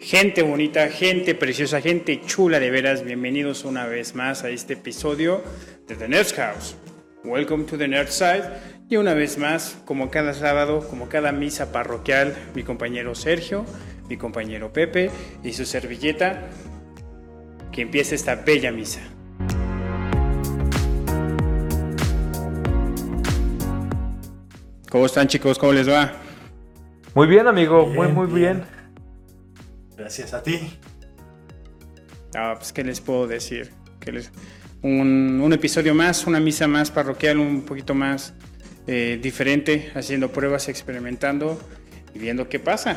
Gente 0.00 0.42
bonita, 0.42 0.88
gente 0.90 1.34
preciosa, 1.34 1.80
gente 1.80 2.20
chula 2.24 2.60
de 2.60 2.70
veras, 2.70 3.02
bienvenidos 3.02 3.64
una 3.64 3.84
vez 3.84 4.14
más 4.14 4.44
a 4.44 4.48
este 4.48 4.74
episodio 4.74 5.42
de 5.88 5.96
The 5.96 6.06
Nerd 6.06 6.34
House. 6.36 6.76
Welcome 7.24 7.64
to 7.64 7.76
the 7.76 7.88
Nerd 7.88 8.08
Side. 8.08 8.44
Y 8.88 8.96
una 8.96 9.12
vez 9.12 9.38
más, 9.38 9.76
como 9.84 10.08
cada 10.08 10.34
sábado, 10.34 10.86
como 10.88 11.08
cada 11.08 11.32
misa 11.32 11.72
parroquial, 11.72 12.36
mi 12.54 12.62
compañero 12.62 13.16
Sergio, 13.16 13.66
mi 14.08 14.16
compañero 14.16 14.72
Pepe 14.72 15.10
y 15.42 15.52
su 15.52 15.64
servilleta, 15.64 16.48
que 17.72 17.82
empiece 17.82 18.14
esta 18.14 18.36
bella 18.36 18.70
misa. 18.70 19.00
¿Cómo 24.88 25.06
están 25.06 25.26
chicos? 25.26 25.58
¿Cómo 25.58 25.72
les 25.72 25.88
va? 25.88 26.12
Muy 27.16 27.26
bien, 27.26 27.48
amigo, 27.48 27.84
muy, 27.84 28.06
Bien, 28.06 28.14
muy 28.14 28.26
bien. 28.28 28.77
Gracias 29.98 30.32
a 30.32 30.42
ti. 30.42 30.78
Ah, 32.34 32.54
pues, 32.56 32.72
¿qué 32.72 32.84
les 32.84 33.00
puedo 33.00 33.26
decir? 33.26 33.70
Que 34.00 34.12
les- 34.12 34.30
un, 34.82 35.40
un 35.42 35.52
episodio 35.52 35.94
más, 35.94 36.26
una 36.26 36.38
misa 36.40 36.68
más 36.68 36.90
parroquial, 36.90 37.38
un 37.38 37.62
poquito 37.62 37.94
más 37.94 38.34
eh, 38.86 39.18
diferente, 39.20 39.90
haciendo 39.94 40.30
pruebas, 40.30 40.68
experimentando 40.68 41.58
y 42.14 42.18
viendo 42.20 42.48
qué 42.48 42.60
pasa. 42.60 42.96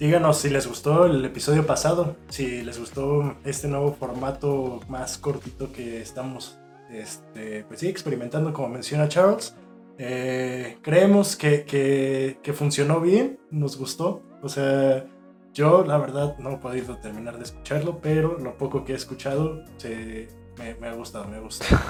Díganos 0.00 0.38
si 0.40 0.50
les 0.50 0.66
gustó 0.66 1.06
el 1.06 1.24
episodio 1.24 1.64
pasado, 1.64 2.16
si 2.28 2.62
les 2.62 2.76
gustó 2.78 3.36
este 3.44 3.68
nuevo 3.68 3.94
formato 3.94 4.80
más 4.88 5.16
cortito 5.16 5.72
que 5.72 6.02
estamos 6.02 6.58
este, 6.90 7.64
pues 7.68 7.78
sí, 7.80 7.88
experimentando, 7.88 8.52
como 8.52 8.68
menciona 8.68 9.08
Charles. 9.08 9.54
Eh, 9.98 10.78
creemos 10.82 11.36
que, 11.36 11.64
que- 11.64 12.38
que 12.42 12.52
funcionó 12.52 13.00
bien, 13.00 13.38
nos 13.52 13.76
gustó. 13.78 14.22
O 14.42 14.48
sea, 14.48 15.06
yo 15.54 15.84
la 15.86 15.98
verdad 15.98 16.36
no 16.38 16.52
he 16.52 16.56
podido 16.56 16.96
terminar 16.98 17.36
de 17.38 17.44
escucharlo, 17.44 17.98
pero 18.00 18.38
lo 18.38 18.56
poco 18.56 18.84
que 18.84 18.92
he 18.92 18.96
escuchado 18.96 19.64
se, 19.76 20.28
me, 20.58 20.74
me 20.76 20.88
ha 20.88 20.92
gustado, 20.94 21.26
me 21.26 21.36
ha 21.36 21.40
gustado. 21.40 21.80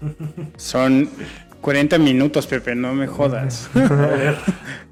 Son 0.56 1.08
40 1.60 1.98
minutos, 1.98 2.46
Pepe, 2.46 2.74
no 2.74 2.94
me 2.94 3.06
jodas. 3.06 3.68
A 3.74 3.78
ver, 3.80 4.36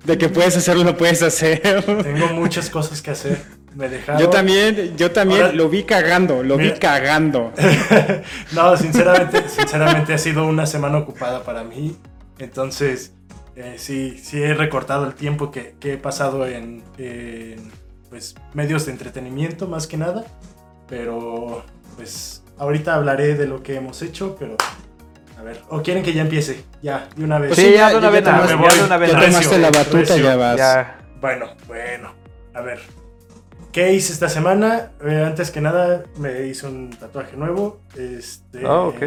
De 0.04 0.18
que 0.18 0.28
puedes 0.28 0.56
hacerlo, 0.56 0.84
lo 0.84 0.96
puedes 0.96 1.22
hacer. 1.22 1.60
tengo 2.02 2.28
muchas 2.28 2.68
cosas 2.70 3.00
que 3.00 3.12
hacer. 3.12 3.40
Me 3.74 3.88
dejaron... 3.88 4.20
Yo 4.20 4.28
también, 4.30 4.96
yo 4.96 5.12
también 5.12 5.42
Ahora- 5.42 5.54
lo 5.54 5.68
vi 5.68 5.84
cagando, 5.84 6.42
lo 6.42 6.56
vi 6.56 6.64
Mira. 6.64 6.78
cagando. 6.78 7.52
no, 8.52 8.76
sinceramente, 8.76 9.48
sinceramente 9.48 10.12
ha 10.14 10.18
sido 10.18 10.46
una 10.46 10.66
semana 10.66 10.98
ocupada 10.98 11.44
para 11.44 11.62
mí. 11.62 11.96
Entonces, 12.38 13.12
eh, 13.58 13.74
sí, 13.76 14.18
sí 14.22 14.40
he 14.40 14.54
recortado 14.54 15.04
el 15.04 15.14
tiempo 15.14 15.50
que, 15.50 15.74
que 15.80 15.94
he 15.94 15.98
pasado 15.98 16.46
en, 16.46 16.84
en, 16.96 17.70
pues, 18.08 18.36
medios 18.54 18.86
de 18.86 18.92
entretenimiento 18.92 19.66
más 19.66 19.86
que 19.86 19.96
nada. 19.96 20.24
Pero, 20.88 21.64
pues, 21.96 22.44
ahorita 22.56 22.94
hablaré 22.94 23.34
de 23.34 23.48
lo 23.48 23.62
que 23.62 23.74
hemos 23.76 24.00
hecho, 24.02 24.36
pero... 24.38 24.56
A 25.38 25.42
ver, 25.42 25.60
¿o 25.68 25.82
quieren 25.82 26.02
que 26.02 26.12
ya 26.12 26.22
empiece? 26.22 26.64
Ya, 26.82 27.08
de 27.14 27.24
una 27.24 27.38
vez. 27.38 27.54
Pues 27.54 27.60
Sí, 27.60 27.72
ya 27.74 27.90
de 27.90 27.96
una 27.96 28.10
vez, 28.10 28.24
ya 28.24 28.46
de 28.46 28.54
una 28.84 28.96
vez. 28.96 29.12
Ya 29.12 29.18
Recio, 29.18 29.32
tomaste 29.32 29.58
la 29.58 29.70
batuta, 29.70 29.98
recio. 29.98 30.16
ya 30.16 30.36
vas. 30.36 30.56
Ya. 30.56 30.98
Bueno, 31.20 31.46
bueno. 31.66 32.12
A 32.54 32.60
ver. 32.60 32.80
¿Qué 33.70 33.92
hice 33.92 34.12
esta 34.12 34.28
semana? 34.28 34.90
Eh, 35.04 35.22
antes 35.24 35.52
que 35.52 35.60
nada, 35.60 36.02
me 36.16 36.46
hice 36.46 36.66
un 36.66 36.90
tatuaje 36.90 37.36
nuevo. 37.36 37.80
Este. 37.96 38.66
Ah, 38.66 38.80
ok. 38.80 39.02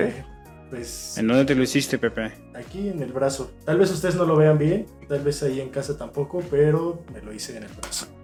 Pues. 0.72 1.18
¿En 1.18 1.28
dónde 1.28 1.44
te 1.44 1.54
lo 1.54 1.64
hiciste, 1.64 2.00
Pepe? 2.00 2.32
Aquí 2.56 2.88
en 2.88 3.04
el 3.04 3.12
brazo. 3.12 3.52
Tal 3.66 3.78
vez 3.78 3.92
ustedes 3.92 4.16
no 4.16 4.26
lo 4.26 4.38
vean 4.38 4.58
bien, 4.58 4.88
tal 5.10 5.20
vez 5.20 5.44
ahí 5.44 5.60
en 5.60 5.70
casa 5.70 5.98
tampoco, 5.98 6.42
pero 6.50 7.04
me 7.14 7.22
lo 7.22 7.34
hice 7.34 7.58
en 7.58 7.64
el 7.64 7.70
brazo. 7.74 8.08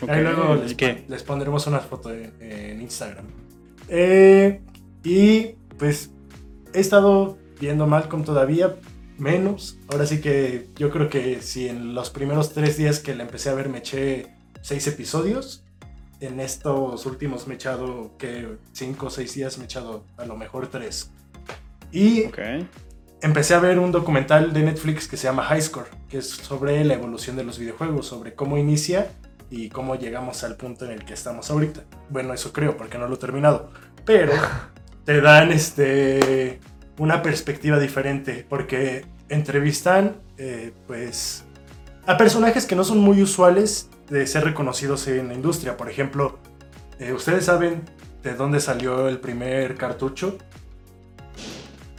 Ok, 0.00 0.08
ahí 0.08 0.22
luego 0.22 0.56
¿y 0.56 1.08
les, 1.08 1.22
pondremos 1.22 1.66
una 1.68 1.78
foto 1.78 2.12
en, 2.12 2.32
en 2.40 2.80
Instagram. 2.80 3.26
Eh, 3.88 4.60
y 5.04 5.54
pues 5.78 6.10
he 6.72 6.80
estado 6.80 7.38
viendo 7.60 7.86
Malcolm 7.86 8.24
todavía, 8.24 8.74
menos. 9.18 9.78
Ahora 9.88 10.06
sí 10.06 10.20
que 10.20 10.70
yo 10.76 10.90
creo 10.90 11.08
que 11.10 11.42
si 11.42 11.68
en 11.68 11.94
los 11.94 12.10
primeros 12.10 12.54
tres 12.54 12.76
días 12.76 12.98
que 12.98 13.14
la 13.14 13.22
empecé 13.22 13.50
a 13.50 13.54
ver 13.54 13.68
me 13.68 13.78
eché 13.78 14.34
seis 14.62 14.86
episodios, 14.88 15.62
en 16.20 16.40
estos 16.40 17.04
últimos 17.06 17.46
me 17.46 17.54
he 17.54 17.56
echado 17.56 18.16
que 18.18 18.56
cinco 18.72 19.06
o 19.06 19.10
seis 19.10 19.34
días 19.34 19.58
me 19.58 19.64
he 19.64 19.66
echado 19.66 20.04
a 20.16 20.24
lo 20.24 20.36
mejor 20.36 20.68
tres. 20.68 21.12
Y 21.96 22.30
empecé 23.22 23.54
a 23.54 23.58
ver 23.58 23.78
un 23.78 23.90
documental 23.90 24.52
de 24.52 24.62
Netflix 24.64 25.08
que 25.08 25.16
se 25.16 25.28
llama 25.28 25.44
High 25.44 25.62
Score, 25.62 25.88
que 26.10 26.18
es 26.18 26.28
sobre 26.28 26.84
la 26.84 26.92
evolución 26.92 27.36
de 27.36 27.44
los 27.44 27.58
videojuegos, 27.58 28.06
sobre 28.06 28.34
cómo 28.34 28.58
inicia 28.58 29.12
y 29.48 29.70
cómo 29.70 29.94
llegamos 29.94 30.44
al 30.44 30.56
punto 30.56 30.84
en 30.84 30.90
el 30.90 31.06
que 31.06 31.14
estamos 31.14 31.50
ahorita. 31.50 31.84
Bueno, 32.10 32.34
eso 32.34 32.52
creo, 32.52 32.76
porque 32.76 32.98
no 32.98 33.08
lo 33.08 33.14
he 33.14 33.16
terminado. 33.16 33.70
Pero 34.04 34.32
te 35.06 35.22
dan 35.22 35.52
este 35.52 36.60
una 36.98 37.22
perspectiva 37.22 37.78
diferente, 37.78 38.44
porque 38.46 39.06
entrevistan 39.30 40.16
eh, 40.36 40.74
pues 40.86 41.44
a 42.06 42.18
personajes 42.18 42.66
que 42.66 42.76
no 42.76 42.84
son 42.84 42.98
muy 42.98 43.22
usuales 43.22 43.88
de 44.10 44.26
ser 44.26 44.44
reconocidos 44.44 45.08
en 45.08 45.28
la 45.28 45.34
industria. 45.34 45.78
Por 45.78 45.88
ejemplo, 45.88 46.40
eh, 46.98 47.14
¿ustedes 47.14 47.46
saben 47.46 47.84
de 48.22 48.34
dónde 48.34 48.60
salió 48.60 49.08
el 49.08 49.18
primer 49.18 49.76
cartucho? 49.76 50.36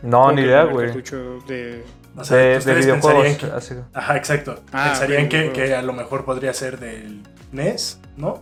No, 0.03 0.31
ni 0.31 0.41
idea, 0.41 0.63
güey. 0.65 0.87
cartucho 0.87 1.39
de... 1.47 1.83
O 2.15 2.23
sea, 2.23 2.37
De, 2.37 2.43
de 2.49 2.57
ustedes 2.57 2.85
videojuegos. 2.85 3.23
pensarían 3.23 3.51
que- 3.51 3.57
así. 3.57 3.75
Ajá, 3.93 4.17
exacto. 4.17 4.55
Ah, 4.71 4.85
Pensarían 4.89 5.29
que, 5.29 5.75
a 5.75 5.81
lo 5.83 5.93
mejor 5.93 6.25
podría 6.25 6.53
ser 6.53 6.79
del 6.79 7.21
NES, 7.51 7.99
¿no? 8.15 8.41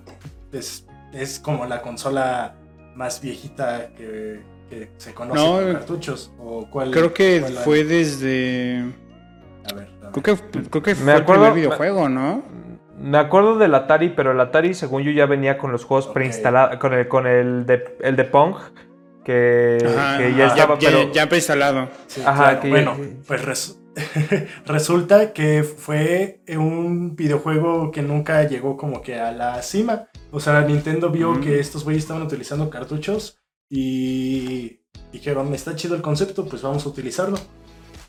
Es, 0.54 0.86
es 1.14 1.40
como 1.40 1.66
la 1.66 1.82
consola 1.82 2.56
más 2.96 3.20
viejita 3.22 3.90
que, 3.98 4.40
que 4.70 4.92
se 4.98 5.14
conoce 5.14 5.40
No, 5.42 5.56
con 5.56 5.70
eh, 5.70 5.74
cartuchos. 5.74 6.32
¿O 6.40 6.70
cuál, 6.70 6.92
Creo 6.92 7.14
que 7.14 7.42
cuál 7.42 7.54
fue 7.54 7.84
desde... 7.84 8.86
A 9.70 9.74
ver, 9.74 9.88
a 10.02 10.10
ver. 10.10 10.12
Creo 10.22 10.38
que, 10.38 10.70
creo 10.70 10.84
que 10.84 10.96
Me 10.96 11.02
fue 11.02 11.14
acuerdo- 11.16 11.46
el 11.48 11.52
primer 11.52 11.54
videojuego, 11.68 12.08
¿no? 12.08 12.44
Me 12.98 13.18
acuerdo 13.18 13.58
del 13.58 13.76
Atari, 13.76 14.10
pero 14.10 14.32
el 14.32 14.40
Atari, 14.40 14.74
según 14.74 15.04
yo, 15.04 15.12
ya 15.12 15.26
venía 15.26 15.58
con 15.58 15.74
los 15.74 15.84
juegos 15.84 16.08
preinstalados, 16.08 16.78
con 16.78 16.94
el, 16.94 17.10
con 17.10 17.28
el 17.28 17.66
de, 17.66 17.98
el 18.00 18.16
de 18.16 18.24
Pong, 18.24 18.56
que, 19.26 19.78
Ajá, 19.86 20.18
que 20.20 20.34
ya 20.36 20.46
ajá. 20.46 20.56
estaba, 20.56 20.80
ya, 20.80 20.90
pero... 20.92 21.12
ya 21.12 21.28
preinstalado. 21.28 21.90
Sí, 22.08 22.22
Ajá, 22.22 22.36
claro. 22.44 22.62
que- 22.62 22.70
Bueno, 22.70 22.98
pues 23.28 23.44
res- 23.44 23.78
resulta 24.66 25.34
que 25.34 25.64
fue 25.64 26.42
un 26.58 27.16
videojuego 27.16 27.92
que 27.92 28.02
nunca 28.02 28.44
llegó 28.48 28.78
como 28.78 29.02
que 29.02 29.20
a 29.20 29.32
la 29.32 29.62
cima. 29.62 30.08
O 30.32 30.40
sea, 30.40 30.62
Nintendo 30.62 31.10
vio 31.10 31.32
Mm. 31.32 31.42
que 31.42 31.60
estos 31.60 31.84
güeyes 31.84 32.04
estaban 32.04 32.24
utilizando 32.24 32.70
cartuchos 32.70 33.40
y 33.70 34.80
dijeron, 35.12 35.54
está 35.54 35.76
chido 35.76 35.96
el 35.96 36.02
concepto, 36.02 36.46
pues 36.46 36.62
vamos 36.62 36.86
a 36.86 36.90
utilizarlo. 36.90 37.38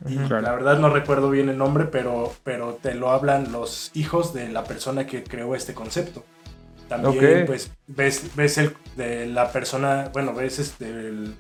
Y. 0.07 0.17
Claro. 0.17 0.41
la 0.43 0.53
verdad 0.53 0.79
no 0.79 0.91
recuerdo 0.91 1.31
bien 1.31 1.49
el 1.49 1.57
nombre, 1.57 1.87
pero, 1.87 2.31
pero 2.43 2.79
te 2.83 2.95
lo 2.95 3.11
hablan 3.11 3.51
los 3.53 3.91
hijos 3.95 4.35
de 4.35 4.49
la 4.51 4.65
persona 4.65 5.07
que 5.07 5.23
creó 5.25 5.55
este 5.55 5.73
concepto. 5.73 6.23
También, 6.89 7.47
pues, 7.47 7.71
ves, 7.87 8.31
ves 8.37 8.59
el, 8.59 8.75
de 8.97 9.27
la 9.27 9.51
persona, 9.53 10.11
bueno, 10.13 10.35
ves 10.35 10.59
este, 10.59 10.87
el- 10.89 11.35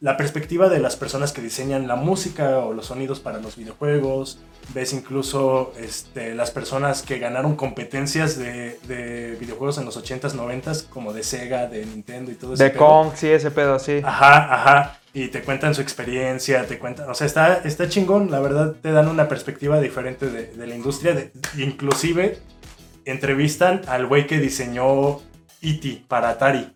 la 0.00 0.16
perspectiva 0.18 0.68
de 0.68 0.80
las 0.80 0.96
personas 0.96 1.32
que 1.32 1.40
diseñan 1.40 1.88
la 1.88 1.96
música 1.96 2.58
o 2.58 2.74
los 2.74 2.86
sonidos 2.86 3.20
para 3.20 3.38
los 3.38 3.56
videojuegos. 3.56 4.38
Ves 4.74 4.92
incluso 4.92 5.72
este, 5.78 6.34
las 6.34 6.50
personas 6.50 7.02
que 7.02 7.18
ganaron 7.18 7.56
competencias 7.56 8.36
de, 8.38 8.78
de 8.86 9.36
videojuegos 9.40 9.78
en 9.78 9.86
los 9.86 9.96
80s, 9.96 10.34
90s, 10.34 10.88
como 10.90 11.14
de 11.14 11.22
Sega, 11.22 11.68
de 11.68 11.86
Nintendo 11.86 12.30
y 12.30 12.34
todo 12.34 12.52
eso. 12.54 12.62
De 12.64 12.72
Kong, 12.74 13.12
sí, 13.14 13.28
ese 13.28 13.50
pedo, 13.50 13.78
sí. 13.78 14.02
Ajá, 14.04 14.52
ajá. 14.54 15.00
Y 15.14 15.28
te 15.28 15.42
cuentan 15.42 15.74
su 15.74 15.80
experiencia, 15.80 16.66
te 16.66 16.78
cuentan. 16.78 17.08
O 17.08 17.14
sea, 17.14 17.26
está, 17.26 17.58
está 17.64 17.88
chingón, 17.88 18.30
la 18.30 18.40
verdad, 18.40 18.74
te 18.82 18.90
dan 18.90 19.08
una 19.08 19.28
perspectiva 19.28 19.80
diferente 19.80 20.26
de, 20.28 20.48
de 20.48 20.66
la 20.66 20.74
industria. 20.74 21.14
de- 21.14 21.30
inclusive 21.56 22.38
entrevistan 23.04 23.82
al 23.88 24.06
güey 24.06 24.26
que 24.26 24.38
diseñó 24.38 25.18
E.T. 25.62 26.04
para 26.08 26.30
Atari. 26.30 26.70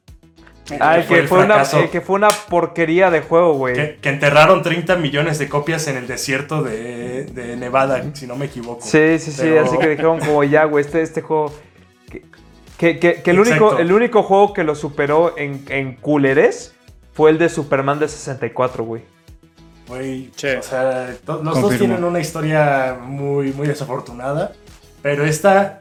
Ah, 0.81 0.99
que, 1.09 1.23
fue 1.23 1.45
una, 1.45 1.63
que 1.91 2.01
fue 2.03 2.17
una 2.17 2.29
porquería 2.51 3.11
de 3.11 3.23
juego, 3.23 3.55
güey. 3.55 3.75
Que, 3.75 3.97
que 4.03 4.09
enterraron 4.11 4.63
30 4.63 4.97
millones 4.97 5.39
de 5.39 5.49
copias 5.49 5.89
en 5.89 5.97
el 5.97 6.07
desierto 6.07 6.63
de, 6.63 7.25
de 7.25 7.57
Nevada, 7.57 8.03
si 8.13 8.27
no 8.27 8.37
me 8.37 8.47
equivoco. 8.47 8.83
Sí, 8.85 9.19
sí, 9.19 9.33
sí, 9.33 9.57
así 9.57 9.79
que 9.79 9.89
dijeron 9.89 10.19
como 10.21 10.45
ya, 10.45 10.65
güey, 10.65 10.85
este, 10.85 11.01
este 11.01 11.23
juego... 11.23 11.55
Que, 12.11 12.23
que, 12.77 12.99
que- 12.99 13.23
que 13.23 13.31
el, 13.31 13.41
único, 13.41 13.79
el 13.79 13.91
único 13.93 14.23
juego 14.23 14.53
que 14.53 14.63
lo 14.63 14.75
superó 14.75 15.35
en, 15.39 15.65
en 15.71 15.95
culeres 15.97 16.75
fue 17.15 17.31
el 17.31 17.39
de 17.39 17.49
Superman 17.49 17.99
de 17.99 18.09
64, 18.09 18.85
güey. 18.85 19.03
Güey, 19.89 20.31
Sí. 20.37 20.49
o 20.49 20.63
sea, 20.63 21.17
los 21.27 21.63
dos 21.63 21.79
tienen 21.79 22.05
una 22.05 22.21
historia 22.21 22.99
muy, 23.03 23.53
muy 23.55 23.67
desafortunada. 23.67 24.53
Pero 25.01 25.25
esta, 25.25 25.81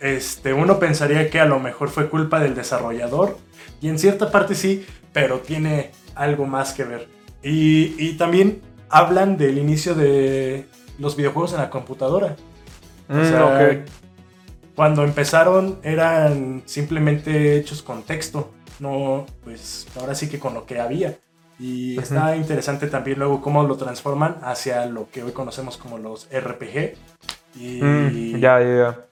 este, 0.00 0.52
uno 0.52 0.78
pensaría 0.78 1.30
que 1.30 1.40
a 1.40 1.44
lo 1.46 1.60
mejor 1.60 1.90
fue 1.90 2.08
culpa 2.10 2.40
del 2.40 2.54
desarrollador. 2.54 3.38
Y 3.80 3.88
en 3.88 3.98
cierta 3.98 4.30
parte 4.30 4.54
sí, 4.54 4.86
pero 5.12 5.40
tiene 5.40 5.92
algo 6.14 6.46
más 6.46 6.72
que 6.72 6.84
ver. 6.84 7.08
Y, 7.42 7.94
y 7.98 8.16
también 8.16 8.62
hablan 8.88 9.36
del 9.36 9.58
inicio 9.58 9.94
de 9.94 10.66
los 10.98 11.16
videojuegos 11.16 11.52
en 11.52 11.58
la 11.60 11.70
computadora. 11.70 12.36
O 13.14 13.24
Mm, 13.24 13.24
sea, 13.24 13.46
ok. 13.46 13.60
cuando 14.74 15.04
empezaron 15.04 15.80
eran 15.82 16.62
simplemente 16.66 17.56
hechos 17.56 17.82
con 17.82 18.04
texto, 18.04 18.54
no, 18.78 19.26
pues 19.42 19.86
ahora 19.96 20.14
sí 20.14 20.28
que 20.28 20.38
con 20.38 20.54
lo 20.54 20.66
que 20.66 20.80
había. 20.80 21.18
Y 21.58 21.98
está 21.98 22.36
interesante 22.36 22.86
también 22.86 23.18
luego 23.18 23.40
cómo 23.42 23.64
lo 23.64 23.76
transforman 23.76 24.38
hacia 24.42 24.86
lo 24.86 25.10
que 25.10 25.24
hoy 25.24 25.32
conocemos 25.32 25.76
como 25.76 25.98
los 25.98 26.28
RPG. 26.32 26.96
Y 27.54 27.80
Mm, 27.80 28.40
ya, 28.40 28.60
ya, 28.60 28.66
ya. 28.76 29.07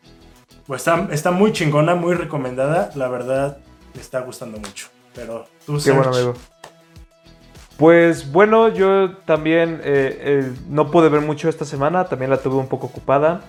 Pues 0.67 0.81
está, 0.81 1.09
está 1.13 1.31
muy 1.31 1.53
chingona, 1.53 1.95
muy 1.95 2.15
recomendada. 2.15 2.91
La 2.95 3.09
verdad, 3.09 3.59
me 3.95 4.01
está 4.01 4.21
gustando 4.21 4.59
mucho. 4.59 4.89
Pero 5.15 5.47
tú, 5.65 5.75
Qué 5.75 5.81
Serge, 5.81 5.99
bueno, 5.99 6.15
amigo. 6.15 6.35
Pues 7.77 8.33
bueno, 8.33 8.69
yo 8.69 9.17
también 9.19 9.81
eh, 9.85 10.19
eh, 10.21 10.53
no 10.69 10.91
pude 10.91 11.09
ver 11.11 11.21
mucho 11.21 11.49
esta 11.49 11.65
semana, 11.67 12.07
también 12.07 12.31
la 12.31 12.39
tuve 12.39 12.57
un 12.57 12.69
poco 12.69 12.87
ocupada. 12.87 13.43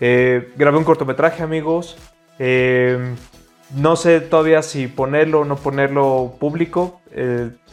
Eh, 0.00 0.52
grabé 0.56 0.78
un 0.78 0.84
cortometraje, 0.84 1.42
amigos. 1.42 1.96
Eh, 2.40 3.14
no 3.74 3.96
sé 3.96 4.20
todavía 4.20 4.62
si 4.62 4.88
ponerlo 4.88 5.40
o 5.40 5.44
no 5.44 5.56
ponerlo 5.56 6.34
público. 6.40 7.00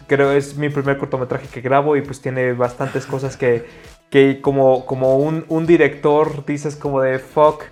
Creo 0.07 0.31
es 0.31 0.57
mi 0.57 0.69
primer 0.69 0.97
cortometraje 0.97 1.47
que 1.47 1.61
grabo 1.61 1.95
y 1.97 2.01
pues 2.01 2.21
tiene 2.21 2.53
bastantes 2.53 3.05
cosas 3.05 3.37
que, 3.37 3.65
que 4.09 4.41
como, 4.41 4.85
como 4.85 5.17
un, 5.17 5.45
un 5.49 5.65
director 5.65 6.45
dices 6.45 6.75
como 6.75 7.01
de 7.01 7.19
fuck. 7.19 7.63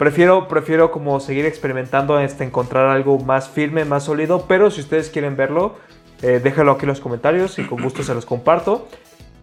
Prefiero, 0.00 0.48
prefiero 0.48 0.90
como 0.90 1.20
seguir 1.20 1.44
experimentando 1.44 2.16
hasta 2.16 2.42
encontrar 2.42 2.88
algo 2.88 3.18
más 3.18 3.50
firme, 3.50 3.84
más 3.84 4.04
sólido. 4.04 4.46
Pero 4.48 4.70
si 4.70 4.80
ustedes 4.80 5.10
quieren 5.10 5.36
verlo, 5.36 5.76
eh, 6.22 6.40
déjenlo 6.42 6.72
aquí 6.72 6.84
en 6.84 6.88
los 6.88 7.00
comentarios 7.00 7.58
y 7.58 7.64
con 7.64 7.82
gusto 7.82 8.02
se 8.02 8.14
los 8.14 8.24
comparto. 8.24 8.88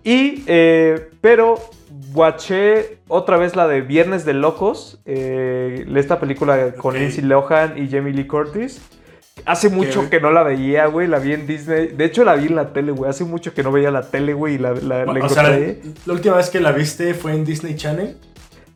Y, 0.03 0.43
eh, 0.47 1.11
pero, 1.21 1.59
watché 2.11 2.97
otra 3.07 3.37
vez 3.37 3.55
la 3.55 3.67
de 3.67 3.81
Viernes 3.81 4.25
de 4.25 4.33
Locos, 4.33 4.99
eh, 5.05 5.85
esta 5.95 6.19
película 6.19 6.73
con. 6.73 6.95
Lindsay 6.95 7.23
Lohan 7.23 7.77
y 7.77 7.87
Jamie 7.87 8.13
Lee 8.13 8.25
Curtis. 8.25 8.81
Hace 9.45 9.69
mucho 9.69 10.09
que 10.09 10.19
no 10.19 10.31
la 10.31 10.41
veía, 10.41 10.87
güey, 10.87 11.07
la 11.07 11.19
vi 11.19 11.33
en 11.33 11.45
Disney. 11.45 11.89
De 11.89 12.05
hecho, 12.05 12.23
la 12.23 12.33
vi 12.33 12.47
en 12.47 12.55
la 12.55 12.73
tele, 12.73 12.93
güey. 12.93 13.07
Hace 13.07 13.25
mucho 13.25 13.53
que 13.53 13.61
no 13.61 13.71
veía 13.71 13.91
la 13.91 14.09
tele, 14.09 14.33
güey, 14.33 14.55
y 14.55 14.57
la, 14.57 14.73
la, 14.73 15.05
la 15.05 15.23
o 15.23 15.29
sea, 15.29 15.43
encontré. 15.43 15.81
la 16.07 16.13
última 16.13 16.37
vez 16.37 16.49
que 16.49 16.59
la 16.59 16.71
viste 16.71 17.13
fue 17.13 17.35
en 17.35 17.45
Disney 17.45 17.75
Channel. 17.75 18.17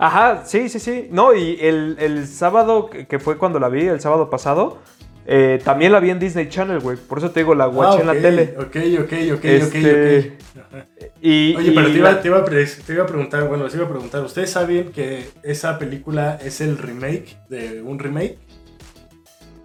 Ajá, 0.04 0.44
sí, 0.46 0.68
sí, 0.68 0.80
sí. 0.80 1.08
No, 1.12 1.34
y 1.36 1.58
el, 1.62 1.96
el 2.00 2.28
sábado, 2.28 2.90
que 2.90 3.20
fue 3.20 3.38
cuando 3.38 3.60
la 3.60 3.70
vi, 3.70 3.86
el 3.86 4.02
sábado 4.02 4.32
pasado, 4.32 4.80
eh, 5.28 5.62
también 5.64 5.92
la 5.92 6.00
vi 6.00 6.10
en 6.10 6.18
Disney 6.18 6.50
Channel, 6.50 6.80
güey. 6.80 6.98
Por 6.98 7.20
eso 7.20 7.30
te 7.30 7.42
digo, 7.42 7.54
la 7.54 7.66
Ah, 7.66 7.98
en 8.00 8.08
la 8.08 8.14
ok, 8.14 8.20
tele. 8.22 8.56
Ok, 8.58 8.76
ok, 9.04 9.14
ok, 9.38 9.46
Este, 9.46 10.38
ok, 10.56 10.64
ok. 10.74 11.06
Y, 11.22 11.56
Oye, 11.56 11.72
pero 11.74 11.88
y 11.90 11.92
te 11.92 11.98
iba, 12.00 12.12
la- 12.14 12.22
te, 12.22 12.28
iba 12.30 12.38
a 12.40 12.46
pre- 12.46 12.66
te 12.66 12.94
iba 12.94 13.04
a 13.04 13.06
preguntar, 13.06 13.48
bueno, 13.48 13.66
les 13.66 13.76
iba 13.76 13.86
a 13.86 13.90
preguntar, 13.90 14.24
¿ustedes 14.24 14.50
saben 14.50 14.92
que 14.92 15.30
esa 15.44 15.78
película 15.78 16.40
es 16.44 16.62
el 16.62 16.80
remake 16.80 17.38
de 17.50 17.84
un 17.84 18.00
remake? 18.00 18.40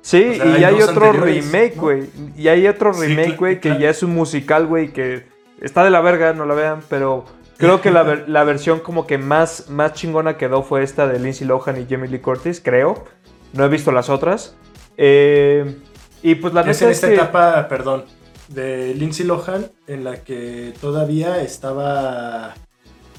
Sí, 0.03 0.23
o 0.33 0.35
sea, 0.35 0.59
y 0.59 0.65
hay 0.65 0.83
otro 0.83 1.13
remake, 1.13 1.75
güey. 1.77 2.05
Y 2.37 2.49
hay 2.49 2.67
otro 2.69 2.93
remake, 2.93 3.37
güey, 3.37 3.55
que 3.57 3.71
claro. 3.71 3.81
ya 3.81 3.91
es 3.91 4.03
un 4.03 4.11
musical, 4.15 4.67
güey, 4.67 4.93
que 4.93 5.25
está 5.63 5.83
de 5.83 5.91
la 5.91 6.01
verga, 6.03 6.33
no 6.35 6.45
la 6.47 6.55
vean, 6.55 6.81
pero 6.89 7.25
creo 7.57 7.81
que 7.81 7.91
la, 7.91 8.03
ver- 8.03 8.29
la 8.29 8.45
versión 8.45 8.81
como 8.81 9.07
que 9.07 9.19
más, 9.19 9.69
más 9.69 9.93
chingona 9.95 10.37
quedó 10.37 10.63
fue 10.63 10.83
esta 10.83 11.07
de 11.07 11.19
Lindsay 11.19 11.47
Lohan 11.47 11.81
y 11.81 11.87
Jamie 11.89 12.09
Lee 12.09 12.21
Curtis, 12.21 12.61
creo. 12.63 13.05
No 13.53 13.65
he 13.65 13.69
visto 13.69 13.93
las 13.93 14.09
otras. 14.11 14.55
Eh, 14.97 15.77
y 16.23 16.35
pues 16.37 16.53
la 16.55 16.63
es 16.63 16.83
en 16.83 16.89
es 16.91 16.97
esta 16.97 17.09
que- 17.09 17.15
etapa, 17.15 17.69
perdón, 17.69 18.05
de 18.49 18.95
Lindsay 18.95 19.27
Lohan, 19.27 19.71
en 19.87 20.05
la 20.05 20.23
que 20.23 20.73
todavía 20.81 21.41
estaba 21.43 22.55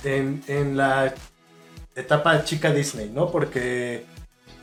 en, 0.04 0.44
en 0.48 0.78
la 0.78 1.14
etapa 1.96 2.44
chica 2.44 2.72
Disney, 2.72 3.10
¿no? 3.14 3.30
Porque 3.32 4.06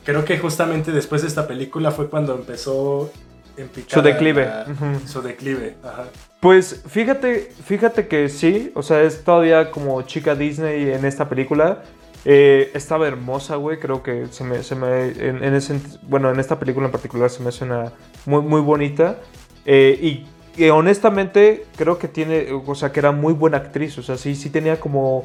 creo 0.03 0.23
que 0.25 0.37
justamente 0.39 0.91
después 0.91 1.21
de 1.21 1.27
esta 1.27 1.47
película 1.47 1.91
fue 1.91 2.09
cuando 2.09 2.33
empezó 2.35 3.11
en 3.57 3.67
picada 3.69 4.01
Su 4.01 4.07
declive. 4.07 4.45
la-. 4.45 4.65
Su 5.07 5.21
declive, 5.21 5.75
ajá. 5.83 6.05
Pues 6.45 6.83
fíjate, 6.87 7.49
fíjate 7.63 8.07
que 8.07 8.29
sí, 8.29 8.71
o 8.75 8.83
sea, 8.83 9.01
es 9.01 9.23
todavía 9.23 9.71
como 9.71 9.99
chica 10.03 10.35
Disney 10.35 10.91
en 10.91 11.03
esta 11.03 11.27
película. 11.27 11.81
Eh, 12.23 12.69
estaba 12.75 13.07
hermosa, 13.07 13.55
güey, 13.55 13.79
creo 13.79 14.03
que 14.03 14.27
se 14.27 14.43
me, 14.43 14.61
se 14.61 14.75
me 14.75 15.07
en, 15.07 15.43
en 15.43 15.55
ese, 15.55 15.79
bueno, 16.03 16.29
en 16.29 16.39
esta 16.39 16.59
película 16.59 16.85
en 16.85 16.91
particular 16.91 17.31
se 17.31 17.41
me 17.41 17.49
hace 17.49 17.63
una 17.63 17.93
muy, 18.27 18.43
muy 18.43 18.61
bonita. 18.61 19.21
Eh, 19.65 20.23
y 20.55 20.69
honestamente 20.69 21.65
creo 21.77 21.97
que 21.97 22.07
tiene, 22.07 22.45
o 22.51 22.75
sea, 22.75 22.91
que 22.91 22.99
era 22.99 23.11
muy 23.11 23.33
buena 23.33 23.57
actriz, 23.57 23.97
o 23.97 24.03
sea, 24.03 24.15
sí, 24.15 24.35
sí 24.35 24.51
tenía 24.51 24.79
como, 24.79 25.23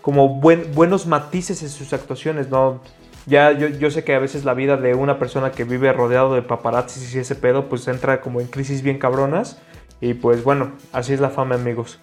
como 0.00 0.40
buen, 0.40 0.72
buenos 0.72 1.06
matices 1.06 1.62
en 1.62 1.68
sus 1.68 1.92
actuaciones, 1.92 2.48
¿no? 2.48 2.80
Ya 3.26 3.52
yo, 3.52 3.68
yo 3.68 3.90
sé 3.90 4.02
que 4.02 4.14
a 4.14 4.18
veces 4.18 4.46
la 4.46 4.54
vida 4.54 4.78
de 4.78 4.94
una 4.94 5.18
persona 5.18 5.52
que 5.52 5.64
vive 5.64 5.92
rodeado 5.92 6.34
de 6.34 6.40
paparazzis 6.40 7.14
y 7.14 7.18
ese 7.18 7.34
pedo, 7.34 7.68
pues 7.68 7.86
entra 7.86 8.22
como 8.22 8.40
en 8.40 8.46
crisis 8.46 8.80
bien 8.80 8.98
cabronas. 8.98 9.58
Y 10.00 10.14
pues 10.14 10.42
bueno, 10.44 10.72
así 10.92 11.12
es 11.14 11.20
la 11.20 11.30
fama, 11.30 11.54
amigos. 11.54 11.98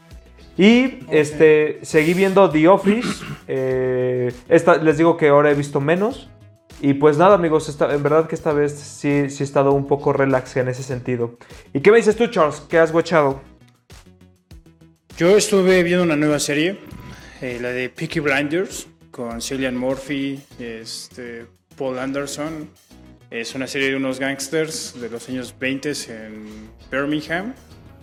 Y 0.57 0.99
este, 1.09 1.79
seguí 1.83 2.13
viendo 2.13 2.49
The 2.49 2.67
Office. 2.67 3.23
eh, 3.47 4.31
esta, 4.49 4.77
les 4.77 4.97
digo 4.97 5.17
que 5.17 5.29
ahora 5.29 5.51
he 5.51 5.55
visto 5.55 5.79
menos. 5.79 6.29
Y 6.81 6.93
pues 6.95 7.17
nada, 7.17 7.35
amigos, 7.35 7.69
esta- 7.69 7.93
en 7.93 8.01
verdad 8.01 8.27
que 8.27 8.33
esta 8.35 8.53
vez 8.53 8.73
sí, 8.73 9.29
sí 9.29 9.43
he 9.43 9.45
estado 9.45 9.71
un 9.71 9.85
poco 9.87 10.13
relax 10.13 10.57
en 10.57 10.67
ese 10.67 10.81
sentido. 10.83 11.37
¿Y 11.73 11.81
qué 11.81 11.91
me 11.91 11.97
dices 11.97 12.15
tú, 12.15 12.25
Charles? 12.27 12.61
¿Qué 12.67 12.79
has 12.79 12.91
watchado? 12.91 13.41
Yo 15.17 15.37
estuve 15.37 15.83
viendo 15.83 16.03
una 16.03 16.15
nueva 16.15 16.39
serie, 16.39 16.79
eh, 17.41 17.59
la 17.61 17.69
de 17.69 17.89
Peaky 17.89 18.19
Blinders, 18.19 18.87
con 19.11 19.41
Cillian 19.41 19.77
Murphy, 19.77 20.39
este, 20.59 21.45
Paul 21.77 21.99
Anderson. 21.99 22.69
Es 23.29 23.53
una 23.53 23.67
serie 23.67 23.89
de 23.91 23.95
unos 23.97 24.19
gangsters 24.19 24.99
de 24.99 25.09
los 25.09 25.29
años 25.29 25.53
20 25.59 25.91
en 26.09 26.69
Birmingham, 26.91 27.53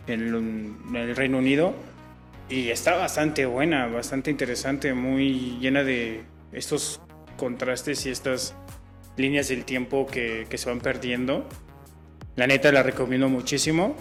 en, 0.08 0.76
en 0.88 0.96
el 0.96 1.16
Reino 1.16 1.38
Unido. 1.38 1.75
Y 2.49 2.70
está 2.70 2.96
bastante 2.96 3.44
buena, 3.46 3.87
bastante 3.87 4.31
interesante, 4.31 4.94
muy 4.94 5.58
llena 5.60 5.84
de 5.84 6.22
estos 6.52 7.00
contrastes 7.37 8.06
y 8.06 8.10
estas 8.10 8.55
líneas 9.16 9.49
del 9.49 9.64
tiempo 9.64 10.06
que, 10.06 10.46
que 10.49 10.56
se 10.56 10.69
van 10.69 10.81
perdiendo. 10.81 11.46
La 12.37 12.46
neta 12.46 12.72
la 12.72 12.82
recomiendo 12.82 13.28
muchísimo. 13.28 13.96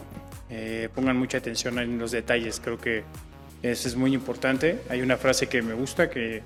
Eh, 0.50 0.88
pongan 0.96 1.18
mucha 1.18 1.40
atención 1.40 1.78
en 1.80 2.00
los 2.00 2.12
detalles, 2.12 2.62
creo 2.64 2.78
que 2.78 3.04
eso 3.64 3.88
es 3.88 3.96
muy 3.98 4.14
importante. 4.14 4.80
Hay 4.90 5.02
una 5.02 5.18
frase 5.18 5.48
que 5.48 5.62
me 5.62 5.74
gusta 5.74 6.10
que 6.10 6.42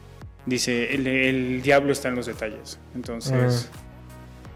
dice, 0.48 0.96
el, 0.96 1.06
el 1.06 1.62
diablo 1.62 1.92
está 1.92 2.08
en 2.10 2.16
los 2.16 2.26
detalles. 2.26 2.80
Entonces, 2.96 3.70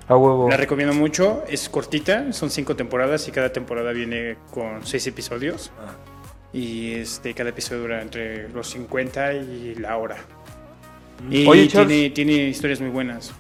A 0.08 0.16
huevo. 0.16 0.50
la 0.50 0.58
recomiendo 0.58 0.94
mucho. 0.94 1.44
Es 1.48 1.68
cortita, 1.70 2.32
son 2.32 2.50
cinco 2.50 2.76
temporadas 2.76 3.28
y 3.28 3.32
cada 3.32 3.52
temporada 3.52 3.92
viene 3.92 4.38
con 4.52 4.86
seis 4.86 5.08
episodios. 5.08 5.72
Ah. 5.80 5.96
Y 6.54 6.94
este, 6.94 7.34
cada 7.34 7.50
episodio 7.50 7.82
dura 7.82 8.02
entre 8.02 8.50
los 8.50 8.70
50 8.70 9.34
y 9.34 9.76
la 9.76 9.98
hora. 9.98 10.18
Mm. 11.28 11.34
Y 11.34 11.48
Oye, 11.48 11.68
Charles. 11.68 11.88
tiene, 11.90 12.10
tiene 12.12 12.34
historias 12.48 12.80
muy 12.82 12.92
buenas. 12.92 13.34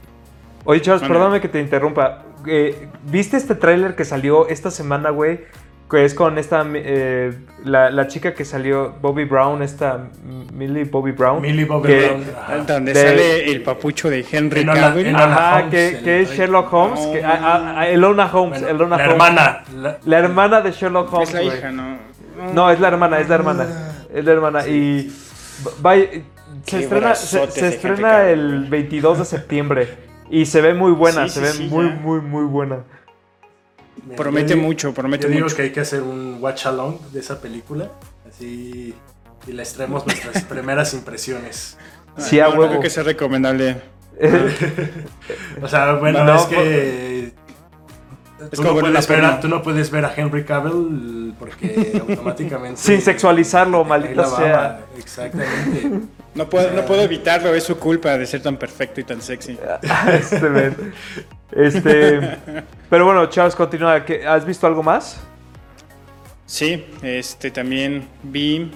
Oye, 0.65 0.81
Charles, 0.81 1.07
perdóname 1.07 1.39
que 1.39 1.47
te 1.47 1.59
interrumpa. 1.61 2.25
Eh, 2.47 2.87
¿Viste 3.03 3.37
este 3.37 3.55
tráiler 3.55 3.95
que 3.95 4.03
salió 4.03 4.47
esta 4.47 4.71
semana, 4.71 5.11
güey? 5.11 5.41
Que 5.89 6.03
es 6.03 6.15
con 6.15 6.39
esta, 6.39 6.65
eh, 6.73 7.31
la, 7.63 7.91
la 7.91 8.07
chica 8.07 8.33
que 8.33 8.43
salió, 8.43 8.95
Bobby 9.01 9.25
Brown, 9.25 9.61
esta 9.61 10.07
Millie 10.51 10.83
Bobby 10.85 11.11
Brown. 11.11 11.41
Millie 11.41 11.65
Bobby 11.65 11.87
que- 11.89 12.07
Brown. 12.07 12.23
ajá. 12.35 12.57
Donde 12.73 12.93
De- 12.93 13.01
sale 13.03 13.51
el 13.51 13.61
papucho 13.61 14.09
de 14.09 14.25
Henry 14.31 14.61
Enola- 14.61 14.79
Cavill. 14.79 15.05
Enola- 15.07 15.25
Ajá, 15.25 15.55
Holmes, 15.57 15.71
que, 15.71 15.87
el 15.89 16.03
que 16.03 16.21
es. 16.21 16.31
Sherlock 16.31 16.73
Holmes. 16.73 16.99
que- 17.07 17.23
ah, 17.23 17.39
ah, 17.39 17.75
ah, 17.77 17.87
Elona 17.87 18.25
Holmes. 18.33 18.61
Bueno, 18.61 18.75
Elona 18.75 18.97
la 18.97 19.03
Holmes. 19.03 19.13
hermana. 19.13 19.63
la- 19.75 19.97
La 20.05 20.17
hermana 20.19 20.61
de 20.61 20.71
Sherlock 20.71 21.13
Holmes. 21.13 21.29
Es 21.29 21.35
la 21.35 21.43
hija, 21.43 21.71
¿no? 21.71 21.97
No, 22.53 22.71
es 22.71 22.79
la 22.79 22.87
hermana, 22.87 23.19
es 23.19 23.29
la 23.29 23.35
hermana. 23.35 23.67
Es 24.13 24.25
la 24.25 24.31
hermana. 24.31 24.67
Y 24.67 25.11
vaya, 25.81 26.05
se 26.65 26.79
estrena, 26.79 27.13
se, 27.15 27.43
estrena 27.43 28.23
el 28.27 28.39
Cavill. 28.39 28.69
22 28.69 29.19
de 29.19 29.25
septiembre. 29.25 29.87
Y 30.31 30.47
se 30.47 30.61
ve 30.61 30.73
muy 30.73 30.91
buena, 30.93 31.27
Sí, 31.29 31.39
se 31.39 31.39
sí, 31.39 31.45
ve 31.45 31.51
sí, 31.51 31.67
muy, 31.71 31.89
ya. 31.89 31.95
muy, 31.95 32.21
muy 32.21 32.45
buena. 32.45 32.77
Mira, 34.03 34.15
Promete 34.17 34.55
yo 34.55 34.61
mucho, 34.61 34.93
promete 34.93 35.23
Yo 35.23 35.29
digo 35.29 35.43
mucho. 35.45 35.55
que 35.55 35.61
hay 35.63 35.71
que 35.71 35.79
hacer 35.79 36.01
un 36.01 36.37
watch 36.41 36.65
along 36.65 36.99
de 37.11 37.19
esa 37.19 37.39
película. 37.41 37.91
Así. 38.27 38.93
Y 39.47 39.51
les 39.51 39.73
traemos 39.73 40.05
nuestras 40.05 40.43
primeras 40.49 40.93
impresiones. 40.93 41.77
Sí, 42.17 42.39
a 42.39 42.49
huevo. 42.49 42.67
creo 42.69 42.79
que 42.81 42.89
sea 42.89 43.03
recomendable. 43.03 43.81
O 45.61 45.67
sea, 45.67 45.93
bueno, 45.93 46.23
No, 46.23 46.35
es 46.35 46.41
pues- 46.43 46.57
que. 46.59 47.33
Tú 48.51 48.57
como 48.63 48.73
no, 48.75 48.79
puedes 48.81 49.07
ver 49.07 49.25
a, 49.25 49.39
tú 49.39 49.47
no 49.47 49.61
puedes 49.63 49.89
ver 49.89 50.05
a 50.05 50.13
Henry 50.15 50.43
Cavill 50.43 51.33
porque 51.39 51.99
automáticamente. 52.09 52.79
Sin 52.79 53.01
sexualizarlo, 53.01 53.83
maldita 53.85 54.25
sea. 54.27 54.85
Exactamente. 54.97 56.01
No 56.35 56.47
puedo, 56.49 56.69
no 56.71 56.85
puedo 56.85 57.01
evitarlo, 57.01 57.55
es 57.55 57.63
su 57.63 57.77
culpa 57.77 58.17
de 58.17 58.25
ser 58.27 58.41
tan 58.43 58.57
perfecto 58.57 58.99
y 58.99 59.05
tan 59.05 59.21
sexy. 59.21 59.57
Este, 61.55 62.19
pero 62.89 63.05
bueno, 63.05 63.25
Charles, 63.29 63.55
continúa. 63.55 64.03
¿Qué- 64.05 64.25
¿Has 64.27 64.45
visto 64.45 64.67
algo 64.67 64.83
más? 64.83 65.17
Sí, 66.45 66.85
este 67.01 67.49
también 67.51 68.07
vi, 68.23 68.69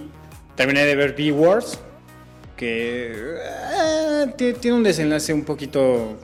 terminé 0.56 0.86
de 0.86 0.96
ver 0.96 1.14
B-Wars, 1.16 1.80
que 2.58 3.14
ti- 4.38 4.54
tiene 4.54 4.78
un 4.78 4.84
desenlace 4.84 5.34
un 5.34 5.44
poquito 5.46 6.18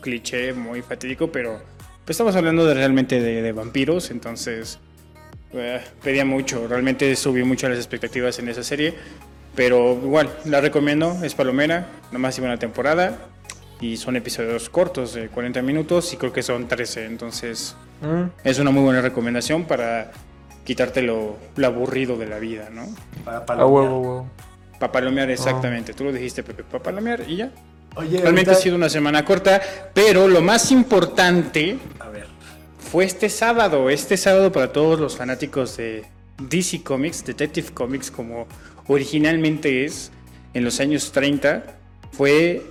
cliché, 0.00 0.52
muy 0.52 0.80
fatídico, 0.82 1.30
pero 1.32 1.60
pues 2.04 2.14
estamos 2.14 2.34
hablando 2.36 2.64
de, 2.64 2.74
realmente 2.74 3.20
de, 3.20 3.42
de 3.42 3.52
vampiros, 3.52 4.10
entonces 4.10 4.78
eh, 5.52 5.80
pedía 6.02 6.24
mucho, 6.24 6.66
realmente 6.68 7.14
subí 7.16 7.42
mucho 7.42 7.68
las 7.68 7.76
expectativas 7.78 8.38
en 8.38 8.48
esa 8.48 8.62
serie, 8.62 8.94
pero 9.56 9.92
igual, 10.02 10.30
la 10.44 10.60
recomiendo, 10.60 11.18
es 11.22 11.34
palomera, 11.34 11.88
nomás 12.12 12.38
iba 12.38 12.46
una 12.46 12.58
temporada 12.58 13.18
y 13.80 13.96
son 13.96 14.16
episodios 14.16 14.68
cortos 14.68 15.14
de 15.14 15.28
40 15.28 15.62
minutos 15.62 16.12
y 16.12 16.16
creo 16.16 16.32
que 16.32 16.42
son 16.42 16.68
13, 16.68 17.06
entonces 17.06 17.76
Mm. 18.02 18.30
es 18.44 18.58
una 18.58 18.70
muy 18.70 18.82
buena 18.82 19.00
recomendación 19.02 19.64
para 19.64 20.12
quitarte 20.64 21.02
lo, 21.02 21.36
lo 21.56 21.66
aburrido 21.66 22.16
de 22.16 22.26
la 22.26 22.38
vida, 22.38 22.68
¿no? 22.70 22.86
Para 23.24 23.44
palomear. 23.44 23.70
huevo, 23.72 23.98
huevo. 24.00 24.30
Papalomear, 24.78 25.30
exactamente. 25.30 25.92
Tú 25.92 26.04
lo 26.04 26.12
dijiste, 26.12 26.42
Pepe. 26.42 26.62
Papalomear 26.64 27.22
y 27.28 27.36
ya. 27.36 27.52
Oye, 27.96 28.20
Realmente 28.20 28.50
ahorita- 28.50 28.52
ha 28.52 28.54
sido 28.54 28.76
una 28.76 28.88
semana 28.88 29.24
corta, 29.24 29.60
pero 29.92 30.28
lo 30.28 30.40
más 30.40 30.70
importante 30.72 31.76
A 31.98 32.08
ver, 32.08 32.26
fue 32.78 33.04
este 33.04 33.28
sábado. 33.28 33.90
Este 33.90 34.16
sábado 34.16 34.50
para 34.52 34.72
todos 34.72 34.98
los 34.98 35.16
fanáticos 35.16 35.76
de 35.76 36.04
DC 36.38 36.82
Comics, 36.82 37.24
Detective 37.26 37.68
Comics, 37.74 38.10
como 38.10 38.46
originalmente 38.86 39.84
es 39.84 40.10
en 40.54 40.64
los 40.64 40.80
años 40.80 41.12
30, 41.12 41.64
fue 42.12 42.62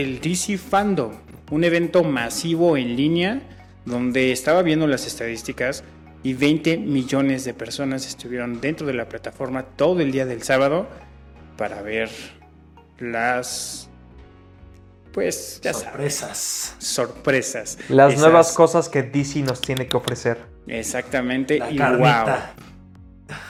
el 0.00 0.20
DC 0.20 0.56
Fandom, 0.56 1.12
un 1.50 1.64
evento 1.64 2.02
masivo 2.02 2.76
en 2.78 2.96
línea 2.96 3.42
donde 3.84 4.32
estaba 4.32 4.62
viendo 4.62 4.86
las 4.86 5.06
estadísticas 5.06 5.84
y 6.22 6.32
20 6.34 6.78
millones 6.78 7.44
de 7.44 7.52
personas 7.52 8.06
estuvieron 8.06 8.60
dentro 8.60 8.86
de 8.86 8.94
la 8.94 9.06
plataforma 9.08 9.64
todo 9.64 10.00
el 10.00 10.10
día 10.12 10.24
del 10.24 10.42
sábado 10.42 10.86
para 11.58 11.82
ver 11.82 12.08
las 12.98 13.88
pues 15.12 15.60
ya 15.62 15.74
sabes 15.74 16.14
sorpresas. 16.14 16.76
sorpresas 16.78 17.78
Las 17.90 18.12
Esas- 18.14 18.22
nuevas 18.22 18.52
cosas 18.52 18.88
que 18.88 19.02
DC 19.02 19.40
nos 19.42 19.60
tiene 19.60 19.86
que 19.88 19.96
ofrecer. 19.98 20.38
exactamente 20.68 21.58
La 21.58 21.70
y 21.70 21.76
carnita. 21.76 22.54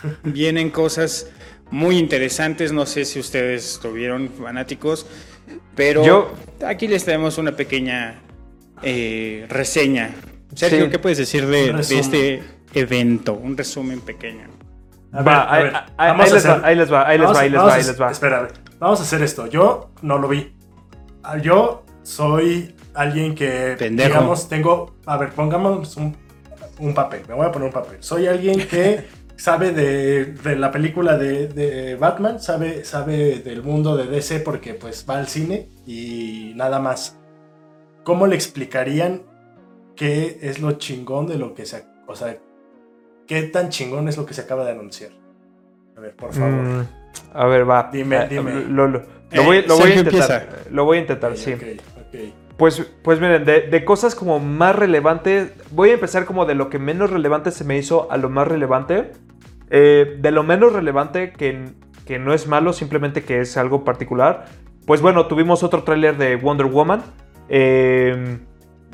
wow 0.01 0.13
vienen 0.33 0.71
cosas 0.71 1.29
muy 1.71 1.99
interesantes 1.99 2.73
no 2.73 2.85
sé 2.87 3.05
si 3.05 3.21
ustedes 3.21 3.79
tuvieron 3.81 4.29
fanáticos 4.31 5.07
pero 5.75 6.05
Yo- 6.05 6.33
aquí 6.67 6.87
les 6.89 7.05
traemos 7.05 7.39
una 7.39 7.53
pequeña 7.53 8.21
eh, 8.83 9.47
reseña 9.49 10.11
Sergio 10.55 10.85
Sí. 10.87 10.91
qué 10.91 10.99
puedes 10.99 11.19
decir 11.19 11.47
de, 11.47 11.71
este 11.81 12.43
evento 12.75 13.33
un 13.35 13.57
resumen 13.57 14.01
pequeño 14.01 14.49
A 15.13 15.23
Va, 15.23 15.23
ver, 15.23 15.35
a 15.35 15.53
ahí- 15.53 15.63
ver, 15.65 15.75
ahí- 15.77 15.85
vamos 16.11 16.25
ahí 16.27 16.31
a 16.31 16.35
les 16.35 16.47
va, 16.47 16.53
hacer- 16.53 16.65
ahí 16.65 16.77
les 16.77 16.93
va, 16.93 17.09
ahí 17.09 17.19
les 17.19 17.23
vamos 17.27 17.37
va, 17.37 17.41
ahí 17.43 17.51
les 17.51 17.61
va, 17.61 17.75
ahí 17.75 17.85
les 17.85 18.01
va. 18.01 18.11
Espera, 18.11 18.39
a 18.39 18.43
ver, 18.43 18.53
vamos 18.79 19.01
a 19.01 19.03
hacer 19.03 19.23
esto. 19.23 19.47
Yo 19.47 19.91
no 20.03 20.19
lo 20.19 20.27
vi. 20.29 20.55
Ah, 21.23 21.37
Yo 21.39 21.85
soy 22.03 22.75
alguien 22.95 23.35
que, 23.35 23.77
Pendejo. 23.79 24.09
digamos, 24.09 24.49
tengo... 24.49 24.97
A 25.07 25.17
ver, 25.19 25.31
pongamos 25.31 25.97
un, 25.99 26.17
un 26.79 26.95
papel. 26.95 27.23
Me 27.29 27.35
voy 27.35 27.47
a 27.47 27.53
poner 27.53 27.67
un 27.69 27.73
papel. 27.75 27.99
Soy 28.01 28.27
alguien 28.27 28.67
que 28.67 29.05
sabe 29.37 29.73
de, 29.73 30.27
de 30.27 30.57
la 30.57 30.71
película 30.71 31.17
de, 31.17 31.49
de 31.49 31.97
Batman, 31.97 32.41
sabe, 32.41 32.85
sabe 32.85 33.41
del 33.41 33.63
mundo 33.63 33.97
de 33.97 34.07
DC 34.07 34.41
porque 34.41 34.75
pues 34.75 35.05
va 35.09 35.19
al 35.19 35.27
cine 35.29 35.69
y 35.87 36.53
nada 36.57 36.79
más. 36.79 37.19
¿Cómo 38.05 38.27
le 38.27 38.35
explicarían 38.35 39.23
qué 39.97 40.39
es 40.43 40.61
lo 40.61 40.73
chingón 40.73 41.27
de 41.27 41.37
lo 41.39 41.55
que 41.55 41.67
se... 41.67 41.85
O 42.09 42.17
sea, 42.17 42.37
qué 43.27 43.43
tan 43.45 43.69
chingón 43.69 44.09
es 44.09 44.17
lo 44.17 44.27
que 44.27 44.35
se 44.35 44.41
acaba 44.41 44.65
de 44.65 44.73
anunciar? 44.73 45.11
A 45.97 46.01
ver, 46.01 46.15
por 46.17 46.33
favor. 46.33 46.51
Mm, 46.51 46.87
a 47.33 47.47
ver, 47.47 47.69
va. 47.71 47.91
Dime, 47.93 48.17
Eh, 48.17 48.27
dime. 48.29 48.53
Lo, 48.65 48.89
lo- 48.89 48.99
lo 48.99 49.05
Eh, 49.31 49.45
voy, 49.45 49.63
lo 49.63 49.77
voy 49.79 49.93
a 49.93 49.95
intentar. 49.97 50.43
empieza. 50.43 50.71
Lo 50.71 50.85
voy 50.85 50.99
a 50.99 51.01
intentar, 51.03 51.37
sí. 51.37 51.55
Pues, 52.63 52.81
pues 53.03 53.19
miren, 53.19 53.45
de, 53.45 53.63
de 53.63 53.85
cosas 53.85 54.15
como 54.15 54.39
más 54.39 54.77
relevantes, 54.77 55.53
voy 55.73 55.91
a 55.91 55.95
empezar 55.95 56.27
como 56.27 56.45
de 56.47 56.55
lo 56.55 56.71
que 56.71 56.79
menos 56.79 57.11
relevante 57.11 57.51
se 57.51 57.65
me 57.65 57.77
hizo 57.77 58.07
a 58.13 58.17
lo 58.19 58.31
más 58.31 58.47
relevante. 58.47 59.11
Eh, 59.69 60.19
de 60.21 60.31
lo 60.31 60.45
menos 60.45 60.73
relevante, 60.73 61.33
que, 61.33 61.71
que 62.07 62.21
no 62.21 62.33
es 62.33 62.47
malo, 62.47 62.73
simplemente 62.73 63.25
que 63.25 63.41
es 63.41 63.57
algo 63.57 63.83
particular. 63.83 64.45
Pues 64.87 65.01
bueno, 65.01 65.27
tuvimos 65.27 65.65
otro 65.65 65.83
tráiler 65.83 66.17
de 66.19 66.37
Wonder 66.37 66.67
Woman. 66.67 67.03
Eh, 67.49 68.39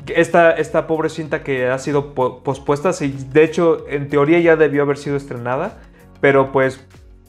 esta, 0.07 0.49
esta 0.53 0.87
pobre 0.87 1.09
cinta 1.09 1.43
que 1.43 1.67
ha 1.67 1.77
sido 1.77 2.15
po- 2.15 2.41
pospuesta, 2.41 2.91
sí, 2.91 3.15
de 3.31 3.43
hecho, 3.43 3.87
en 3.87 4.07
teoría 4.07 4.39
ya 4.39 4.55
debió 4.55 4.81
haber 4.81 4.97
sido 4.97 5.15
estrenada, 5.15 5.77
pero 6.21 6.51
pues 6.51 6.83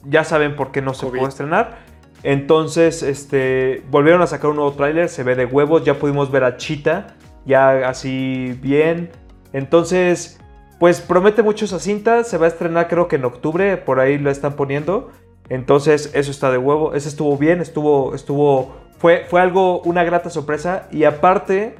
ya 0.05 0.23
saben 0.23 0.55
por 0.55 0.71
qué 0.71 0.81
no 0.81 0.95
se 0.95 1.05
pudo 1.05 1.27
estrenar. 1.27 1.90
Entonces, 2.23 3.01
este, 3.01 3.83
volvieron 3.89 4.21
a 4.21 4.27
sacar 4.27 4.51
un 4.51 4.57
nuevo 4.57 4.73
tráiler, 4.73 5.09
se 5.09 5.23
ve 5.23 5.35
de 5.35 5.45
huevos, 5.45 5.83
ya 5.83 5.95
pudimos 5.95 6.31
ver 6.31 6.43
a 6.43 6.57
Cheetah, 6.57 7.15
ya 7.45 7.89
así 7.89 8.57
bien. 8.61 9.09
Entonces, 9.53 10.39
pues 10.79 11.01
promete 11.01 11.43
mucho 11.43 11.65
esa 11.65 11.79
cinta, 11.79 12.23
se 12.23 12.37
va 12.37 12.45
a 12.45 12.49
estrenar 12.49 12.87
creo 12.87 13.07
que 13.07 13.15
en 13.15 13.25
octubre, 13.25 13.77
por 13.77 13.99
ahí 13.99 14.17
la 14.17 14.31
están 14.31 14.55
poniendo. 14.55 15.09
Entonces, 15.49 16.11
eso 16.13 16.31
está 16.31 16.51
de 16.51 16.57
huevo, 16.57 16.93
ese 16.93 17.09
estuvo 17.09 17.37
bien, 17.37 17.59
estuvo, 17.59 18.15
estuvo, 18.15 18.75
fue, 18.97 19.25
fue 19.27 19.41
algo, 19.41 19.81
una 19.81 20.03
grata 20.03 20.29
sorpresa. 20.29 20.87
Y 20.91 21.03
aparte, 21.03 21.75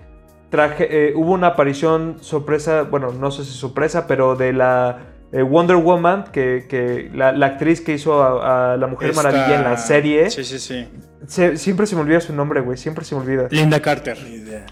traje, 0.50 1.10
eh, 1.10 1.14
hubo 1.16 1.34
una 1.34 1.48
aparición 1.48 2.18
sorpresa, 2.20 2.84
bueno, 2.84 3.12
no 3.12 3.32
sé 3.32 3.46
si 3.46 3.52
sorpresa, 3.52 4.08
pero 4.08 4.36
de 4.36 4.54
la 4.54 5.00
eh, 5.34 5.42
Wonder 5.42 5.78
Woman, 5.78 6.26
que, 6.32 6.66
que 6.70 7.10
la, 7.14 7.32
la 7.32 7.46
actriz 7.46 7.82
que 7.82 7.94
hizo 7.94 8.22
a, 8.22 8.74
a 8.74 8.78
la 8.78 8.88
Mujer 8.88 9.12
Esta- 9.12 9.24
Maravilla 9.24 9.56
en 9.58 9.64
la 9.64 9.78
serie. 9.78 10.30
sí 10.30 10.44
sí 10.44 10.60
sí 10.60 10.88
Se- 11.28 11.56
siempre 11.58 11.86
se 11.86 11.96
me 11.96 12.02
olvida 12.02 12.20
su 12.20 12.34
nombre, 12.34 12.62
güey, 12.62 12.78
siempre 12.78 13.06
se 13.06 13.16
me 13.16 13.22
olvida. 13.22 13.48
Linda 13.52 13.80
Carter. 13.82 14.18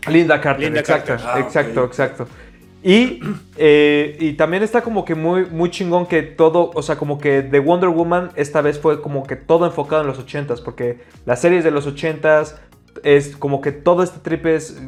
Linda 0.08 0.42
Carter, 0.42 0.66
Linda 0.66 0.80
exacto, 0.80 1.08
Carter. 1.14 1.28
Ah, 1.32 1.40
exacto, 1.40 1.84
exacto. 1.86 2.28
Y, 2.82 3.20
eh, 3.58 4.16
y 4.22 4.34
también 4.34 4.64
está 4.64 4.82
como 4.82 5.04
que 5.04 5.14
muy, 5.14 5.46
muy 5.46 5.70
chingón 5.70 6.06
que 6.06 6.22
todo, 6.24 6.72
o 6.74 6.82
sea, 6.82 6.96
como 6.96 7.20
que 7.20 7.42
The 7.42 7.60
Wonder 7.60 7.90
Woman 7.90 8.32
esta 8.36 8.62
vez 8.62 8.80
fue 8.80 9.02
como 9.02 9.24
que 9.24 9.36
todo 9.36 9.66
enfocado 9.66 10.02
en 10.02 10.08
los 10.08 10.18
80s, 10.26 10.64
porque 10.64 11.00
las 11.26 11.42
series 11.42 11.64
de 11.66 11.72
los 11.72 11.88
80s 11.88 12.56
es 13.04 13.36
como 13.36 13.60
que 13.62 13.72
todo 13.74 14.02
este 14.02 14.20
trip 14.20 14.46
es... 14.46 14.82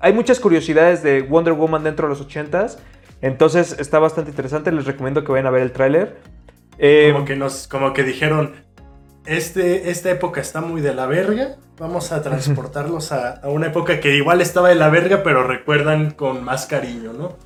Hay 0.00 0.12
muchas 0.12 0.38
curiosidades 0.40 1.02
de 1.02 1.22
Wonder 1.22 1.54
Woman 1.54 1.82
dentro 1.84 2.06
de 2.06 2.14
los 2.14 2.28
80s, 2.28 2.76
entonces 3.20 3.76
está 3.78 3.98
bastante 3.98 4.30
interesante, 4.30 4.72
les 4.72 4.84
recomiendo 4.84 5.24
que 5.24 5.32
vayan 5.32 5.46
a 5.46 5.50
ver 5.50 5.62
el 5.62 5.72
tráiler. 5.72 6.18
Eh, 6.78 7.10
Como 7.12 7.24
que 7.24 7.36
nos, 7.36 7.66
como 7.68 7.92
que 7.92 8.02
dijeron, 8.02 8.52
este, 9.24 9.90
esta 9.90 10.10
época 10.10 10.40
está 10.40 10.60
muy 10.60 10.80
de 10.80 10.94
la 10.94 11.06
verga, 11.06 11.56
vamos 11.78 12.12
a 12.12 12.22
transportarlos 12.24 13.12
a, 13.12 13.40
a 13.40 13.48
una 13.48 13.68
época 13.68 14.00
que 14.00 14.16
igual 14.16 14.40
estaba 14.40 14.68
de 14.68 14.74
la 14.74 14.88
verga, 14.88 15.22
pero 15.22 15.42
recuerdan 15.42 16.10
con 16.10 16.44
más 16.44 16.66
cariño, 16.66 17.12
¿no? 17.12 17.36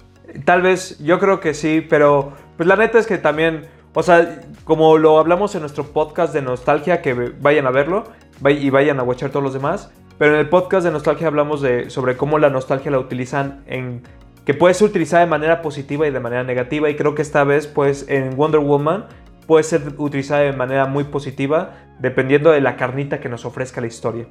Tal 0.45 0.63
vez, 0.63 0.99
yo 0.99 1.19
creo 1.19 1.41
que 1.41 1.55
sí, 1.55 1.85
pero 1.89 2.33
pues 2.57 2.69
la 2.69 2.77
neta 2.77 2.99
es 2.99 3.07
que 3.07 3.19
también, 3.19 3.67
o 3.95 4.03
sea, 4.03 4.43
como 4.65 4.99
lo 4.99 5.19
hablamos 5.19 5.55
en 5.55 5.63
nuestro 5.63 5.85
podcast 5.85 6.33
de 6.33 6.43
nostalgia, 6.43 7.03
que 7.03 7.15
vayan 7.15 7.67
a 7.67 7.71
verlo 7.71 8.05
y 8.47 8.71
vayan 8.71 9.01
a 9.01 9.03
watchar 9.03 9.31
todos 9.31 9.43
los 9.43 9.55
demás, 9.55 9.91
pero 10.19 10.35
en 10.35 10.41
el 10.41 10.49
podcast 10.49 10.85
de 10.85 10.93
nostalgia 10.93 11.27
hablamos 11.27 11.63
de, 11.63 11.91
sobre 11.91 12.17
cómo 12.17 12.39
la 12.39 12.51
nostalgia 12.51 12.91
la 12.91 12.99
utilizan 12.99 13.65
en... 13.67 14.03
que 14.51 14.55
puede 14.55 14.75
ser 14.75 14.89
utilizada 14.89 15.23
de 15.25 15.31
manera 15.31 15.63
positiva 15.63 16.09
y 16.09 16.11
de 16.11 16.19
manera 16.19 16.43
negativa 16.43 16.91
y 16.91 16.97
creo 16.97 17.15
que 17.15 17.23
esta 17.23 17.45
vez 17.45 17.69
pues 17.69 18.07
en 18.09 18.37
Wonder 18.37 18.59
Woman 18.61 19.07
puede 19.47 19.63
ser 19.63 19.83
utilizada 19.97 20.43
de 20.43 20.53
manera 20.53 20.87
muy 20.87 21.05
positiva 21.05 21.77
dependiendo 22.01 22.51
de 22.51 22.61
la 22.61 22.75
carnita 22.75 23.21
que 23.21 23.29
nos 23.29 23.45
ofrezca 23.45 23.81
la 23.81 23.87
historia. 23.87 24.27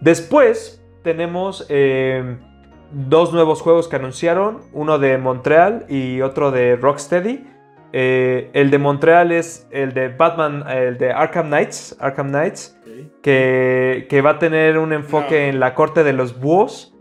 Después 0.00 0.80
tenemos 1.02 1.66
eh, 1.70 2.36
dos 2.92 3.32
nuevos 3.32 3.60
juegos 3.60 3.88
que 3.88 3.96
anunciaron, 3.96 4.60
uno 4.72 5.00
de 5.00 5.18
Montreal 5.18 5.86
y 5.88 6.20
otro 6.20 6.52
de 6.52 6.76
Rocksteady. 6.76 7.44
Eh, 7.92 8.50
el 8.52 8.70
de 8.70 8.78
Montreal 8.78 9.32
es 9.32 9.66
el 9.72 9.92
de 9.92 10.06
Batman, 10.06 10.62
el 10.70 10.98
de 10.98 11.10
Arkham 11.10 11.48
Knights, 11.48 11.96
Arkham 11.98 12.28
Knights, 12.28 12.78
que, 13.22 14.06
que 14.08 14.20
va 14.20 14.30
a 14.30 14.38
tener 14.38 14.78
un 14.78 14.92
enfoque 14.92 15.46
No. 15.46 15.48
en 15.48 15.58
la 15.58 15.74
corte 15.74 16.04
de 16.04 16.12
los 16.12 16.38
búhos. 16.38 16.94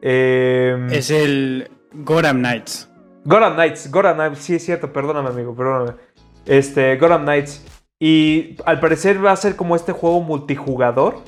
Eh, 0.00 0.76
es 0.92 1.10
el 1.10 1.70
Gotham 1.94 2.38
Knights 2.38 2.88
Gotham 3.24 3.54
Knights, 3.54 3.90
Gotham 3.90 4.16
Knights, 4.16 4.38
sí 4.38 4.54
es 4.54 4.64
cierto, 4.64 4.92
perdóname 4.92 5.30
amigo, 5.30 5.54
perdóname. 5.54 5.98
Este, 6.46 6.96
Gotham 6.98 7.22
Knights. 7.22 7.64
Y 7.98 8.56
al 8.66 8.80
parecer 8.80 9.24
va 9.24 9.32
a 9.32 9.36
ser 9.36 9.56
como 9.56 9.76
este 9.76 9.92
juego 9.92 10.20
multijugador. 10.20 11.22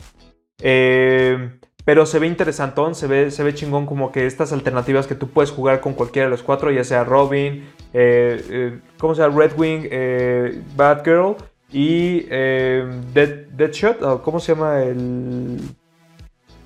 Eh, 0.60 1.58
pero 1.86 2.04
se 2.04 2.18
ve 2.18 2.26
interesantón, 2.26 2.94
se 2.94 3.06
ve, 3.06 3.30
se 3.30 3.44
ve 3.44 3.54
chingón 3.54 3.86
como 3.86 4.10
que 4.10 4.26
estas 4.26 4.52
alternativas 4.52 5.06
que 5.06 5.14
tú 5.14 5.28
puedes 5.28 5.52
jugar 5.52 5.80
con 5.80 5.94
cualquiera 5.94 6.26
de 6.26 6.32
los 6.32 6.42
cuatro, 6.42 6.72
ya 6.72 6.82
sea 6.82 7.04
Robin, 7.04 7.64
eh, 7.92 8.44
eh, 8.50 8.80
¿cómo 8.98 9.14
se 9.14 9.22
llama? 9.22 9.38
Redwing, 9.38 9.88
eh, 9.88 10.60
Batgirl 10.74 11.36
y 11.70 12.26
eh, 12.28 12.84
Dead, 13.14 13.46
Deadshot, 13.52 14.20
¿cómo 14.22 14.40
se 14.40 14.54
llama 14.54 14.82
el...? 14.82 15.60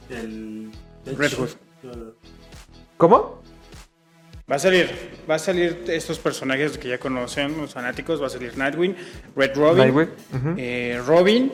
El, 0.09 0.73
Red 1.04 1.33
Hood. 1.35 1.50
¿Cómo? 2.97 3.39
Va 4.50 4.57
a 4.57 4.59
salir, 4.59 4.90
va 5.30 5.37
a 5.37 5.38
salir 5.38 5.85
estos 5.88 6.19
personajes 6.19 6.76
que 6.76 6.88
ya 6.88 6.99
conocen 6.99 7.57
los 7.57 7.73
fanáticos, 7.73 8.21
va 8.21 8.26
a 8.26 8.30
salir 8.30 8.57
Nightwing, 8.57 8.97
Red 9.37 9.54
Robin, 9.57 9.78
Nightwing, 9.95 10.09
eh, 10.57 11.00
Robin 11.07 11.52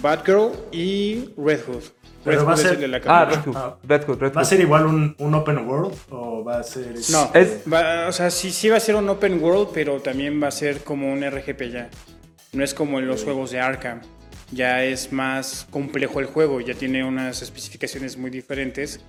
Batgirl 0.00 0.52
y 0.70 1.30
Red 1.36 1.60
Hood. 1.66 1.82
Red 1.82 2.34
Pero 2.36 2.44
va 2.44 2.52
a 2.52 2.54
Hood 2.54 2.60
es 2.60 2.66
ser- 2.66 2.74
el 2.74 2.80
de 2.82 2.88
la 2.88 2.96
Ah, 2.98 3.00
cámara. 3.00 3.30
Red 3.30 3.40
Hood. 3.46 3.56
Ah. 3.56 3.76
Red 3.82 4.04
Hood, 4.06 4.18
Red 4.20 4.32
¿Va 4.36 4.40
a 4.42 4.44
ser 4.44 4.60
igual 4.60 4.86
un, 4.86 5.16
un 5.18 5.34
open 5.34 5.58
world 5.66 5.94
o 6.10 6.44
va 6.44 6.58
a 6.60 6.62
ser... 6.62 6.94
No, 7.10 7.30
Es- 7.34 7.60
va- 7.72 8.06
o 8.08 8.12
sea, 8.12 8.30
sí, 8.30 8.50
sí 8.52 8.68
va 8.68 8.76
a 8.76 8.80
ser 8.80 8.94
un 8.94 9.08
open 9.08 9.42
world, 9.42 9.70
pero 9.74 10.00
también 10.00 10.40
va 10.40 10.48
a 10.48 10.50
ser 10.52 10.84
como 10.84 11.12
un 11.12 11.22
RGP 11.28 11.70
ya. 11.72 11.88
No 12.52 12.62
es 12.62 12.74
como 12.74 12.98
en 13.00 13.08
los 13.08 13.24
juegos 13.24 13.50
de 13.50 13.60
Arkham. 13.60 14.00
Ya 14.52 14.84
es 14.84 15.12
más 15.12 15.66
complejo 15.70 16.20
el 16.20 16.26
juego, 16.26 16.60
ya 16.60 16.74
tiene 16.74 17.04
unas 17.04 17.40
especificaciones 17.42 18.16
muy 18.16 18.30
diferentes 18.30 19.00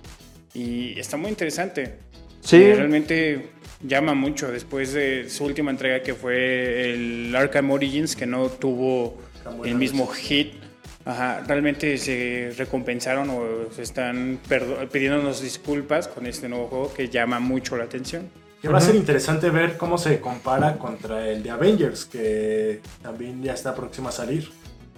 y 0.54 0.98
está 0.98 1.16
muy 1.16 1.28
interesante. 1.30 1.98
Sí. 2.42 2.56
Eh, 2.56 2.74
realmente 2.74 3.50
llama 3.82 4.14
mucho 4.14 4.50
después 4.50 4.92
de 4.92 5.28
su 5.30 5.44
última 5.44 5.70
entrega 5.70 6.02
que 6.02 6.14
fue 6.14 6.92
el 6.92 7.34
Arkham 7.34 7.70
Origins, 7.70 8.14
que 8.14 8.26
no 8.26 8.48
tuvo 8.48 9.18
el 9.64 9.74
mismo 9.74 10.06
hit. 10.08 10.54
Ajá, 11.04 11.42
realmente 11.46 11.98
se 11.98 12.52
recompensaron 12.56 13.28
o 13.30 13.72
se 13.74 13.82
están 13.82 14.38
pidiéndonos 14.92 15.42
disculpas 15.42 16.06
con 16.06 16.26
este 16.26 16.48
nuevo 16.48 16.68
juego 16.68 16.94
que 16.94 17.08
llama 17.08 17.40
mucho 17.40 17.76
la 17.76 17.84
atención. 17.84 18.30
Que 18.60 18.68
va 18.68 18.78
a 18.78 18.80
ser 18.80 18.94
interesante 18.94 19.50
ver 19.50 19.76
cómo 19.76 19.98
se 19.98 20.20
compara 20.20 20.78
contra 20.78 21.28
el 21.28 21.42
de 21.42 21.50
Avengers, 21.50 22.04
que 22.04 22.80
también 23.02 23.42
ya 23.42 23.54
está 23.54 23.74
próximo 23.74 24.10
a 24.10 24.12
salir. 24.12 24.48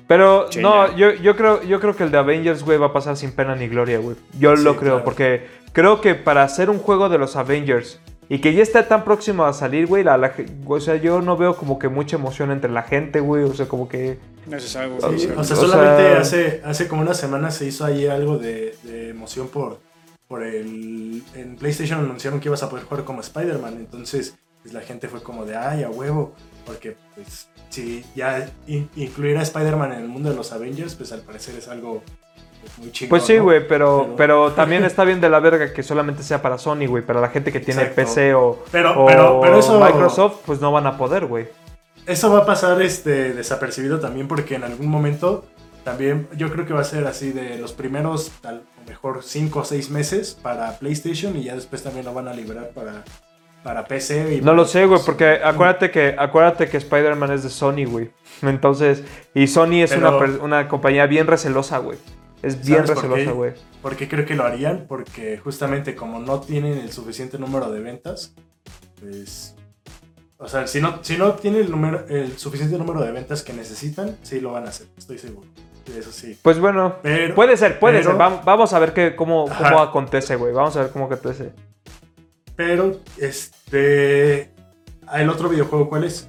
Pero 0.07 0.47
no, 0.61 0.95
yo, 0.97 1.13
yo, 1.15 1.35
creo, 1.37 1.63
yo 1.63 1.81
creo 1.81 1.97
que 1.97 2.05
el 2.05 2.11
de 2.11 2.19
Avengers, 2.19 2.63
güey, 2.63 2.77
va 2.79 2.87
a 2.87 2.93
pasar 2.93 3.17
sin 3.17 3.33
pena 3.33 3.55
ni 3.57 3.69
gloria, 3.69 3.99
güey. 3.99 4.17
Yo 4.39 4.57
Sí, 4.57 4.63
lo 4.63 4.77
creo, 4.77 4.93
claro. 4.97 5.05
porque 5.05 5.47
creo 5.73 6.01
que 6.01 6.15
para 6.15 6.43
hacer 6.43 6.69
un 6.71 6.79
juego 6.79 7.09
de 7.09 7.17
los 7.19 7.37
Avengers 7.37 8.01
y 8.29 8.39
que 8.41 8.53
ya 8.55 8.63
esté 8.63 8.83
tan 8.83 9.05
próximo 9.05 9.45
a 9.45 9.53
salir, 9.53 9.87
güey, 9.87 10.05
la, 10.05 10.17
la 10.19 10.33
o 10.67 10.81
sea, 10.81 10.97
yo 10.97 11.21
no 11.23 11.37
veo 11.37 11.57
como 11.57 11.79
que 11.79 11.89
mucha 11.89 12.17
emoción 12.17 12.51
entre 12.51 12.71
la 12.71 12.83
gente, 12.83 13.21
güey. 13.21 13.45
O 13.45 13.55
sea, 13.55 13.67
como 13.67 13.89
que... 13.89 14.19
No. 14.47 14.61
Sí, 14.61 14.69
Sí, 14.69 14.79
sí. 15.19 15.29
o 15.37 15.43
sea, 15.45 15.57
o 15.57 15.61
solamente 15.61 16.03
sea- 16.03 16.21
hace, 16.21 16.63
hace 16.65 16.87
como 16.89 17.01
una 17.03 17.15
semana 17.15 17.51
se 17.51 17.65
hizo 17.67 17.85
ahí 17.87 18.07
algo 18.07 18.37
de, 18.39 18.77
de 18.83 19.09
emoción 19.11 19.49
por, 19.49 19.79
por 20.29 20.43
el... 20.43 21.23
En 21.35 21.57
PlayStation 21.57 22.01
anunciaron 22.01 22.41
que 22.41 22.49
ibas 22.49 22.63
a 22.63 22.69
poder 22.69 22.85
jugar 22.85 23.05
como 23.05 23.21
Spider-Man, 23.23 23.77
entonces 23.79 24.37
pues, 24.63 24.75
la 24.75 24.81
gente 24.83 25.09
fue 25.09 25.23
como 25.23 25.45
de, 25.47 25.57
ay, 25.57 25.83
a 25.83 25.89
huevo, 25.91 26.35
porque 26.65 26.97
pues 27.15 27.49
si 27.71 28.05
ya 28.15 28.49
in- 28.67 28.89
incluir 28.97 29.37
a 29.39 29.43
Spider-Man 29.43 29.93
en 29.93 29.99
el 30.01 30.09
mundo 30.09 30.31
de 30.31 30.37
los 30.37 30.53
Avengers, 30.53 30.95
pues 30.95 31.13
al 31.13 31.21
parecer 31.21 31.55
es 31.57 31.69
algo 31.69 32.03
pues, 32.61 32.79
muy 32.79 32.93
chingón. 32.93 33.11
Pues 33.11 33.25
sí, 33.25 33.37
¿no? 33.37 33.45
güey, 33.45 33.67
pero, 33.67 34.03
Pero- 34.05 34.17
pero 34.17 34.53
también 34.53 34.85
está 34.85 35.05
bien 35.05 35.21
de 35.21 35.29
la 35.29 35.41
verga 35.41 35.73
que 35.73 35.83
solamente 35.83 36.23
sea 36.23 36.41
para 36.43 36.59
Sony, 36.59 36.87
güey. 36.87 37.03
Para 37.05 37.21
la 37.21 37.29
gente 37.29 37.53
que 37.53 37.61
tiene 37.61 37.83
Exacto. 37.83 38.03
PC 38.03 38.35
o, 38.35 38.65
Pero- 38.71 39.03
o 39.03 39.07
pero- 39.07 39.41
pero 39.43 39.59
eso- 39.59 39.81
Microsoft, 39.81 40.41
pues 40.47 40.61
no 40.61 40.73
van 40.73 40.87
a 40.87 40.97
poder, 40.97 41.27
güey. 41.27 41.47
Eso 42.07 42.31
va 42.33 42.41
a 42.41 42.47
pasar 42.47 42.81
este, 42.83 43.33
desapercibido 43.33 43.99
también 43.99 44.29
porque 44.29 44.57
en 44.57 44.65
algún 44.65 44.89
momento 44.89 45.47
también 45.85 46.29
yo 46.37 46.51
creo 46.51 46.67
que 46.67 46.73
va 46.75 46.81
a 46.81 46.85
ser 46.85 47.07
así 47.07 47.33
de 47.33 47.59
los 47.59 47.73
primeros 47.73 48.31
tal 48.43 48.63
mejor 48.89 49.23
5 49.23 49.61
o 49.61 49.65
6 49.65 49.89
meses 49.91 50.37
para 50.43 50.79
PlayStation 50.79 51.35
y 51.37 51.45
ya 51.45 51.55
después 51.55 51.83
también 51.83 52.05
lo 52.05 52.13
van 52.13 52.29
a 52.29 52.35
liberar 52.35 52.71
para, 52.75 53.05
para 53.65 53.85
PC. 53.87 54.37
Y 54.37 54.41
No 54.43 54.53
lo 54.53 54.63
para- 54.63 54.69
sé, 54.73 54.87
güey, 54.87 55.01
porque 55.05 55.41
acuérdate 55.43 55.91
que, 55.91 56.15
acuérdate 56.17 56.69
que 56.69 56.77
Spider-Man 56.77 57.33
es 57.33 57.43
de 57.43 57.51
Sony, 57.51 57.85
güey. 57.89 58.11
Entonces, 58.43 59.03
y 59.35 59.49
Sony 59.49 59.83
es 59.83 59.91
Pero- 59.91 60.17
una, 60.19 60.43
una 60.45 60.69
compañía 60.69 61.07
bien 61.07 61.27
recelosa, 61.27 61.79
güey. 61.79 61.99
Es 62.43 62.65
bien 62.65 62.87
¿Sabes 62.87 62.91
por 63.01 63.11
recelosa, 63.11 63.31
qué? 63.31 63.37
güey. 63.37 63.53
Porque 63.83 64.07
creo 64.09 64.27
que 64.27 64.35
lo 64.35 64.45
harían 64.45 64.85
porque 64.87 65.39
justamente 65.39 65.97
como 65.97 66.21
no 66.21 66.41
tienen 66.41 66.79
el 66.79 66.93
suficiente 66.93 67.39
número 67.39 67.73
de 67.73 67.81
ventas, 67.81 68.35
pues... 69.01 69.57
O 70.37 70.47
sea, 70.49 70.67
si 70.67 70.81
no, 70.81 70.99
si 71.03 71.17
no 71.17 71.33
tienen 71.35 71.63
el, 71.63 71.71
número, 71.71 72.05
el 72.09 72.37
suficiente 72.37 72.77
número 72.77 73.01
de 73.01 73.13
ventas 73.13 73.43
que 73.43 73.55
necesitan, 73.55 74.17
sí 74.23 74.41
lo 74.41 74.53
van 74.53 74.67
a 74.67 74.69
hacer, 74.69 74.89
estoy 74.99 75.17
seguro. 75.17 75.47
Eso 75.99 76.13
sí. 76.13 76.39
Pues 76.43 76.59
bueno, 76.59 76.97
Pero, 77.03 77.35
puede 77.35 77.57
ser, 77.57 77.79
puede 77.79 77.99
pero- 78.01 78.11
ser. 78.11 78.21
Vam- 78.21 78.45
Vamos 78.45 78.73
a 78.75 78.79
ver 78.79 79.15
cómo, 79.17 79.47
Ajá. 79.49 79.71
cómo 79.71 79.81
acontece, 79.83 80.37
güey. 80.37 80.53
Vamos 80.53 80.77
a 80.77 80.83
ver 80.83 80.91
cómo 80.91 81.07
acontece. 81.07 81.53
Pero, 82.57 83.01
este... 83.19 84.51
¿El 85.13 85.29
otro 85.29 85.49
videojuego 85.49 85.89
cuál 85.89 86.05
es? 86.05 86.29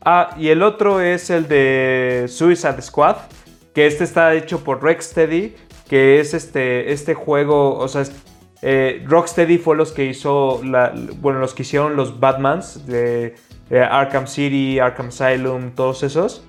Ah, 0.00 0.34
y 0.38 0.48
el 0.48 0.62
otro 0.62 1.00
es 1.00 1.28
el 1.30 1.48
de 1.48 2.26
Suicide 2.28 2.80
Squad, 2.80 3.16
que 3.74 3.86
este 3.86 4.04
está 4.04 4.34
hecho 4.34 4.64
por 4.64 4.82
Rocksteady, 4.82 5.54
que 5.88 6.20
es 6.20 6.34
este, 6.34 6.92
este 6.92 7.14
juego, 7.14 7.76
o 7.76 7.88
sea, 7.88 8.04
eh, 8.62 9.04
Rocksteady 9.06 9.58
fue 9.58 9.76
los 9.76 9.92
que 9.92 10.04
hizo, 10.04 10.60
bueno, 11.20 11.38
los 11.40 11.54
que 11.54 11.62
hicieron 11.62 11.96
los 11.96 12.18
Batmans 12.18 12.86
de, 12.86 13.34
Arkham 13.70 14.26
City, 14.26 14.78
Arkham 14.78 15.08
Asylum, 15.08 15.72
todos 15.72 16.02
esos. 16.02 16.44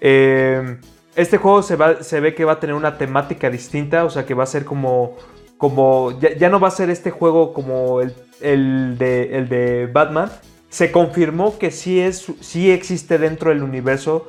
Eh, 0.00 0.78
este 1.14 1.36
juego 1.36 1.62
se, 1.62 1.76
va, 1.76 2.02
se 2.02 2.20
ve 2.20 2.34
que 2.34 2.44
va 2.44 2.52
a 2.52 2.60
tener 2.60 2.74
una 2.74 2.98
temática 2.98 3.50
distinta, 3.50 4.04
o 4.04 4.10
sea, 4.10 4.24
que 4.26 4.34
va 4.34 4.44
a 4.44 4.46
ser 4.46 4.64
como, 4.64 5.16
como 5.58 6.18
ya, 6.18 6.34
ya 6.36 6.48
no 6.48 6.58
va 6.58 6.68
a 6.68 6.72
ser 6.72 6.90
este 6.90 7.10
juego 7.10 7.52
como 7.52 8.00
el, 8.00 8.14
el 8.40 8.96
de, 8.98 9.36
el 9.38 9.48
de 9.48 9.86
Batman, 9.92 10.30
se 10.68 10.90
confirmó 10.90 11.58
que 11.58 11.70
sí, 11.70 12.00
es, 12.00 12.26
sí 12.40 12.70
existe 12.70 13.18
dentro 13.18 13.50
del 13.50 13.62
universo, 13.62 14.28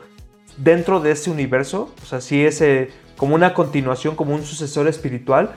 dentro 0.58 1.00
de 1.00 1.12
ese 1.12 1.30
universo, 1.32 1.94
o 2.02 2.06
sea, 2.06 2.22
sí 2.22 2.46
es 2.46 2.62
eh, 2.62 2.90
como 3.18 3.36
una 3.36 3.54
continuación, 3.54 4.16
como 4.16 4.36
un 4.36 4.44
sucesor 4.44 4.88
espiritual 4.88 5.52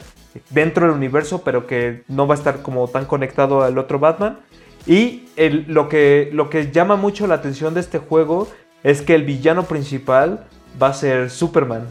dentro 0.50 0.86
del 0.86 0.94
universo, 0.96 1.42
pero 1.44 1.66
que 1.66 2.02
no 2.08 2.26
va 2.26 2.34
a 2.34 2.38
estar 2.38 2.62
como 2.62 2.88
tan 2.88 3.04
conectado 3.04 3.62
al 3.62 3.76
otro 3.78 3.98
Batman. 3.98 4.40
Y 4.86 5.24
el- 5.36 5.64
lo, 5.68 5.88
que, 5.88 6.30
lo 6.32 6.48
que 6.48 6.70
llama 6.72 6.96
mucho 6.96 7.26
la 7.26 7.34
atención 7.34 7.74
de 7.74 7.80
este 7.80 7.98
juego 7.98 8.48
es 8.82 9.02
que 9.02 9.14
el 9.14 9.24
villano 9.24 9.64
principal 9.64 10.46
va 10.80 10.88
a 10.88 10.94
ser 10.94 11.30
Superman. 11.30 11.86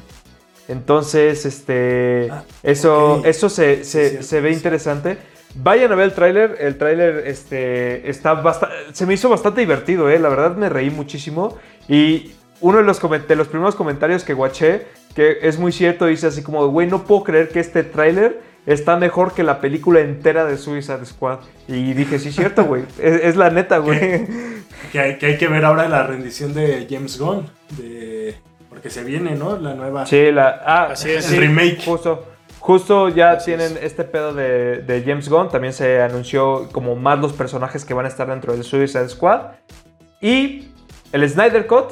Entonces, 0.68 1.46
este, 1.46 2.30
Ah, 2.32 2.44
eso, 2.64 3.22
eso 3.26 3.50
se, 3.50 3.84
se- 3.84 4.24
se 4.24 4.42
ve 4.42 4.52
interesante. 4.52 5.18
Vayan 5.56 5.92
a 5.92 5.96
ver 5.96 6.06
el 6.06 6.14
tráiler. 6.14 6.58
El 6.60 6.78
tráiler 6.78 7.24
este, 7.28 8.10
está 8.10 8.34
basta- 8.36 8.70
se 8.94 9.06
me 9.06 9.14
hizo 9.16 9.30
bastante 9.30 9.62
divertido, 9.62 10.10
eh. 10.10 10.20
La 10.20 10.30
verdad 10.30 10.56
me 10.56 10.70
reí 10.70 10.90
muchísimo. 10.90 11.58
Y 11.88 12.34
uno 12.62 12.78
de 12.80 12.84
los, 12.84 13.00
de 13.28 13.36
los 13.36 13.48
primeros 13.48 13.76
comentarios 13.76 14.24
que 14.24 14.34
guaché, 14.34 14.86
que 15.16 15.40
es 15.42 15.58
muy 15.58 15.72
cierto, 15.72 16.06
dice 16.06 16.28
así 16.28 16.44
como, 16.44 16.68
güey, 16.68 16.88
no 16.88 17.04
puedo 17.06 17.24
creer 17.24 17.50
que 17.50 17.60
este 17.60 17.84
tráiler 17.84 18.42
está 18.68 18.98
mejor 18.98 19.34
que 19.34 19.44
la 19.44 19.62
película 19.62 20.02
entera 20.02 20.46
de 20.46 20.58
Suicide 20.58 21.06
Squad. 21.06 21.40
Y 21.68 21.94
dije, 21.94 22.20
sí, 22.20 22.32
cierto, 22.32 22.66
güey. 22.66 22.84
Es, 23.02 23.22
es 23.24 23.36
la 23.36 23.50
neta, 23.50 23.78
güey. 23.80 24.28
Que 24.92 25.00
hay, 25.00 25.18
que 25.18 25.26
hay 25.28 25.38
que 25.38 25.48
ver 25.48 25.66
ahora 25.66 25.88
la 25.90 26.04
rendición 26.06 26.54
de 26.54 26.86
James 26.90 27.18
Gunn. 27.18 27.50
De, 27.78 28.36
porque 28.70 28.90
se 28.90 29.04
viene, 29.04 29.36
¿no? 29.36 29.58
La 29.58 29.74
nueva. 29.74 30.06
Sí, 30.06 30.32
la... 30.32 30.62
Ah, 30.66 30.90
Así 30.92 31.10
es. 31.12 31.26
sí, 31.26 31.36
El 31.36 31.42
remake. 31.42 31.80
Justo. 31.84 32.26
Justo 32.60 33.10
ya 33.10 33.32
Así 33.32 33.46
tienen 33.46 33.78
este 33.82 34.04
pedo 34.04 34.34
de, 34.34 34.82
de 34.82 35.04
James 35.04 35.30
Gunn. 35.30 35.50
También 35.50 35.74
se 35.74 36.02
anunció 36.02 36.68
como 36.72 36.96
más 36.96 37.20
los 37.20 37.34
personajes 37.34 37.86
que 37.86 37.94
van 37.94 38.06
a 38.06 38.10
estar 38.10 38.28
dentro 38.28 38.54
del 38.54 38.64
Suicide 38.64 39.10
Squad. 39.10 39.52
Y 40.22 40.70
el 41.12 41.30
Snyder 41.30 41.68
Cut, 41.68 41.92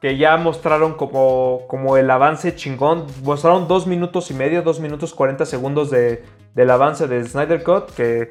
que 0.00 0.16
ya 0.16 0.36
mostraron 0.36 0.94
como, 0.94 1.62
como 1.68 1.96
el 1.96 2.10
avance 2.10 2.54
chingón. 2.54 3.06
Mostraron 3.24 3.66
dos 3.66 3.86
minutos 3.86 4.30
y 4.30 4.34
medio, 4.34 4.62
dos 4.62 4.80
minutos 4.80 5.14
40 5.14 5.46
segundos 5.46 5.90
de, 5.90 6.24
del 6.54 6.70
avance 6.70 7.08
de 7.08 7.24
Snyder 7.24 7.62
Cut. 7.62 7.90
Que, 7.94 8.30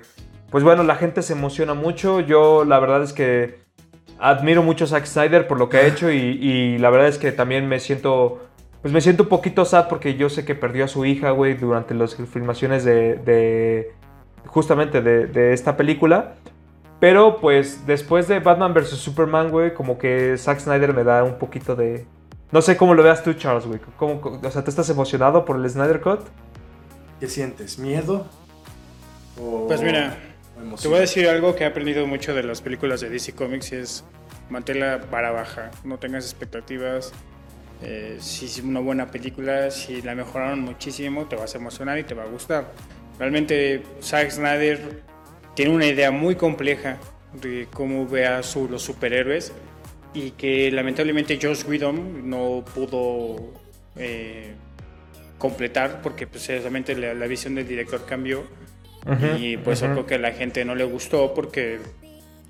pues 0.52 0.64
bueno, 0.64 0.84
la 0.84 0.96
gente 0.96 1.22
se 1.22 1.34
emociona 1.34 1.74
mucho. 1.74 2.20
Yo 2.20 2.64
la 2.64 2.80
verdad 2.80 3.04
es 3.04 3.12
que 3.12 3.66
admiro 4.20 4.64
mucho 4.64 4.86
a 4.86 4.88
Zack 4.88 5.06
Snyder 5.06 5.48
por 5.48 5.60
lo 5.60 5.68
que 5.68 5.78
ha 5.78 5.88
hecho. 5.88 6.12
Y, 6.12 6.18
y 6.18 6.78
la 6.78 6.90
verdad 6.90 7.08
es 7.08 7.18
que 7.18 7.32
también 7.32 7.68
me 7.68 7.80
siento... 7.80 8.42
Pues 8.86 8.94
me 8.94 9.02
siento 9.02 9.24
un 9.24 9.30
poquito 9.30 9.66
sad 9.66 9.88
porque 9.88 10.14
yo 10.14 10.30
sé 10.30 10.46
que 10.46 10.54
perdió 10.54 10.86
a 10.86 10.88
su 10.88 11.06
hija, 11.06 11.32
güey, 11.32 11.56
durante 11.56 11.96
las 11.96 12.16
filmaciones 12.16 12.84
de, 12.86 13.16
de- 13.16 13.92
justamente 14.46 15.02
de, 15.02 15.26
de 15.26 15.54
esta 15.54 15.76
película. 15.76 16.36
Pero 17.00 17.38
pues 17.42 17.88
después 17.88 18.28
de 18.28 18.38
Batman 18.42 18.76
vs. 18.76 18.90
Superman, 18.90 19.50
güey, 19.50 19.74
como 19.74 19.98
que 19.98 20.38
Zack 20.38 20.60
Snyder 20.60 20.94
me 20.94 21.04
da 21.04 21.24
un 21.24 21.40
poquito 21.40 21.76
de... 21.76 22.06
No 22.52 22.62
sé 22.62 22.78
cómo 22.78 22.94
lo 22.94 23.02
veas 23.02 23.24
tú, 23.24 23.34
Charles, 23.34 23.66
güey. 23.66 23.80
¿Cómo- 23.98 24.22
cómo- 24.22 24.40
o 24.48 24.52
sea, 24.52 24.64
¿tú 24.64 24.70
estás 24.70 24.88
emocionado 24.92 25.46
por 25.46 25.56
el 25.56 25.68
Snyder 25.68 26.00
Cut? 26.00 26.20
¿Qué 27.20 27.26
sientes? 27.28 27.80
¿Miedo? 27.80 28.28
O, 29.42 29.66
Pues 29.66 29.82
mira, 29.82 30.16
o? 30.72 30.76
Te 30.80 30.88
voy 30.90 30.98
a 30.98 31.02
decir 31.02 31.28
algo 31.28 31.56
que 31.56 31.64
he 31.64 31.68
aprendido 31.68 32.06
mucho 32.06 32.36
de 32.36 32.44
las 32.44 32.62
películas 32.62 33.02
de 33.02 33.10
DC 33.10 33.34
Comics 33.34 33.72
y 33.72 33.78
es 33.78 34.06
mantén 34.52 34.80
la 34.80 34.98
vara 35.10 35.32
baja, 35.32 35.72
no 35.84 35.98
tengas 35.98 36.26
expectativas. 36.26 37.14
Eh, 37.82 38.18
si 38.20 38.46
es 38.46 38.60
una 38.60 38.80
buena 38.80 39.12
película, 39.12 39.70
si 39.70 40.02
la 40.02 40.16
mejoraron 40.16 40.62
muchísimo, 40.62 41.26
te 41.28 41.36
vas 41.36 41.54
a 41.56 41.58
emocionar 41.58 42.00
y 42.00 42.04
te 42.04 42.14
va 42.16 42.24
a 42.24 42.28
gustar. 42.28 42.72
Realmente 43.20 43.84
Zack 44.02 44.32
Snyder 44.32 45.04
tiene 45.56 45.72
una 45.72 45.86
idea 45.86 46.12
muy 46.12 46.36
compleja 46.36 46.98
de 47.42 47.68
cómo 47.74 48.08
ve 48.08 48.26
a 48.26 48.44
su- 48.44 48.68
los 48.70 48.82
superhéroes 48.82 49.52
y 50.14 50.32
que 50.32 50.72
lamentablemente 50.72 51.38
Josh 51.42 51.64
Whedon 51.68 52.30
no 52.30 52.64
pudo 52.74 53.54
eh, 53.98 54.54
completar 55.38 56.02
porque 56.02 56.28
pues, 56.28 56.48
realmente 56.48 56.96
la, 56.96 57.14
la 57.14 57.28
visión 57.28 57.56
del 57.56 57.68
director 57.68 58.06
cambió 58.06 58.44
y 59.38 59.58
pues 59.58 59.82
ujú. 59.84 59.92
creo 59.92 60.06
que 60.08 60.16
a 60.16 60.18
la 60.18 60.32
gente 60.32 60.66
no 60.66 60.74
le 60.74 60.84
gustó 60.84 61.34
porque 61.34 61.78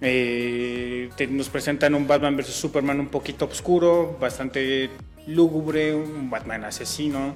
eh, 0.01 1.09
te- 1.17 1.27
nos 1.27 1.49
presentan 1.49 1.95
un 1.95 2.07
Batman 2.07 2.37
vs 2.37 2.47
Superman 2.47 2.99
un 2.99 3.07
poquito 3.07 3.45
oscuro, 3.45 4.17
bastante 4.19 4.89
lúgubre, 5.27 5.95
un 5.95 6.29
Batman 6.29 6.65
asesino, 6.65 7.35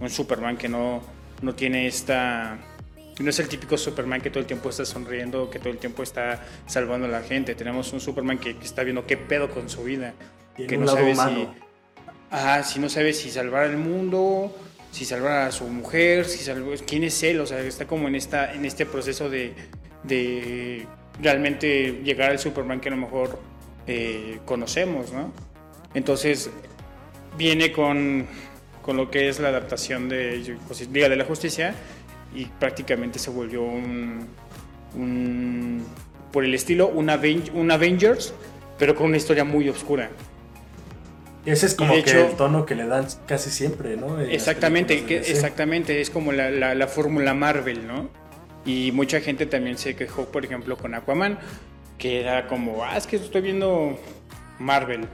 un 0.00 0.10
Superman 0.10 0.56
que 0.56 0.68
no, 0.68 1.02
no 1.42 1.54
tiene 1.54 1.86
esta... 1.86 2.58
No 3.18 3.28
es 3.28 3.38
el 3.38 3.48
típico 3.48 3.76
Superman 3.76 4.22
que 4.22 4.30
todo 4.30 4.40
el 4.40 4.46
tiempo 4.46 4.70
está 4.70 4.86
sonriendo, 4.86 5.50
que 5.50 5.58
todo 5.58 5.70
el 5.70 5.78
tiempo 5.78 6.02
está 6.02 6.42
salvando 6.66 7.06
a 7.06 7.10
la 7.10 7.22
gente. 7.22 7.54
Tenemos 7.54 7.92
un 7.92 8.00
Superman 8.00 8.38
que, 8.38 8.56
que 8.56 8.64
está 8.64 8.82
viendo 8.82 9.06
qué 9.06 9.18
pedo 9.18 9.50
con 9.50 9.68
su 9.68 9.84
vida. 9.84 10.14
Tiene 10.56 10.70
que 10.70 10.78
no 10.78 10.86
sabe 10.86 11.12
humano. 11.12 11.54
si... 11.54 11.70
Ajá, 12.30 12.62
si 12.62 12.78
no 12.78 12.88
sabe 12.88 13.12
si 13.12 13.28
salvar 13.28 13.64
al 13.64 13.76
mundo, 13.76 14.56
si 14.90 15.04
salvar 15.04 15.48
a 15.48 15.52
su 15.52 15.64
mujer, 15.66 16.24
si 16.24 16.38
salvar, 16.38 16.78
quién 16.86 17.04
es 17.04 17.22
él, 17.22 17.40
o 17.40 17.46
sea, 17.46 17.60
está 17.60 17.86
como 17.86 18.08
en 18.08 18.14
esta 18.14 18.52
en 18.54 18.64
este 18.64 18.86
proceso 18.86 19.28
de, 19.28 19.52
de 20.04 20.86
realmente 21.20 22.00
llegar 22.04 22.30
al 22.30 22.38
Superman 22.38 22.80
que 22.80 22.88
a 22.88 22.92
lo 22.92 22.98
mejor 22.98 23.40
eh, 23.86 24.38
conocemos, 24.44 25.12
¿no? 25.12 25.32
Entonces 25.92 26.50
viene 27.36 27.72
con, 27.72 28.26
con 28.82 28.96
lo 28.96 29.10
que 29.10 29.28
es 29.28 29.40
la 29.40 29.48
adaptación 29.48 30.08
de 30.08 30.56
pues, 30.66 30.88
Liga 30.90 31.08
de 31.08 31.16
la 31.16 31.24
Justicia 31.24 31.74
y 32.34 32.44
prácticamente 32.46 33.18
se 33.18 33.30
volvió 33.30 33.62
un, 33.62 34.26
un- 34.94 35.84
por 36.32 36.44
el 36.44 36.54
estilo 36.54 36.88
un, 36.88 37.08
Aven- 37.08 37.50
un 37.54 37.70
Avengers, 37.70 38.32
pero 38.78 38.94
con 38.94 39.06
una 39.06 39.16
historia 39.16 39.44
muy 39.44 39.68
oscura. 39.68 40.10
Ese 41.46 41.66
es 41.66 41.74
como 41.74 41.94
que 41.94 42.00
hecho- 42.00 42.26
el 42.28 42.36
tono 42.36 42.66
que 42.66 42.74
le 42.74 42.86
dan 42.86 43.06
casi 43.26 43.50
siempre, 43.50 43.96
¿no? 43.96 44.20
En 44.20 44.30
Exactamente, 44.30 45.04
que, 45.04 45.18
exactamente, 45.18 46.00
es 46.00 46.10
como 46.10 46.32
la, 46.32 46.50
la- 46.50 46.74
la 46.74 46.86
fórmula 46.86 47.32
Marvel, 47.34 47.86
¿no? 47.86 48.08
Y 48.66 48.92
mucha 48.92 49.20
gente 49.20 49.46
también 49.46 49.78
se 49.78 49.96
quejó, 49.96 50.26
por 50.26 50.44
ejemplo, 50.44 50.76
con 50.76 50.94
Aquaman, 50.94 51.38
que 51.98 52.20
era 52.20 52.46
como, 52.46 52.84
ah, 52.84 52.96
es 52.96 53.06
que 53.06 53.16
estoy 53.16 53.40
viendo 53.40 53.98
Marvel. 54.58 55.08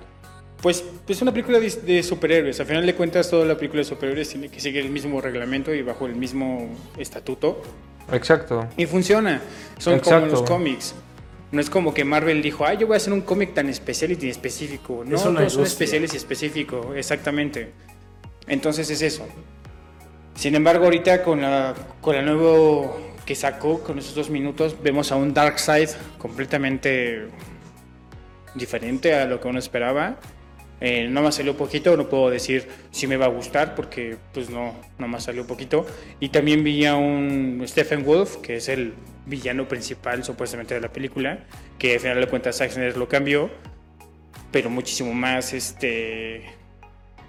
Pues 0.63 0.85
es 1.07 1.23
una 1.23 1.33
película 1.33 1.61
de, 1.61 1.71
de 1.71 2.03
superhéroes, 2.03 2.59
al 2.61 2.67
final 2.67 2.87
de 2.87 2.95
cuentas 2.95 3.29
toda 3.31 3.45
la 3.45 3.57
película 3.57 3.81
de 3.81 3.85
superhéroes 3.85 4.29
tiene 4.31 4.49
que 4.49 4.59
seguir 4.59 4.85
el 4.85 4.91
mismo 4.91 5.21
reglamento 5.21 5.75
y 5.75 5.83
bajo 5.83 6.07
el 6.07 6.17
mismo 6.17 6.69
estatuto. 6.99 7.63
Exacto. 8.13 8.67
Y 8.77 8.87
funciona, 8.87 9.41
son 9.79 10.01
como 10.01 10.27
los 10.27 10.43
cómics. 10.43 10.95
No 11.53 11.61
es 11.61 11.71
como 11.71 11.95
que 11.95 12.05
Marvel 12.05 12.43
dijo, 12.43 12.65
ah, 12.65 12.75
yo 12.75 12.87
voy 12.87 12.95
a 12.95 12.97
hacer 12.97 13.13
un 13.13 13.21
cómic 13.21 13.55
tan 13.55 13.69
especial 13.69 14.11
y 14.11 14.17
tan 14.17 14.29
específico. 14.29 15.05
No, 15.07 15.17
Es 15.17 15.23
todos 15.23 15.53
son 15.53 15.65
especiales 15.65 16.13
y 16.15 16.17
específicos, 16.17 16.97
exactamente. 16.97 17.73
Entonces 18.49 18.91
es 18.91 19.03
eso. 19.03 19.27
Sin 20.35 20.55
embargo, 20.55 20.85
ahorita 20.85 21.23
con 21.23 21.41
la, 21.41 21.75
con 22.01 22.17
la 22.17 22.23
nuevo 22.23 23.01
que 23.25 23.35
sacó, 23.35 23.81
con 23.81 23.99
esos 23.99 24.15
dos 24.15 24.29
minutos, 24.29 24.77
vemos 24.83 25.11
a 25.13 25.17
un 25.17 25.33
Darkseid 25.33 25.89
completamente 26.19 27.29
diferente 28.55 29.15
a 29.15 29.25
lo 29.25 29.41
que 29.41 29.49
uno 29.49 29.59
esperaba. 29.59 30.17
Eh, 30.81 31.09
más 31.09 31.37
salió 31.37 31.57
poquito, 31.57 31.97
no 31.97 32.09
puedo 32.09 32.29
decir 32.29 32.69
si 32.91 33.07
me 33.07 33.17
va 33.17 33.25
a 33.27 33.29
gustar 33.29 33.75
porque 33.75 34.17
pues 34.35 34.51
no, 34.51 34.75
no 34.99 35.09
más 35.09 35.25
salió 35.25 35.47
poquito. 35.47 35.87
Y 36.21 36.29
también 36.29 36.63
vi 36.65 36.85
a 36.85 36.97
un 36.97 37.63
Stephen 37.67 38.05
Wolf, 38.05 38.37
que 38.39 38.57
es 38.57 38.69
el 38.69 38.93
villano 39.27 39.67
principal 39.69 40.23
supuestamente 40.23 40.75
de 40.75 40.81
la 40.81 40.93
película, 40.93 41.41
que 41.79 41.95
al 41.95 42.01
final 42.01 42.21
de 42.21 42.27
cuentas 42.29 42.59
Zack 42.59 42.77
lo 42.97 43.09
cambió, 43.09 43.51
pero 44.53 44.71
muchísimo 44.71 45.13
más 45.15 45.53
este 45.53 46.45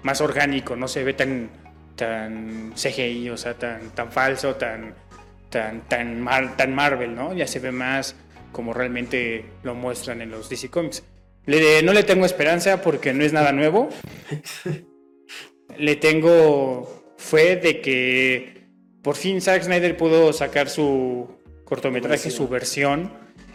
más 0.04 0.22
orgánico, 0.22 0.76
no 0.76 0.88
se 0.88 1.04
ve 1.04 1.14
tan 1.14 1.50
tan 1.96 2.74
CGI, 2.76 3.30
o 3.30 3.38
sea, 3.38 3.56
tan 3.56 3.90
tan 3.96 4.12
falso, 4.12 4.56
tan 4.56 4.94
tan 5.50 5.88
tan 5.88 6.22
mar- 6.22 6.56
tan 6.58 6.76
Marvel, 6.76 7.16
¿no? 7.16 7.34
Ya 7.34 7.48
se 7.48 7.60
ve 7.60 7.72
más 7.72 8.16
como 8.52 8.74
realmente 8.74 9.46
lo 9.64 9.74
muestran 9.74 10.22
en 10.22 10.32
los 10.32 10.50
DC 10.50 10.70
Comics. 10.70 11.04
Le- 11.48 11.82
no 11.82 11.94
le 11.94 12.04
tengo 12.04 12.26
esperanza 12.26 12.82
porque 12.82 13.14
no 13.14 13.24
es 13.24 13.34
nada 13.34 13.52
nuevo. 13.52 13.90
Le 15.78 15.96
tengo 15.96 17.14
fe 17.18 17.56
de 17.56 17.82
que 17.82 18.68
por 19.02 19.16
fin 19.16 19.42
Zack 19.42 19.64
Snyder 19.64 19.96
pudo 19.98 20.34
sacar 20.34 20.70
su 20.70 21.28
cortometraje, 21.66 22.30
su 22.32 22.48
versión, 22.48 23.12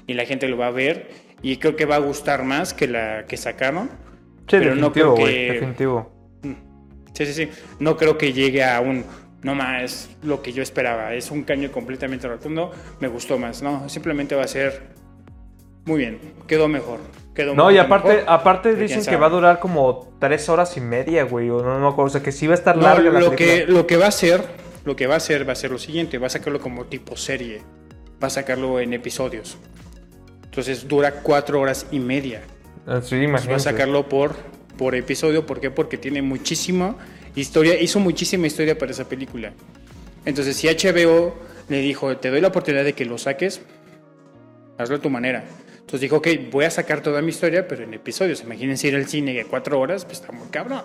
y 0.06 0.14
la 0.14 0.24
gente 0.24 0.48
lo 0.48 0.56
va 0.56 0.68
a 0.68 0.70
ver. 0.70 1.10
Y 1.42 1.56
creo 1.56 1.74
que 1.76 1.84
va 1.86 1.96
a 1.96 2.00
gustar 2.00 2.44
más 2.44 2.72
que 2.74 2.86
la 2.86 3.26
que 3.26 3.36
sacaron. 3.36 3.88
Sí, 4.48 4.56
Pero 4.58 4.74
no 4.74 4.92
creo 4.92 5.14
que- 5.14 5.52
Definitivo. 5.52 6.12
Sí, 7.14 7.26
sí, 7.26 7.32
sí. 7.34 7.48
No 7.78 7.96
creo 7.96 8.16
que 8.16 8.32
llegue 8.32 8.64
a 8.64 8.80
un. 8.80 9.04
No 9.42 9.54
más 9.54 10.08
lo 10.22 10.40
que 10.40 10.52
yo 10.52 10.62
esperaba. 10.62 11.14
Es 11.14 11.30
un 11.30 11.42
caño 11.42 11.70
completamente 11.72 12.26
rotundo. 12.28 12.70
Me 13.00 13.08
gustó 13.08 13.38
más. 13.38 13.60
No, 13.60 13.88
simplemente 13.88 14.34
va 14.34 14.44
a 14.44 14.48
ser. 14.48 14.82
Muy 15.84 15.98
bien. 15.98 16.18
Quedó 16.46 16.68
mejor. 16.68 17.00
Quedó 17.34 17.54
No, 17.54 17.70
y 17.70 17.78
aparte, 17.78 18.08
mejor, 18.08 18.24
aparte 18.28 18.74
dicen 18.74 19.04
que 19.04 19.16
va 19.16 19.26
a 19.26 19.30
durar 19.30 19.58
como 19.58 20.14
tres 20.18 20.48
horas 20.48 20.76
y 20.76 20.80
media, 20.80 21.24
güey. 21.24 21.48
O 21.50 21.62
no, 21.62 21.78
no 21.78 21.80
me 21.80 21.88
acuerdo. 21.88 22.08
O 22.08 22.10
sea, 22.10 22.22
que 22.22 22.32
sí 22.32 22.46
va 22.46 22.52
a 22.52 22.56
estar 22.56 22.76
No, 22.76 22.82
larga 22.82 23.18
lo, 23.20 23.34
que, 23.34 23.64
lo 23.66 23.86
que 23.86 23.96
va 23.96 24.06
a 24.06 24.08
hacer. 24.08 24.42
Lo 24.84 24.96
que 24.96 25.06
va 25.06 25.14
a 25.14 25.16
hacer 25.18 25.48
va 25.48 25.52
a 25.52 25.56
ser 25.56 25.70
lo 25.70 25.78
siguiente. 25.78 26.18
Va 26.18 26.26
a 26.26 26.30
sacarlo 26.30 26.60
como 26.60 26.84
tipo 26.86 27.16
serie. 27.16 27.62
Va 28.22 28.26
a 28.26 28.30
sacarlo 28.30 28.80
en 28.80 28.92
episodios. 28.92 29.56
Entonces 30.44 30.86
dura 30.86 31.12
cuatro 31.22 31.60
horas 31.60 31.86
y 31.90 31.98
media. 32.00 32.42
Ah, 32.86 33.00
Sí, 33.02 33.10
Pues 33.10 33.12
va 33.12 33.16
a 33.16 33.24
imagínate. 33.24 33.60
sacarlo 33.62 34.08
por, 34.08 34.34
por 34.76 34.94
episodio. 34.94 35.46
¿Por 35.46 35.60
qué? 35.60 35.70
Porque 35.70 35.96
tiene 35.96 36.20
muchísima 36.20 36.96
historia. 37.34 37.80
Hizo 37.80 37.98
muchísima 38.00 38.46
historia 38.46 38.76
para 38.76 38.90
esa 38.92 39.08
película. 39.08 39.52
Entonces, 40.26 40.56
si 40.56 40.68
HBO 40.68 41.34
le 41.68 41.78
dijo, 41.80 42.14
te 42.18 42.28
doy 42.30 42.40
la 42.42 42.48
oportunidad 42.48 42.84
de 42.84 42.92
que 42.92 43.04
lo 43.06 43.16
saques, 43.18 43.62
hazlo 44.78 44.96
a 44.96 44.98
tu 45.00 45.08
manera. 45.10 45.44
Entonces 45.92 46.08
dijo, 46.08 46.16
ok, 46.16 46.50
voy 46.50 46.64
a 46.64 46.70
sacar 46.70 47.02
toda 47.02 47.20
mi 47.20 47.28
historia, 47.28 47.68
pero 47.68 47.84
en 47.84 47.92
episodios. 47.92 48.42
Imagínense 48.42 48.88
ir 48.88 48.96
al 48.96 49.06
cine 49.06 49.34
de 49.34 49.44
cuatro 49.44 49.78
horas, 49.78 50.06
pues 50.06 50.20
está 50.20 50.32
muy 50.32 50.48
cabrón. 50.48 50.84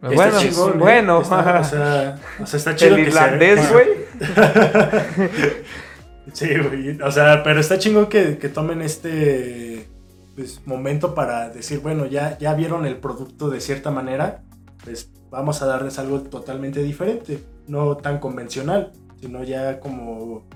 Bueno, 0.00 0.24
Está 0.24 0.38
chingón, 0.38 0.70
¿eh? 0.70 0.76
bueno. 0.78 1.20
Está- 1.20 1.60
o, 1.60 1.64
sea, 1.64 2.18
o 2.40 2.46
sea, 2.46 2.56
está 2.56 2.74
chido 2.74 2.96
el 2.96 3.02
que 3.02 3.08
irlandés, 3.10 3.70
güey. 3.70 3.88
Sí, 6.32 6.48
güey. 6.56 6.98
O 7.02 7.10
sea, 7.10 7.42
pero 7.42 7.60
está 7.60 7.78
chingón 7.78 8.06
que, 8.06 8.38
que 8.38 8.48
tomen 8.48 8.80
este 8.80 9.86
pues, 10.34 10.62
momento 10.64 11.14
para 11.14 11.50
decir, 11.50 11.80
bueno, 11.80 12.06
ya, 12.06 12.38
ya 12.38 12.54
vieron 12.54 12.86
el 12.86 12.96
producto 12.96 13.50
de 13.50 13.60
cierta 13.60 13.90
manera, 13.90 14.40
pues 14.82 15.10
vamos 15.28 15.60
a 15.60 15.66
darles 15.66 15.98
algo 15.98 16.22
totalmente 16.22 16.82
diferente. 16.82 17.44
No 17.66 17.98
tan 17.98 18.18
convencional, 18.18 18.92
sino 19.20 19.44
ya 19.44 19.78
como, 19.78 20.46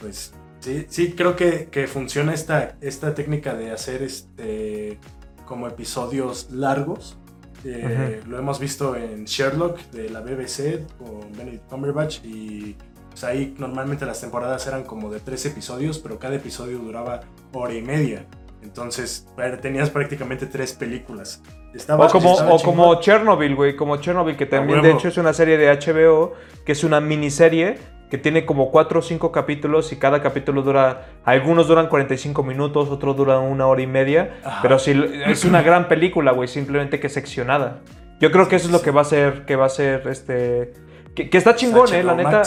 pues, 0.00 0.32
sí, 0.60 0.86
sí 0.88 1.12
creo 1.12 1.36
que, 1.36 1.68
que 1.70 1.86
funciona 1.86 2.34
esta, 2.34 2.76
esta 2.80 3.14
técnica 3.14 3.54
de 3.54 3.70
hacer 3.70 4.02
este 4.02 4.98
como 5.44 5.66
episodios 5.66 6.50
largos. 6.50 7.18
Eh, 7.64 8.22
Lo 8.26 8.38
hemos 8.38 8.60
visto 8.60 8.94
en 8.94 9.24
Sherlock 9.24 9.80
de 9.90 10.10
la 10.10 10.20
BBC 10.20 10.86
con 10.98 11.32
Benedict 11.36 11.68
Cumberbatch 11.68 12.24
y 12.24 12.76
pues 13.10 13.24
ahí 13.24 13.54
normalmente 13.58 14.06
las 14.06 14.20
temporadas 14.20 14.66
eran 14.66 14.84
como 14.84 15.10
de 15.10 15.20
tres 15.20 15.44
episodios, 15.46 15.98
pero 15.98 16.18
cada 16.18 16.36
episodio 16.36 16.78
duraba 16.78 17.22
hora 17.52 17.74
y 17.74 17.82
media. 17.82 18.26
Entonces 18.62 19.26
tenías 19.62 19.90
prácticamente 19.90 20.46
tres 20.46 20.72
películas. 20.72 21.42
Estaba, 21.74 22.06
O 22.06 22.10
como, 22.10 22.34
o 22.34 22.62
como 22.62 23.00
Chernobyl, 23.00 23.54
güey. 23.54 23.76
Como 23.76 23.96
Chernobyl, 23.96 24.36
que 24.36 24.46
también 24.46 24.82
de 24.82 24.92
hecho 24.92 25.08
es 25.08 25.16
una 25.16 25.32
serie 25.32 25.56
de 25.56 25.68
HBO, 25.68 26.34
que 26.64 26.72
es 26.72 26.84
una 26.84 27.00
miniserie 27.00 27.78
que 28.10 28.18
tiene 28.18 28.46
como 28.46 28.70
4 28.70 28.98
o 29.00 29.02
5 29.02 29.32
capítulos 29.32 29.92
y 29.92 29.96
cada 29.96 30.22
capítulo 30.22 30.62
dura, 30.62 31.06
algunos 31.24 31.68
duran 31.68 31.88
45 31.88 32.42
minutos, 32.42 32.88
otros 32.88 33.16
duran 33.16 33.40
una 33.40 33.66
hora 33.66 33.82
y 33.82 33.86
media, 33.86 34.38
Ajá. 34.44 34.60
pero 34.62 34.78
sí, 34.78 34.92
es 35.26 35.44
una 35.44 35.62
gran 35.62 35.88
película, 35.88 36.32
güey, 36.32 36.48
simplemente 36.48 37.00
que 37.00 37.08
seccionada. 37.08 37.80
Yo 38.20 38.30
creo 38.32 38.48
que 38.48 38.56
eso 38.56 38.66
es 38.66 38.72
lo 38.72 38.82
que 38.82 38.90
va 38.90 39.02
a 39.02 39.04
ser, 39.04 39.44
que 39.44 39.56
va 39.56 39.66
a 39.66 39.68
ser, 39.68 40.08
este, 40.08 40.72
que, 41.14 41.28
que 41.30 41.38
está 41.38 41.54
chingón, 41.54 41.92
eh, 41.94 42.02
la 42.02 42.14
neta, 42.14 42.42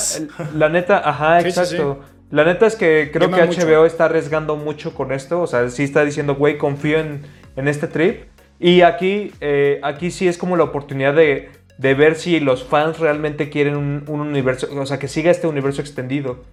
la 0.56 0.70
neta, 0.70 1.08
ajá, 1.08 1.42
Sí, 1.42 1.52
sí, 1.52 1.60
exacto. 1.60 2.00
La 2.32 2.46
neta 2.46 2.66
es 2.66 2.76
que 2.76 3.10
creo 3.12 3.30
Quema 3.30 3.42
que 3.42 3.48
mucho. 3.48 3.68
HBO 3.68 3.86
está 3.86 4.06
arriesgando 4.06 4.56
mucho 4.56 4.94
con 4.94 5.12
esto, 5.12 5.42
o 5.42 5.48
sea, 5.48 5.70
sí 5.70 5.84
está 5.84 6.04
diciendo, 6.06 6.36
güey, 6.36 6.58
confío 6.58 7.00
en, 7.00 7.24
en 7.56 7.68
este 7.68 7.88
trip. 7.88 8.24
Y 8.58 8.82
aquí, 8.82 9.34
eh, 9.42 9.80
aquí 9.84 10.12
sí 10.12 10.28
es 10.28 10.38
como 10.38 10.56
la 10.56 10.64
oportunidad 10.64 11.14
de, 11.16 11.50
de 11.82 11.96
ver 11.96 12.16
si 12.16 12.40
los 12.40 12.64
fans 12.64 13.00
realmente 13.00 13.50
quieren 13.50 13.76
un, 13.76 14.04
un 14.08 14.20
universo, 14.22 14.68
o 14.80 14.86
sea, 14.86 15.00
que 15.00 15.08
siga 15.08 15.32
este 15.32 15.48
universo 15.48 15.82
extendido. 15.82 16.44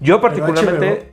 Yo 0.00 0.22
particularmente... 0.22 1.10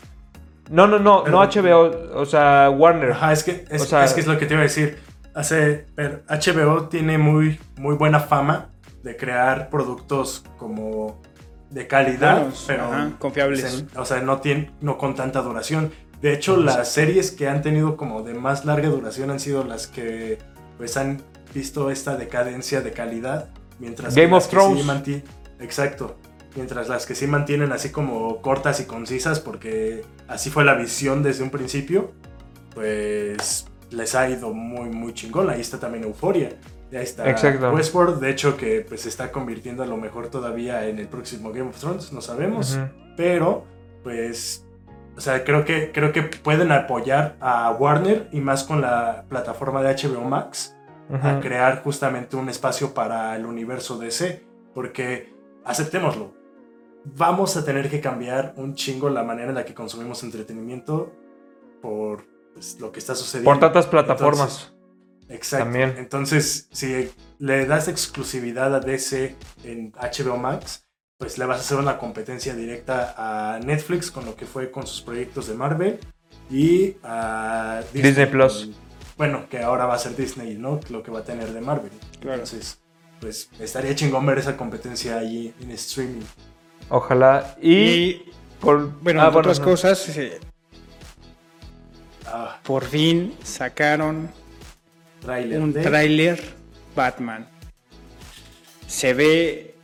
No, 0.70 0.88
no, 0.88 1.00
no, 1.00 1.26
no 1.26 1.40
HBO, 1.42 1.92
o 2.14 2.26
sea, 2.26 2.70
Warner. 2.70 3.12
Ajá, 3.12 3.34
es 3.34 3.44
que 3.44 3.66
es, 3.70 3.82
O 3.82 3.86
sea- 3.86 4.06
es 4.06 4.14
que 4.14 4.22
es 4.22 4.28
lo 4.28 4.38
que 4.40 4.46
te 4.46 4.54
iba 4.54 4.62
a 4.62 4.64
decir. 4.64 4.98
Hace, 5.34 5.86
pero 5.96 6.22
HBO 6.30 6.88
tiene 6.88 7.18
muy, 7.18 7.60
muy 7.76 7.96
buena 7.96 8.22
fama 8.22 8.70
de 9.04 9.16
crear 9.18 9.70
productos 9.70 10.44
como 10.58 11.22
de 11.70 11.88
calidad, 11.88 12.48
pero 12.66 12.86
ajá, 12.86 13.12
confiables. 13.20 13.86
o 13.98 14.06
sea, 14.06 14.22
no, 14.22 14.38
tiene, 14.40 14.72
no 14.82 14.98
con 14.98 15.14
tanta 15.14 15.42
duración. 15.42 15.92
De 16.22 16.34
hecho, 16.34 16.56
las 16.58 16.90
series 16.90 17.32
que 17.32 17.48
han 17.50 17.62
tenido 17.62 17.98
como 17.98 18.24
de 18.24 18.34
más 18.34 18.64
larga 18.66 18.88
duración 18.90 19.30
han 19.30 19.40
sido 19.42 19.64
las 19.66 19.88
que 19.88 20.38
pues 20.78 20.96
han 20.98 21.22
visto 21.54 21.90
esta 21.92 22.16
decadencia 22.16 22.82
de 22.82 22.92
calidad, 22.92 23.50
mientras 23.80 24.16
Game 24.16 24.34
of 24.36 24.48
Thrones. 24.48 24.86
sí 25.06 25.24
Exacto. 25.60 26.16
Mientras 26.56 26.90
las 26.90 27.06
que 27.06 27.14
sí 27.14 27.28
mantienen 27.28 27.72
así 27.72 27.92
como 27.92 28.42
cortas 28.42 28.80
y 28.80 28.86
concisas, 28.86 29.40
porque 29.40 30.04
así 30.28 30.50
fue 30.50 30.66
la 30.66 30.74
visión 30.74 31.22
desde 31.22 31.44
un 31.44 31.52
principio, 31.52 32.14
pues 32.74 33.68
les 33.92 34.16
ha 34.16 34.30
ido 34.30 34.54
muy, 34.54 34.90
muy 34.90 35.14
chingón. 35.14 35.50
Ahí 35.50 35.62
está 35.62 35.80
también 35.80 36.04
Euforia. 36.04 36.50
Ya 36.92 37.02
está 37.02 37.30
Exacto. 37.30 37.72
Westworld, 37.72 38.22
de 38.22 38.30
hecho 38.30 38.56
que 38.56 38.82
pues 38.82 39.02
se 39.02 39.10
está 39.10 39.32
convirtiendo 39.32 39.84
a 39.84 39.86
lo 39.86 39.98
mejor 39.98 40.30
todavía 40.30 40.88
en 40.88 41.00
el 41.00 41.08
próximo 41.08 41.52
Game 41.52 41.70
of 41.70 41.78
Thrones, 41.78 42.14
no 42.14 42.22
sabemos, 42.22 42.80
pero 43.18 43.66
pues 44.04 44.64
o 45.18 45.20
sea, 45.20 45.44
creo 45.44 45.66
que 45.66 45.92
creo 45.92 46.14
que 46.14 46.24
pueden 46.24 46.72
apoyar 46.72 47.36
a 47.42 47.72
Warner 47.72 48.30
y 48.32 48.40
más 48.40 48.64
con 48.64 48.82
la 48.82 49.26
plataforma 49.28 49.84
de 49.84 49.96
HBO 49.96 50.22
Max 50.22 50.77
a 51.10 51.40
crear 51.40 51.84
justamente 51.84 52.36
un 52.36 52.50
espacio 52.50 52.94
para 52.94 53.36
el 53.36 53.46
universo 53.46 53.98
DC, 53.98 54.44
porque 54.74 55.34
aceptémoslo, 55.64 56.34
vamos 57.16 57.56
a 57.58 57.64
tener 57.64 57.90
que 57.90 58.02
cambiar 58.02 58.54
un 58.58 58.76
chingo 58.76 59.10
la 59.10 59.24
manera 59.24 59.50
en 59.50 59.56
la 59.56 59.66
que 59.66 59.74
consumimos 59.74 60.24
entretenimiento 60.24 61.14
por 61.82 62.26
pues, 62.54 62.80
lo 62.80 62.92
que 62.92 63.00
está 63.00 63.16
sucediendo. 63.16 63.52
Por 63.52 63.60
tantas 63.60 63.88
plataformas. 63.88 64.74
Exacto. 65.30 65.66
También. 65.66 65.96
Entonces, 65.98 66.68
si 66.72 67.10
le 67.40 67.66
das 67.66 67.88
exclusividad 67.88 68.74
a 68.74 68.80
DC 68.80 69.36
en 69.64 69.92
HBO 69.94 70.38
Max, 70.38 70.88
pues 71.18 71.38
le 71.38 71.46
vas 71.46 71.58
a 71.58 71.62
hacer 71.62 71.78
una 71.78 71.98
competencia 71.98 72.56
directa 72.56 73.14
a 73.18 73.60
Netflix 73.60 74.12
con 74.12 74.26
lo 74.26 74.36
que 74.36 74.46
fue 74.46 74.72
con 74.72 74.86
sus 74.86 75.02
proyectos 75.02 75.48
de 75.48 75.56
Marvel 75.56 76.00
y 76.50 76.96
a 77.04 77.82
Disney 77.94 78.26
con- 78.26 78.32
Plus. 78.32 78.70
Bueno, 79.18 79.48
que 79.50 79.60
ahora 79.60 79.86
va 79.86 79.96
a 79.96 80.00
ser 80.00 80.16
Disney, 80.16 80.56
¿no? 80.56 80.80
Lo 80.90 81.02
que 81.04 81.12
va 81.12 81.20
a 81.20 81.24
tener 81.24 81.52
de 81.52 81.62
Marvel. 81.62 81.92
Claro. 82.20 82.36
Entonces, 82.44 82.80
pues 83.20 83.50
estaría 83.60 83.96
chingón 83.96 84.26
ver 84.26 84.38
esa 84.38 84.56
competencia 84.58 85.18
ahí 85.18 85.54
en 85.62 85.72
streaming. 85.72 86.22
Ojalá. 86.90 87.56
Y, 87.62 87.74
Y, 87.76 88.32
por 88.60 88.92
bueno, 89.02 89.22
ah, 89.22 89.30
otras 89.36 89.60
no. 89.60 89.66
cosas, 89.66 90.08
eh, 90.18 90.40
Ah, 92.26 92.60
por 92.64 92.84
fin 92.84 93.34
sacaron 93.44 94.30
tráiler 95.22 95.62
un 95.62 95.72
de- 95.74 95.82
tráiler 95.82 96.44
Batman. 96.96 97.48
Se 98.88 99.14
ve. 99.14 99.76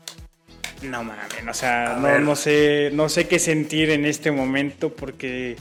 No 0.82 1.02
mames, 1.04 1.48
o 1.50 1.54
sea, 1.54 1.98
no 2.20 2.36
sé, 2.36 2.90
no 2.94 3.08
sé 3.08 3.28
qué 3.30 3.40
sentir 3.40 3.90
en 3.92 4.04
este 4.06 4.32
momento 4.32 4.90
porque 4.94 5.56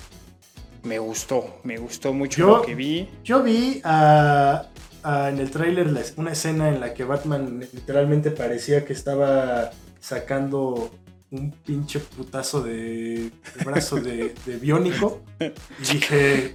me 0.84 0.98
gustó, 0.98 1.60
me 1.64 1.76
gustó 1.78 2.12
mucho 2.12 2.38
Yo- 2.40 2.56
lo 2.58 2.62
que 2.62 2.74
vi. 2.74 3.08
Yo 3.24 3.42
vi 3.42 3.80
ah, 3.84 4.66
ah, 5.04 5.28
en 5.30 5.38
el 5.38 5.50
tráiler 5.50 5.88
una 6.16 6.32
escena 6.32 6.68
en 6.68 6.80
la 6.80 6.94
que 6.94 7.04
Batman 7.04 7.60
literalmente 7.72 8.30
parecía 8.30 8.84
que 8.84 8.92
estaba 8.92 9.70
sacando 10.00 10.90
un 11.30 11.50
pinche 11.50 11.98
putazo 11.98 12.60
de, 12.62 13.30
de 13.56 13.64
brazo 13.64 13.96
de, 13.96 14.34
de 14.44 14.56
biónico. 14.58 15.20
Y 15.40 15.92
dije, 15.94 16.54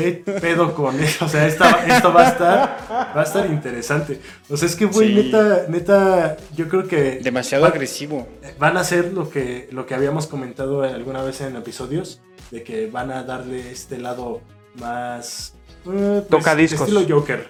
¿qué 0.00 0.32
pedo 0.40 0.74
con 0.74 0.98
eso? 1.00 1.24
O 1.24 1.28
sea, 1.28 1.46
esta- 1.46 1.86
esto 1.86 2.12
va 2.12 2.26
a 2.26 2.28
estar 2.28 2.78
va 3.16 3.20
a 3.20 3.24
estar 3.24 3.46
interesante. 3.46 4.20
O 4.48 4.56
sea, 4.56 4.66
es 4.68 4.76
que, 4.76 4.86
güey, 4.86 5.08
Sí. 5.08 5.14
neta, 5.14 5.66
neta, 5.68 6.36
yo 6.56 6.68
creo 6.68 6.86
que 6.88 7.20
Demasiado 7.22 7.62
va- 7.62 7.68
agresivo. 7.70 8.28
van 8.58 8.76
a 8.76 8.80
hacer 8.80 9.12
lo 9.12 9.30
que, 9.30 9.68
lo 9.72 9.86
que 9.86 9.94
habíamos 9.94 10.26
comentado 10.26 10.82
alguna 10.82 11.22
vez 11.22 11.40
en 11.40 11.56
episodios, 11.56 12.20
de 12.50 12.62
que 12.62 12.86
van 12.88 13.10
a 13.10 13.22
darle 13.22 13.70
este 13.70 13.98
lado 13.98 14.40
más... 14.80 15.54
eh, 15.86 16.22
pues, 16.22 16.28
Tocadiscos. 16.28 16.88
Estilo 16.88 17.04
Joker. 17.20 17.48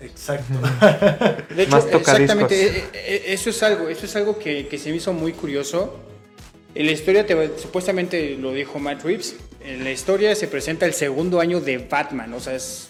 Exacto. 0.00 0.54
De 1.54 1.62
hecho, 1.62 1.70
Más 1.70 1.84
tocadiscos. 1.90 2.18
exactamente, 2.20 2.66
eh, 2.78 2.84
eh, 2.92 3.22
eso 3.28 3.48
es 3.50 3.62
algo, 3.62 3.88
eso 3.88 4.04
es 4.06 4.16
algo 4.16 4.38
que, 4.38 4.66
que 4.68 4.76
se 4.78 4.90
me 4.90 4.96
hizo 4.96 5.12
muy 5.12 5.32
curioso. 5.32 5.98
En 6.74 6.86
la 6.86 6.92
historia, 6.92 7.24
te- 7.24 7.56
supuestamente 7.58 8.36
lo 8.36 8.52
dijo 8.52 8.78
Matt 8.78 9.02
Reeves, 9.04 9.36
en 9.64 9.84
la 9.84 9.90
historia 9.90 10.34
se 10.34 10.46
presenta 10.48 10.86
el 10.86 10.92
segundo 10.94 11.40
año 11.40 11.60
de 11.60 11.78
Batman, 11.78 12.32
o 12.34 12.40
sea, 12.40 12.54
es- 12.54 12.88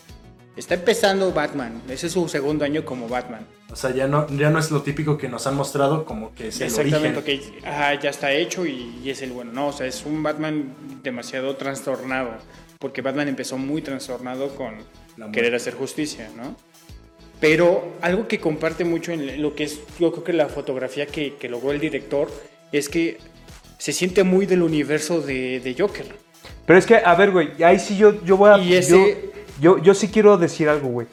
está 0.57 0.75
empezando 0.75 1.33
Batman, 1.33 1.83
ese 1.89 2.07
es 2.09 2.13
su 2.13 2.29
segundo 2.29 2.65
año 2.65 2.85
como 2.85 3.09
Batman. 3.09 3.47
o 3.73 3.77
sea, 3.77 3.91
ya 3.91 4.07
no, 4.07 4.29
ya 4.29 4.51
no 4.51 4.61
es 4.61 4.71
lo 4.71 4.83
típico 4.83 5.19
que 5.19 5.29
nos 5.29 5.47
han 5.49 5.57
mostrado 5.57 6.05
como 6.05 6.33
que 6.35 6.49
es 6.49 6.61
el 6.61 6.69
Exactamente, 6.69 7.19
origen. 7.19 7.53
ok, 7.61 7.67
ajá, 7.67 8.01
ya 8.01 8.11
está 8.11 8.33
hecho 8.33 8.65
y, 8.67 9.01
y 9.03 9.11
es 9.11 9.21
el 9.23 9.33
bueno, 9.33 9.51
no, 9.53 9.69
o 9.69 9.73
sea, 9.73 9.87
es 9.87 10.05
un 10.07 10.23
Batman 10.23 10.73
demasiado 11.03 11.57
trastornado, 11.57 12.31
porque 12.79 13.03
Batman 13.03 13.27
empezó 13.29 13.59
muy 13.59 13.83
trastornado 13.83 14.55
con 14.55 14.77
querer 15.33 15.55
hacer 15.57 15.75
justicia, 15.75 16.29
¿no? 16.37 16.55
Pero 17.41 17.93
algo 18.01 18.29
que 18.29 18.39
comparte 18.39 18.85
mucho 18.85 19.11
en 19.13 19.43
lo 19.43 19.55
que 19.57 19.65
es, 19.65 19.81
yo 19.99 20.13
creo 20.13 20.23
que 20.25 20.33
la 20.33 20.49
fotografía 20.49 21.07
que, 21.07 21.35
que 21.35 21.49
logró 21.49 21.73
el 21.73 21.81
director, 21.81 22.31
es 22.71 22.89
que 22.89 23.19
se 23.79 23.93
siente 23.93 24.23
muy 24.23 24.47
del 24.47 24.63
universo 24.63 25.21
de, 25.21 25.59
de 25.61 25.75
Joker. 25.77 26.07
Pero 26.67 26.79
es 26.79 26.87
que, 26.87 26.97
a 26.97 27.15
ver, 27.15 27.31
güey, 27.31 27.63
ahí 27.63 27.79
sí 27.79 27.97
yo, 27.97 28.23
yo 28.25 28.37
voy 28.37 28.51
a. 28.51 28.59
Y 28.59 28.75
ese- 28.75 29.31
yo, 29.61 29.77
yo, 29.77 29.83
yo 29.83 29.95
sí 29.95 30.09
quiero 30.09 30.37
decir 30.39 30.69
algo, 30.69 30.89
güey. 30.89 31.07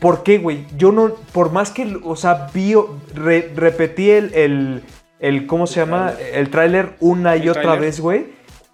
¿Por 0.00 0.22
qué, 0.22 0.38
güey? 0.38 0.66
Yo 0.76 0.92
no. 0.92 1.14
Por 1.32 1.50
más 1.52 1.70
que. 1.70 1.98
O 2.04 2.16
sea, 2.16 2.48
vi. 2.52 2.74
re- 3.14 3.50
repetí 3.56 4.10
el, 4.10 4.34
el, 4.34 4.82
el- 5.20 5.46
¿Cómo 5.46 5.66
se 5.66 5.80
llama? 5.80 6.12
El 6.32 6.50
tráiler 6.50 6.96
una 7.00 7.36
y 7.36 7.48
otra 7.48 7.76
vez, 7.76 8.00
güey. 8.00 8.26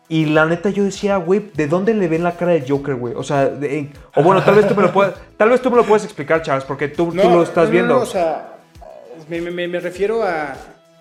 Y 0.08 0.24
la 0.26 0.44
neta 0.46 0.70
yo 0.70 0.82
decía, 0.82 1.18
güey, 1.18 1.40
¿de 1.54 1.68
dónde 1.68 1.94
le 1.94 2.08
ven 2.08 2.24
la 2.24 2.32
cara 2.36 2.50
de 2.50 2.64
Joker, 2.68 2.96
güey? 2.96 3.14
O 3.14 3.22
sea, 3.22 3.46
de- 3.48 3.90
o 4.16 4.24
bueno, 4.24 4.42
tal 4.42 4.56
vez 4.56 4.66
tú 4.66 4.74
me 4.74 4.82
lo 4.82 4.92
puedas, 4.92 5.14
tal 5.36 5.50
vez 5.50 5.62
tú 5.62 5.70
me 5.70 5.76
lo 5.76 5.84
puedes 5.84 6.02
explicar, 6.02 6.42
Charles, 6.42 6.64
porque 6.64 6.88
tú, 6.88 7.10
tú 7.12 7.16
lo 7.30 7.44
estás 7.44 7.56
no, 7.56 7.64
no, 7.66 7.70
viendo. 7.70 7.94
no, 7.94 8.00
o 8.00 8.06
sea, 8.06 8.56
me, 9.28 9.40
me- 9.40 9.68
me 9.68 9.78
refiero 9.78 10.24
a 10.24 10.56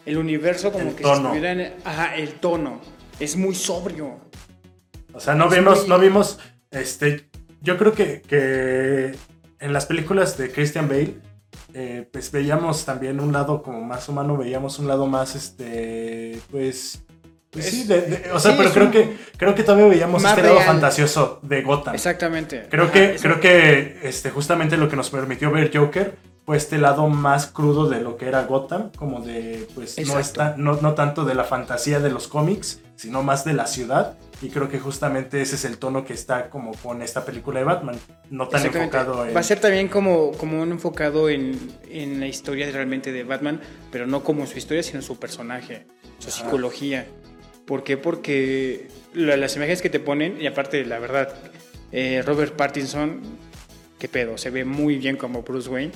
el 0.05 0.15
universo 0.19 0.71
como 0.71 0.89
El 0.89 0.95
que 0.95 1.01
tono. 1.01 1.15
si 1.31 1.37
estuvieran... 1.37 1.73
Ajá, 1.83 2.15
el 2.17 2.33
tono. 2.33 2.81
Es 3.19 3.35
muy 3.35 3.55
sobrio. 3.55 4.17
O 5.13 5.19
sea, 5.19 5.35
no 5.35 5.49
vimos, 5.49 5.87
no 5.87 5.97
vimos, 5.99 6.39
este, 6.71 7.29
yo 7.61 7.77
creo 7.77 7.93
que, 7.93 8.21
que 8.21 9.15
en 9.59 9.73
las 9.73 9.85
películas 9.85 10.37
de 10.37 10.51
Christian 10.51 10.87
Bale, 10.87 11.15
eh, 11.73 12.07
pues 12.11 12.31
veíamos 12.31 12.85
también 12.85 13.19
un 13.19 13.31
lado 13.31 13.61
como 13.63 13.81
más 13.81 14.07
humano, 14.09 14.37
veíamos 14.37 14.79
un 14.79 14.87
lado 14.87 15.07
más, 15.07 15.35
este, 15.35 16.39
pues, 16.51 17.03
pues 17.51 17.65
Es- 17.65 17.71
sí, 17.71 17.83
de- 17.85 18.01
de- 18.01 18.31
o 18.31 18.39
sea, 18.39 18.51
sí, 18.51 18.57
pero 18.59 18.71
creo 18.71 18.85
un- 18.85 18.91
que, 18.91 19.17
creo 19.37 19.55
que 19.55 19.63
todavía 19.63 19.87
veíamos 19.87 20.23
este 20.23 20.43
lado 20.43 20.61
fantasioso 20.61 21.39
de 21.41 21.63
Gotham. 21.63 21.95
Exactamente. 21.95 22.67
Creo 22.69 22.85
Ajá, 22.85 22.93
que, 22.93 23.15
creo 23.19 23.39
que 23.39 23.99
este, 24.03 24.29
justamente 24.29 24.77
lo 24.77 24.87
que 24.87 24.95
nos 24.95 25.09
permitió 25.09 25.49
ver 25.51 25.71
Joker 25.75 26.15
fue 26.49 26.57
este 26.57 26.79
lado 26.79 27.05
más 27.09 27.45
crudo 27.45 27.88
de 27.88 28.01
lo 28.01 28.17
que 28.17 28.25
era 28.27 28.41
Gotham, 28.45 28.89
como 28.97 29.21
de, 29.21 29.67
pues, 29.75 29.99
no, 30.07 30.17
está, 30.17 30.55
no, 30.57 30.81
no 30.81 30.95
tanto 30.95 31.23
de 31.23 31.35
la 31.35 31.43
fantasía 31.43 31.99
de 31.99 32.09
los 32.09 32.27
cómics, 32.27 32.81
sino 32.95 33.21
más 33.21 33.45
de 33.45 33.53
la 33.53 33.67
ciudad. 33.67 34.17
Y 34.41 34.49
creo 34.49 34.67
que 34.67 34.79
justamente 34.79 35.43
ese 35.43 35.57
es 35.57 35.65
el 35.65 35.77
tono 35.77 36.05
que 36.05 36.13
está 36.13 36.49
como 36.49 36.71
con 36.71 37.03
esta 37.03 37.23
película 37.23 37.59
de 37.59 37.65
Batman, 37.65 37.99
no 38.31 38.47
tan 38.47 38.65
enfocado 38.65 39.27
en... 39.27 39.35
Va 39.35 39.41
a 39.41 39.43
ser 39.43 39.59
también 39.59 39.89
como, 39.89 40.31
como 40.31 40.59
un 40.59 40.71
enfocado 40.71 41.29
en, 41.29 41.55
en 41.88 42.19
la 42.19 42.25
historia 42.25 42.67
realmente 42.71 43.12
de 43.12 43.23
Batman, 43.23 43.62
pero 43.91 44.07
no 44.07 44.23
como 44.23 44.47
su 44.47 44.57
historia, 44.57 44.81
sino 44.81 45.03
su 45.03 45.19
personaje, 45.19 45.85
su 46.17 46.29
Ajá. 46.29 46.38
psicología. 46.45 47.05
¿Por 47.67 47.83
qué? 47.83 47.95
Porque 47.95 48.88
la- 49.13 49.38
las 49.38 49.55
imágenes 49.55 49.83
que 49.83 49.91
te 49.91 49.99
ponen, 49.99 50.41
y 50.41 50.47
aparte, 50.47 50.83
la 50.83 50.97
verdad, 50.97 51.31
eh, 51.91 52.23
Robert 52.25 52.55
Pattinson, 52.55 53.21
qué 53.99 54.07
pedo, 54.09 54.39
se 54.39 54.49
ve 54.49 54.65
muy 54.65 54.97
bien 54.97 55.15
como 55.15 55.43
Bruce 55.43 55.69
Wayne, 55.69 55.91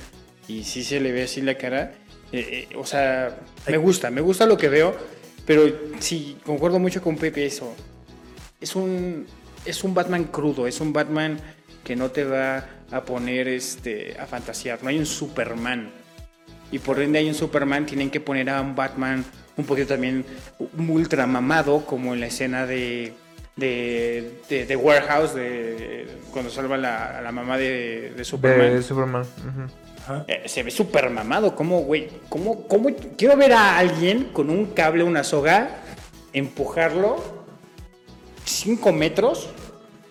y 0.47 0.63
sí 0.63 0.83
se 0.83 0.99
le 0.99 1.11
ve 1.11 1.23
así 1.23 1.41
la 1.41 1.55
cara. 1.55 1.93
eh, 2.31 2.67
eh, 2.71 2.75
o 2.75 2.85
sea, 2.85 3.37
me 3.67 3.77
gusta, 3.77 4.09
me 4.11 4.21
gusta 4.21 4.45
lo 4.45 4.57
que 4.57 4.67
veo, 4.69 4.95
pero 5.45 5.63
sí, 5.99 6.37
concuerdo 6.45 6.79
mucho 6.79 7.01
con 7.01 7.17
Pepe 7.17 7.45
eso. 7.45 7.75
Es 8.59 8.75
un, 8.75 9.25
es 9.65 9.83
un 9.83 9.93
Batman 9.93 10.25
crudo, 10.25 10.67
es 10.67 10.79
un 10.81 10.93
Batman 10.93 11.37
que 11.83 11.95
no 11.95 12.11
te 12.11 12.23
va 12.23 12.65
a 12.91 13.01
poner 13.03 13.47
este, 13.47 14.15
a 14.19 14.25
fantasear. 14.25 14.79
No 14.83 14.89
hay 14.89 14.97
un 14.97 15.05
Superman. 15.05 15.91
Y 16.71 16.79
por 16.79 16.99
ende 16.99 17.19
hay 17.19 17.27
un 17.27 17.35
Superman, 17.35 17.85
tienen 17.85 18.09
que 18.09 18.19
poner 18.19 18.49
a 18.49 18.61
un 18.61 18.73
Batman 18.75 19.23
un 19.57 19.65
poquito 19.65 19.89
también 19.89 20.25
ultra 20.87 21.27
mamado, 21.27 21.85
como 21.85 22.13
en 22.15 22.21
la 22.21 22.27
escena 22.27 22.65
de, 22.65 23.13
de, 23.55 24.39
de, 24.49 24.65
de 24.65 24.75
Warehouse, 24.75 25.35
de, 25.35 26.07
cuando 26.31 26.49
salva 26.49 26.77
la, 26.77 27.19
a 27.19 27.21
la 27.21 27.31
mamá 27.31 27.57
de, 27.57 28.13
de 28.15 28.23
Superman. 28.23 28.71
de. 29.27 29.69
Eh, 30.27 30.43
se 30.45 30.63
ve 30.63 30.71
súper 30.71 31.09
mamado, 31.09 31.55
como, 31.55 31.81
güey, 31.81 32.09
¿cómo, 32.29 32.67
cómo? 32.67 32.89
Quiero 33.17 33.37
ver 33.37 33.53
a 33.53 33.77
alguien 33.77 34.29
con 34.33 34.49
un 34.49 34.67
cable, 34.67 35.03
una 35.03 35.23
soga, 35.23 35.81
empujarlo 36.33 37.23
5 38.45 38.91
metros 38.91 39.49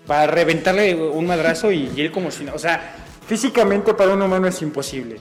para 0.06 0.26
reventarle 0.26 0.94
un 0.94 1.26
madrazo 1.26 1.70
y, 1.72 1.90
y 1.94 2.00
él 2.00 2.10
como 2.10 2.30
si 2.30 2.44
no. 2.44 2.54
O 2.54 2.58
sea, 2.58 2.96
físicamente 3.26 3.94
para 3.94 4.14
un 4.14 4.22
humano 4.22 4.46
es 4.46 4.62
imposible. 4.62 5.18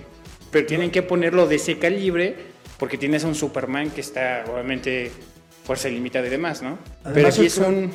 Pero 0.51 0.65
tienen 0.65 0.91
que 0.91 1.01
ponerlo 1.01 1.47
de 1.47 1.55
ese 1.55 1.79
calibre 1.79 2.51
porque 2.77 2.97
tienes 2.97 3.23
a 3.23 3.27
un 3.27 3.36
Superman 3.36 3.91
que 3.91 4.01
está, 4.01 4.43
obviamente, 4.51 5.12
fuerza 5.63 5.88
ilimitada 5.88 6.25
y 6.27 6.29
demás, 6.29 6.62
¿no? 6.62 6.79
Pero 7.13 7.27
aquí 7.27 7.45
es 7.45 7.57
un. 7.57 7.91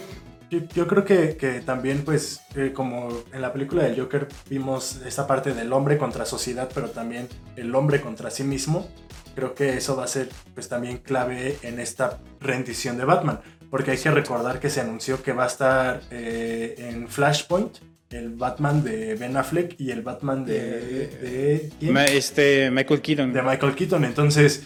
Yo, 0.51 0.61
yo 0.75 0.87
creo 0.87 1.05
que, 1.05 1.37
que 1.37 1.61
también, 1.61 2.03
pues, 2.05 2.41
eh, 2.55 2.73
como 2.73 3.09
en 3.33 3.43
la 3.43 3.53
película 3.53 3.83
del 3.85 3.99
Joker 4.01 4.29
vimos 4.49 5.01
esta 5.05 5.27
parte 5.27 5.53
del 5.55 5.73
hombre 5.73 5.99
contra 5.99 6.25
sociedad, 6.25 6.69
pero 6.73 6.91
también 6.91 7.29
el 7.57 7.75
hombre 7.75 8.01
contra 8.01 8.31
sí 8.31 8.45
mismo. 8.45 8.89
Creo 9.35 9.55
que 9.55 9.77
eso 9.77 9.97
va 9.97 10.05
a 10.05 10.09
ser, 10.09 10.29
pues, 10.55 10.69
también 10.69 10.99
clave 10.99 11.59
en 11.63 11.81
esta 11.81 12.21
rendición 12.41 12.97
de 12.97 13.05
Batman. 13.05 13.41
porque 13.71 13.91
hay 13.91 13.99
que 13.99 14.11
recordar 14.13 14.61
que 14.61 14.71
se 14.71 14.81
anunció 14.81 15.21
que 15.23 15.33
va 15.33 15.43
a 15.45 15.49
estar 15.49 16.01
eh, 16.13 16.77
en 16.79 17.09
Flashpoint 17.09 17.79
el 18.11 18.31
Batman 18.31 18.85
de 18.85 19.17
Ben 19.17 19.37
Affleck 19.37 19.75
y 19.81 19.91
el 19.91 20.03
Batman 20.03 20.45
de, 20.47 21.71
de. 21.81 21.91
Ma- 21.91 22.05
Este, 22.05 22.71
Michael 22.71 23.03
Keaton. 23.03 23.33
de 23.33 23.43
Michael 23.43 23.75
Keaton. 23.75 24.05
Entonces, 24.05 24.63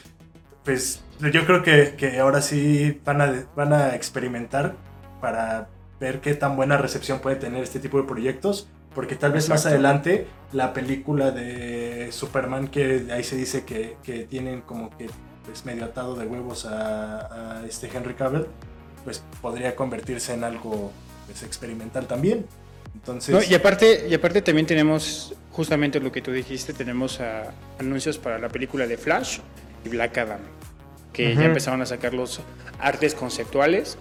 pues 0.62 1.00
yo 1.32 1.46
creo 1.46 1.62
que, 1.62 1.94
que 1.96 2.18
ahora 2.18 2.42
sí 2.42 3.00
van 3.02 3.22
a, 3.22 3.46
van 3.56 3.72
a 3.72 3.94
experimentar 3.96 4.76
para 5.20 5.68
ver 6.00 6.20
qué 6.20 6.34
tan 6.34 6.56
buena 6.56 6.76
recepción 6.76 7.20
puede 7.20 7.36
tener 7.36 7.62
este 7.62 7.78
tipo 7.78 7.98
de 7.98 8.04
proyectos. 8.04 8.68
Porque 8.94 9.14
tal 9.14 9.30
vez 9.30 9.48
más 9.48 9.66
adelante 9.66 10.26
la 10.52 10.72
película 10.72 11.30
de 11.30 12.08
Superman, 12.10 12.66
que 12.66 13.06
ahí 13.12 13.22
se 13.22 13.36
dice 13.36 13.64
que, 13.64 13.96
que 14.02 14.24
tienen 14.24 14.62
como 14.62 14.90
que 14.96 15.08
pues, 15.44 15.64
medio 15.64 15.84
atado 15.84 16.16
de 16.16 16.26
huevos 16.26 16.66
a, 16.66 17.60
a 17.60 17.66
este 17.66 17.88
Henry 17.94 18.14
Cavill, 18.14 18.46
pues 19.04 19.22
podría 19.40 19.76
convertirse 19.76 20.34
en 20.34 20.42
algo 20.42 20.90
pues, 21.26 21.44
experimental 21.44 22.06
también. 22.06 22.46
Entonces, 22.94 23.32
No, 23.32 23.40
y 23.42 23.54
aparte, 23.54 24.08
y 24.08 24.14
aparte 24.14 24.42
también 24.42 24.66
tenemos 24.66 25.34
justamente 25.52 26.00
lo 26.00 26.10
que 26.10 26.20
tú 26.20 26.32
dijiste, 26.32 26.72
tenemos 26.72 27.20
anuncios 27.78 28.18
para 28.18 28.38
la 28.38 28.48
película 28.48 28.88
de 28.88 28.96
Flash 28.96 29.38
y 29.84 29.88
Black 29.88 30.18
Adam, 30.18 30.40
que 31.12 31.34
ya 31.36 31.44
empezaron 31.44 31.80
a 31.80 31.86
sacar 31.86 32.12
los 32.12 32.40
artes 32.80 33.14
conceptuales 33.14 33.98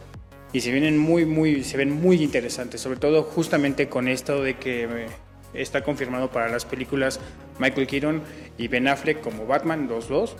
y 0.52 0.62
se 0.62 0.72
vienen 0.72 0.98
muy, 0.98 1.26
muy, 1.26 1.64
se 1.64 1.78
ven 1.78 1.92
muy 1.92 2.22
interesantes, 2.24 2.82
sobre 2.82 3.00
todo 3.00 3.24
justamente 3.24 3.88
con 3.90 4.08
esto 4.08 4.42
de 4.44 4.58
que 4.58 4.84
eh, 4.84 5.08
está 5.54 5.84
confirmado 5.84 6.32
para 6.32 6.50
las 6.50 6.66
películas 6.66 7.20
Michael 7.60 7.88
Keaton 7.88 8.22
y 8.58 8.68
Ben 8.68 8.88
Affleck 8.88 9.22
como 9.22 9.46
Batman, 9.46 9.88
los 9.88 10.08
dos. 10.10 10.36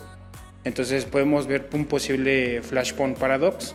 Entonces 0.64 1.04
podemos 1.04 1.46
ver 1.46 1.68
un 1.72 1.86
posible 1.86 2.60
Flashpoint 2.62 3.18
Paradox 3.18 3.74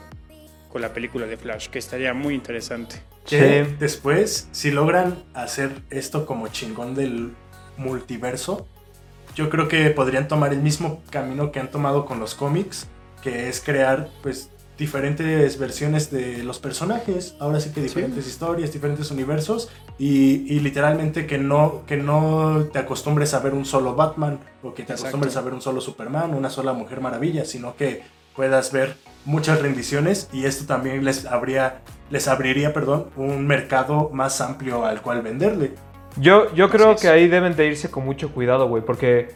con 0.70 0.82
la 0.82 0.94
película 0.94 1.26
de 1.26 1.38
Flash, 1.38 1.70
que 1.70 1.80
estaría 1.80 2.14
muy 2.14 2.34
interesante. 2.36 2.98
que 3.26 3.66
Sí. 3.66 3.76
después, 3.80 4.48
si 4.52 4.70
logran 4.72 5.24
hacer 5.34 5.72
esto 5.90 6.26
como 6.28 6.48
chingón 6.50 6.94
del 6.94 7.32
multiverso, 7.78 8.68
yo 9.36 9.50
creo 9.50 9.68
que 9.68 9.90
podrían 9.90 10.28
tomar 10.28 10.54
el 10.54 10.60
mismo 10.62 11.02
camino 11.10 11.52
que 11.52 11.60
han 11.60 11.72
tomado 11.72 12.06
con 12.06 12.20
los 12.20 12.36
cómics, 12.36 12.88
que 13.24 13.50
es 13.50 13.62
crear 13.62 14.10
pues 14.22 14.50
diferentes 14.78 15.58
versiones 15.58 16.12
de 16.12 16.44
los 16.44 16.60
personajes, 16.60 17.36
ahora 17.40 17.60
sí 17.60 17.72
que 17.72 17.82
diferentes 17.82 18.28
historias, 18.28 18.74
diferentes 18.74 19.10
universos 19.12 19.70
y, 19.98 20.54
y 20.54 20.60
literalmente 20.60 21.26
que 21.28 21.38
no, 21.38 21.84
que 21.88 21.98
no 21.98 22.66
te 22.72 22.80
acostumbres 22.80 23.34
a 23.34 23.40
ver 23.40 23.54
un 23.54 23.66
solo 23.66 23.96
Batman 23.96 24.40
o 24.64 24.74
que 24.74 24.84
te 24.84 24.94
Exacto. 24.94 25.04
acostumbres 25.04 25.38
a 25.38 25.42
ver 25.42 25.54
un 25.54 25.62
solo 25.62 25.82
Superman, 25.82 26.34
una 26.34 26.50
sola 26.50 26.74
Mujer 26.74 27.00
Maravilla, 27.02 27.46
sino 27.46 27.76
que 27.76 28.04
puedas 28.36 28.72
ver 28.72 28.98
muchas 29.24 29.62
rendiciones 29.62 30.30
y 30.34 30.46
esto 30.46 30.66
también 30.66 31.06
les 31.06 31.26
habría 31.26 31.82
les 32.10 32.28
abriría, 32.28 32.74
perdón, 32.74 33.08
un 33.16 33.48
mercado 33.48 34.10
más 34.14 34.42
amplio 34.42 34.86
al 34.86 35.02
cual 35.02 35.22
venderle. 35.22 35.74
Yo, 36.18 36.54
yo 36.54 36.70
creo 36.70 36.96
que 36.96 37.10
ahí 37.10 37.28
deben 37.28 37.56
de 37.56 37.68
irse 37.68 37.90
con 37.90 38.06
mucho 38.06 38.32
cuidado, 38.32 38.68
güey, 38.68 38.84
porque, 38.86 39.36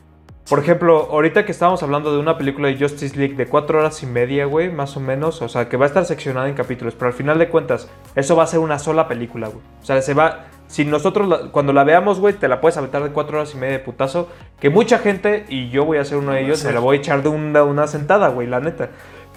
por 0.49 0.59
ejemplo, 0.59 1.07
ahorita 1.11 1.45
que 1.45 1.51
estábamos 1.51 1.83
hablando 1.83 2.11
de 2.11 2.17
una 2.19 2.37
película 2.37 2.67
de 2.69 2.77
Justice 2.77 3.15
League 3.15 3.35
de 3.35 3.45
cuatro 3.45 3.79
horas 3.79 4.01
y 4.03 4.07
media, 4.07 4.45
güey, 4.45 4.71
más 4.71 4.97
o 4.97 4.99
menos, 4.99 5.41
o 5.41 5.47
sea, 5.49 5.69
que 5.69 5.77
va 5.77 5.85
a 5.85 5.87
estar 5.87 6.05
seccionada 6.05 6.49
en 6.49 6.55
capítulos, 6.55 6.95
pero 6.95 7.07
al 7.07 7.13
final 7.13 7.37
de 7.37 7.49
cuentas, 7.49 7.87
eso 8.15 8.35
va 8.35 8.43
a 8.43 8.47
ser 8.47 8.59
una 8.59 8.79
sola 8.79 9.07
película, 9.07 9.47
güey. 9.47 9.61
O 9.81 9.85
sea, 9.85 10.01
se 10.01 10.13
va, 10.13 10.47
si 10.67 10.85
nosotros, 10.85 11.27
la- 11.27 11.51
cuando 11.51 11.71
la 11.71 11.83
veamos, 11.83 12.19
güey, 12.19 12.33
te 12.33 12.47
la 12.47 12.59
puedes 12.61 12.77
aventar 12.77 13.03
de 13.03 13.11
cuatro 13.11 13.37
horas 13.37 13.53
y 13.53 13.57
media 13.57 13.73
de 13.77 13.83
putazo, 13.83 14.27
que 14.59 14.69
mucha 14.69 14.97
gente, 14.99 15.45
y 15.49 15.69
yo 15.69 15.85
voy 15.85 15.97
a 15.99 16.05
ser 16.05 16.17
uno 16.17 16.31
de 16.31 16.41
ellos, 16.41 16.63
me 16.63 16.71
la 16.73 16.79
voy 16.79 16.97
a 16.97 16.99
echar 16.99 17.21
de 17.21 17.29
una, 17.29 17.63
una 17.63 17.85
sentada, 17.87 18.29
güey, 18.29 18.47
la 18.47 18.59
neta. 18.59 18.89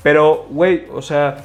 Pero, 0.02 0.46
güey, 0.50 0.86
o 0.92 1.02
sea, 1.02 1.44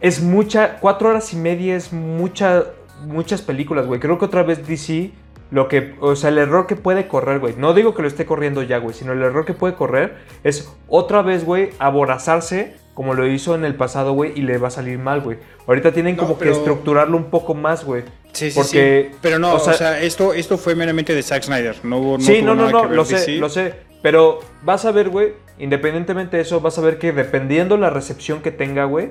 es 0.00 0.20
mucha, 0.22 0.78
cuatro 0.80 1.08
horas 1.10 1.32
y 1.32 1.36
media 1.36 1.76
es 1.76 1.92
mucha, 1.92 2.64
muchas 3.06 3.40
películas, 3.40 3.86
güey. 3.86 4.00
Creo 4.00 4.18
que 4.18 4.24
otra 4.24 4.42
vez 4.42 4.66
DC, 4.66 5.12
lo 5.54 5.68
que, 5.68 5.94
o 6.00 6.16
sea, 6.16 6.30
el 6.30 6.38
error 6.38 6.66
que 6.66 6.74
puede 6.74 7.06
correr, 7.06 7.38
güey. 7.38 7.54
No 7.56 7.74
digo 7.74 7.94
que 7.94 8.02
lo 8.02 8.08
esté 8.08 8.26
corriendo 8.26 8.62
ya, 8.62 8.78
güey, 8.78 8.92
sino 8.92 9.12
el 9.12 9.22
error 9.22 9.44
que 9.44 9.52
puede 9.54 9.74
correr 9.74 10.16
es 10.42 10.68
otra 10.88 11.22
vez, 11.22 11.44
güey, 11.44 11.70
aborazarse 11.78 12.74
como 12.92 13.14
lo 13.14 13.26
hizo 13.28 13.54
en 13.54 13.64
el 13.64 13.74
pasado, 13.76 14.12
güey, 14.14 14.32
y 14.36 14.42
le 14.42 14.58
va 14.58 14.68
a 14.68 14.70
salir 14.70 14.98
mal, 14.98 15.20
güey. 15.20 15.38
Ahorita 15.68 15.92
tienen 15.92 16.16
No, 16.16 16.22
como 16.24 16.38
pero- 16.38 16.50
que 16.52 16.58
estructurarlo 16.58 17.16
un 17.16 17.24
poco 17.30 17.54
más, 17.54 17.84
güey. 17.84 18.02
Sí, 18.32 18.50
sí, 18.50 18.58
Porque, 18.58 19.10
sí. 19.12 19.18
Pero 19.22 19.38
no, 19.38 19.52
o 19.52 19.56
o 19.56 19.60
sea, 19.60 19.74
sea- 19.74 20.00
esto, 20.02 20.34
esto 20.34 20.58
fue 20.58 20.74
meramente 20.74 21.14
de 21.14 21.22
Zack 21.22 21.44
Snyder. 21.44 21.76
No 21.84 21.98
hubo 21.98 22.18
sí, 22.20 22.40
tuvo 22.40 22.54
no, 22.54 22.54
no, 22.56 22.70
no, 22.70 22.84
lo 22.86 23.04
sé, 23.04 23.36
lo 23.38 23.48
sé. 23.48 23.74
Pero 24.02 24.40
vas 24.62 24.84
a 24.84 24.90
ver, 24.92 25.08
güey, 25.08 25.34
independientemente 25.58 26.36
de 26.36 26.42
eso, 26.42 26.60
vas 26.60 26.78
a 26.78 26.80
ver 26.82 26.98
que 26.98 27.12
dependiendo 27.12 27.76
la 27.76 27.90
recepción 27.90 28.42
que 28.42 28.50
tenga, 28.50 28.84
güey, 28.86 29.10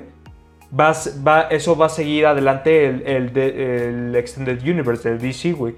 vas, 0.70 1.20
va, 1.26 1.42
eso 1.50 1.76
va 1.76 1.86
a 1.86 1.90
seguir 1.90 2.26
adelante 2.26 2.86
el, 2.86 3.02
el, 3.06 3.38
el 3.38 4.16
Extended 4.16 4.60
Universe 4.62 5.08
del 5.08 5.18
DC, 5.20 5.52
güey. 5.52 5.74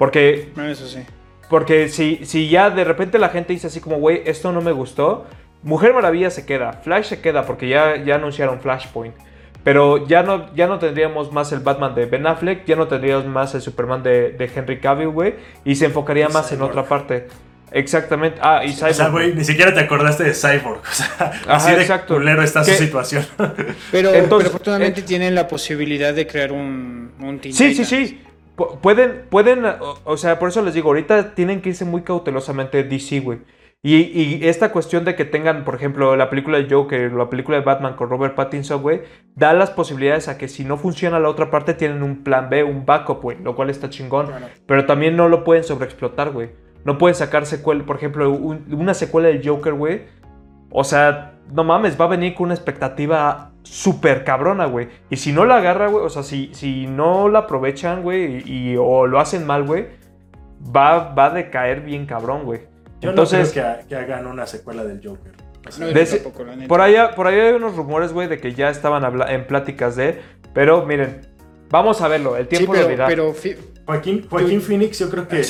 Porque 0.00 0.48
No, 0.56 0.64
eso 0.66 0.88
sí. 0.88 1.00
porque 1.48 1.88
si, 1.88 2.20
si 2.24 2.48
ya 2.48 2.70
de 2.70 2.82
repente 2.84 3.18
la 3.18 3.28
gente 3.28 3.52
dice 3.52 3.68
así 3.68 3.80
como, 3.80 3.98
güey, 3.98 4.22
esto 4.24 4.50
no 4.50 4.60
me 4.62 4.72
gustó, 4.72 5.26
Mujer 5.62 5.92
Maravilla 5.94 6.30
se 6.30 6.44
queda, 6.46 6.72
Flash 6.72 7.04
se 7.04 7.20
queda 7.20 7.44
porque 7.46 7.68
ya, 7.68 8.02
ya 8.02 8.14
anunciaron 8.16 8.60
Flashpoint. 8.60 9.14
Pero 9.62 10.06
ya 10.08 10.22
no, 10.22 10.52
ya 10.54 10.66
no 10.66 10.78
tendríamos 10.78 11.32
más 11.32 11.52
el 11.52 11.60
Batman 11.60 11.94
de 11.94 12.06
Ben 12.06 12.26
Affleck, 12.26 12.64
ya 12.64 12.76
no 12.76 12.88
tendríamos 12.88 13.26
más 13.26 13.54
el 13.54 13.60
Superman 13.60 14.02
de, 14.02 14.30
de 14.32 14.50
Henry 14.52 14.80
Cavill, 14.80 15.08
güey, 15.10 15.34
y 15.66 15.74
se 15.74 15.84
enfocaría 15.84 16.28
Y 16.30 16.32
más 16.32 16.50
en 16.50 16.56
Cyborg. 16.56 16.70
otra 16.70 16.84
parte. 16.88 17.28
Exactamente. 17.72 18.38
Ah, 18.42 18.62
y 18.64 18.70
O 18.70 18.72
sea, 18.72 18.92
Cyborg. 18.94 19.12
güey, 19.12 19.34
ni 19.34 19.44
siquiera 19.44 19.72
te 19.74 19.80
acordaste 19.80 20.24
de 20.24 20.32
Cyborg. 20.34 20.80
O 20.90 20.92
sea, 20.94 21.32
así 21.46 21.72
de 21.72 21.82
exacto. 21.82 22.14
culero 22.14 22.42
está 22.42 22.64
Que- 22.64 22.72
su 22.72 22.84
situación. 22.84 23.26
Pero, 23.36 24.14
Entonces, 24.14 24.28
pero 24.28 24.36
afortunadamente 24.48 25.00
eh, 25.00 25.04
tienen 25.04 25.34
la 25.34 25.46
posibilidad 25.46 26.14
de 26.14 26.26
crear 26.26 26.52
un, 26.52 27.12
un 27.20 27.38
Teen 27.38 27.54
Sí, 27.54 27.74
sí, 27.74 27.82
Titans. 27.84 27.88
sí. 27.88 28.20
Pu- 28.24 28.29
Pueden, 28.68 29.22
pueden, 29.30 29.64
o, 29.64 29.98
o 30.04 30.16
sea, 30.16 30.38
por 30.38 30.48
eso 30.50 30.62
les 30.62 30.74
digo, 30.74 30.88
ahorita 30.88 31.34
tienen 31.34 31.60
que 31.60 31.70
irse 31.70 31.84
muy 31.84 32.02
cautelosamente 32.02 32.82
DC, 32.84 33.20
güey. 33.20 33.38
Y, 33.82 33.96
y 33.96 34.40
esta 34.46 34.72
cuestión 34.72 35.06
de 35.06 35.14
que 35.16 35.24
tengan, 35.24 35.64
por 35.64 35.74
ejemplo, 35.74 36.14
la 36.14 36.28
película 36.28 36.58
de 36.58 36.68
Joker, 36.68 37.12
la 37.14 37.30
película 37.30 37.56
de 37.58 37.64
Batman 37.64 37.94
con 37.96 38.10
Robert 38.10 38.34
Pattinson, 38.34 38.82
güey, 38.82 39.00
da 39.34 39.54
las 39.54 39.70
posibilidades 39.70 40.28
a 40.28 40.36
que 40.36 40.48
si 40.48 40.64
no 40.64 40.76
funciona 40.76 41.18
la 41.18 41.30
otra 41.30 41.50
parte, 41.50 41.72
tienen 41.72 42.02
un 42.02 42.22
plan 42.22 42.50
B, 42.50 42.62
un 42.62 42.84
backup, 42.84 43.22
güey, 43.22 43.38
lo 43.42 43.56
cual 43.56 43.70
está 43.70 43.88
chingón. 43.88 44.26
Claro. 44.26 44.46
Pero 44.66 44.84
también 44.84 45.16
no 45.16 45.30
lo 45.30 45.44
pueden 45.44 45.64
sobreexplotar, 45.64 46.30
güey. 46.30 46.50
No 46.84 46.98
pueden 46.98 47.14
sacar 47.14 47.46
secuela, 47.46 47.84
por 47.86 47.96
ejemplo, 47.96 48.30
un- 48.30 48.66
una 48.74 48.92
secuela 48.92 49.28
del 49.28 49.46
Joker, 49.46 49.72
güey. 49.72 50.02
O 50.70 50.84
sea, 50.84 51.38
no 51.50 51.64
mames, 51.64 51.98
va 51.98 52.04
a 52.04 52.08
venir 52.08 52.34
con 52.34 52.44
una 52.46 52.54
expectativa 52.54 53.49
súper 53.62 54.24
cabrona, 54.24 54.66
güey. 54.66 54.88
Y 55.10 55.16
si 55.16 55.32
no 55.32 55.44
la 55.44 55.56
agarra, 55.56 55.88
güey, 55.88 56.04
o 56.04 56.08
sea, 56.10 56.22
si, 56.22 56.50
si 56.54 56.86
no 56.86 57.28
la 57.28 57.40
aprovechan, 57.40 58.02
güey, 58.02 58.42
y, 58.48 58.72
y- 58.72 58.76
o 58.78 59.06
lo 59.06 59.20
hacen 59.20 59.46
mal, 59.46 59.64
güey, 59.64 59.86
va, 60.74 61.14
va 61.14 61.26
a 61.26 61.30
decaer 61.30 61.80
bien 61.82 62.06
cabrón, 62.06 62.44
güey. 62.44 62.60
Yo 63.00 63.10
Entonces, 63.10 63.48
no 63.48 63.62
creo 63.62 63.78
que, 63.80 63.86
que 63.86 63.96
hagan 63.96 64.26
una 64.26 64.46
secuela 64.46 64.84
del 64.84 65.00
Joker. 65.06 65.32
No, 65.78 65.86
De 65.86 66.02
ese- 66.02 66.20
por 66.68 66.80
allá, 66.80 67.14
por 67.14 67.26
allá 67.26 67.48
hay 67.48 67.52
unos 67.54 67.76
rumores, 67.76 68.12
güey, 68.12 68.28
de 68.28 68.38
que 68.38 68.54
ya 68.54 68.70
estaban 68.70 69.04
en 69.28 69.46
pláticas 69.46 69.94
de... 69.96 70.18
Pero 70.54 70.84
miren, 70.86 71.20
vamos 71.70 72.00
a 72.00 72.08
verlo, 72.08 72.36
el 72.36 72.44
Sí, 72.44 72.56
tiempo 72.56 72.72
pero, 72.72 72.84
lo 72.84 72.90
dirá. 72.90 73.06
pero 73.06 73.32
fi- 73.34 73.56
Joaquín, 73.86 74.26
Joaquín 74.28 74.60
Phoenix 74.62 74.98
yo 74.98 75.10
creo 75.10 75.28
que 75.28 75.42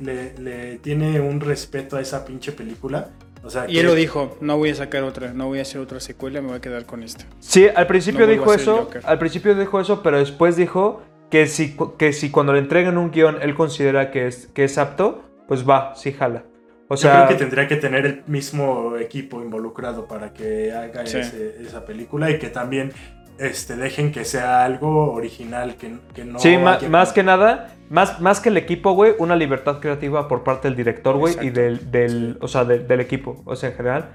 le- 0.00 0.34
le 0.38 0.78
tiene 0.78 1.20
un 1.20 1.40
respeto 1.40 1.96
a 1.96 2.00
esa 2.00 2.24
pinche 2.24 2.52
película. 2.52 3.08
O 3.42 3.50
sea, 3.50 3.64
y 3.68 3.74
que- 3.74 3.80
él 3.80 3.86
lo 3.86 3.94
dijo, 3.94 4.36
no 4.40 4.56
voy 4.58 4.70
a 4.70 4.74
sacar 4.74 5.02
otra, 5.04 5.32
no 5.32 5.46
voy 5.46 5.58
a 5.58 5.62
hacer 5.62 5.80
otra 5.80 6.00
secuela, 6.00 6.40
me 6.40 6.48
voy 6.48 6.56
a 6.56 6.60
quedar 6.60 6.84
con 6.86 7.02
esta. 7.02 7.24
Sí, 7.40 7.66
al 7.74 7.86
principio 7.86 8.26
No 8.26 8.32
dijo 8.32 8.52
eso, 8.54 8.90
al 9.04 9.18
principio 9.18 9.54
dijo 9.54 9.80
eso, 9.80 10.02
pero 10.02 10.18
después 10.18 10.56
dijo 10.56 11.02
que 11.30 11.46
si, 11.46 11.76
que 11.98 12.12
si 12.12 12.30
cuando 12.30 12.52
le 12.52 12.58
entreguen 12.60 12.96
un 12.98 13.10
guion 13.10 13.38
él 13.42 13.54
considera 13.54 14.10
que 14.10 14.26
es, 14.26 14.46
que 14.48 14.64
es 14.64 14.78
apto, 14.78 15.22
pues 15.46 15.68
va, 15.68 15.94
sí 15.94 16.12
jala. 16.12 16.44
O 16.90 16.94
Yo 16.94 17.02
sea, 17.02 17.26
creo 17.26 17.28
que 17.28 17.44
tendría 17.44 17.68
que 17.68 17.76
tener 17.76 18.06
el 18.06 18.22
mismo 18.26 18.96
equipo 18.96 19.42
involucrado 19.42 20.06
para 20.08 20.32
que 20.32 20.72
haga 20.72 21.04
Sí. 21.06 21.18
ese- 21.18 21.56
esa 21.60 21.84
película 21.84 22.30
y 22.30 22.38
que 22.38 22.48
también 22.48 22.92
este, 23.38 23.76
dejen 23.76 24.12
que 24.12 24.24
sea 24.24 24.64
algo 24.64 25.12
original, 25.12 25.76
que, 25.76 25.96
que 26.14 26.24
no... 26.24 26.38
sí, 26.38 26.54
haya- 26.56 26.88
más 26.88 27.12
que 27.12 27.22
nada, 27.22 27.74
más, 27.90 28.20
más 28.20 28.40
que 28.40 28.48
el 28.48 28.56
equipo, 28.56 28.92
güey, 28.92 29.14
una 29.18 29.36
libertad 29.36 29.80
creativa 29.80 30.28
por 30.28 30.42
parte 30.44 30.68
del 30.68 30.76
director, 30.76 31.16
güey, 31.16 31.34
y 31.40 31.50
del, 31.50 31.90
del, 31.90 32.38
o 32.40 32.48
sea, 32.48 32.64
del, 32.64 32.86
del 32.86 33.00
equipo, 33.00 33.42
o 33.44 33.56
sea, 33.56 33.70
en 33.70 33.76
general. 33.76 34.10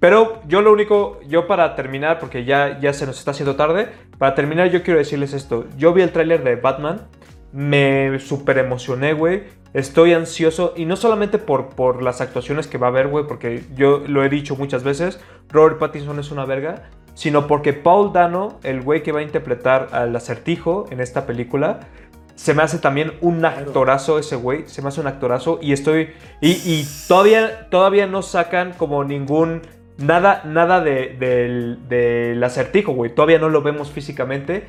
Pero 0.00 0.40
yo 0.46 0.62
lo 0.62 0.72
único, 0.72 1.18
yo 1.26 1.48
para 1.48 1.74
terminar, 1.74 2.20
porque 2.20 2.44
ya, 2.44 2.78
ya 2.80 2.92
se 2.92 3.04
nos 3.04 3.18
está 3.18 3.32
haciendo 3.32 3.56
tarde, 3.56 3.88
para 4.16 4.34
terminar 4.34 4.70
yo 4.70 4.82
quiero 4.84 4.98
decirles 4.98 5.32
esto. 5.32 5.66
Yo 5.76 5.92
vi 5.92 6.02
el 6.02 6.12
tráiler 6.12 6.44
de 6.44 6.54
Batman, 6.54 7.08
me 7.52 8.18
súper 8.20 8.58
emocioné, 8.58 9.12
güey. 9.12 9.42
Estoy 9.74 10.12
ansioso, 10.14 10.72
y 10.76 10.84
no 10.84 10.94
solamente 10.96 11.38
por, 11.38 11.70
por 11.70 12.02
las 12.02 12.20
actuaciones 12.20 12.68
que 12.68 12.78
va 12.78 12.86
a 12.86 12.90
haber, 12.90 13.08
güey, 13.08 13.26
porque 13.26 13.64
yo 13.74 14.02
lo 14.06 14.24
he 14.24 14.28
dicho 14.28 14.54
muchas 14.56 14.84
veces, 14.84 15.20
Robert 15.50 15.78
Pattinson 15.78 16.18
es 16.20 16.30
una 16.30 16.44
verga, 16.44 16.88
sino 17.18 17.48
porque 17.48 17.72
Paul 17.72 18.12
Dano, 18.12 18.60
el 18.62 18.80
güey 18.80 19.02
que 19.02 19.10
va 19.10 19.18
a 19.18 19.22
interpretar 19.24 19.88
al 19.90 20.14
acertijo 20.14 20.86
en 20.92 21.00
esta 21.00 21.26
película, 21.26 21.80
se 22.36 22.54
me 22.54 22.62
hace 22.62 22.78
también 22.78 23.14
un 23.20 23.44
actorazo 23.44 24.20
ese 24.20 24.36
güey, 24.36 24.68
se 24.68 24.82
me 24.82 24.88
hace 24.88 25.00
un 25.00 25.08
actorazo 25.08 25.58
y 25.60 25.72
estoy... 25.72 26.10
Y, 26.40 26.50
y 26.50 26.86
todavía, 27.08 27.68
todavía 27.70 28.06
no 28.06 28.22
sacan 28.22 28.72
como 28.72 29.02
ningún 29.02 29.62
nada, 29.96 30.42
nada 30.44 30.80
de, 30.80 31.16
del, 31.18 31.88
del 31.88 32.44
acertijo, 32.44 32.92
güey. 32.92 33.12
Todavía 33.12 33.40
no 33.40 33.48
lo 33.48 33.62
vemos 33.62 33.90
físicamente. 33.90 34.68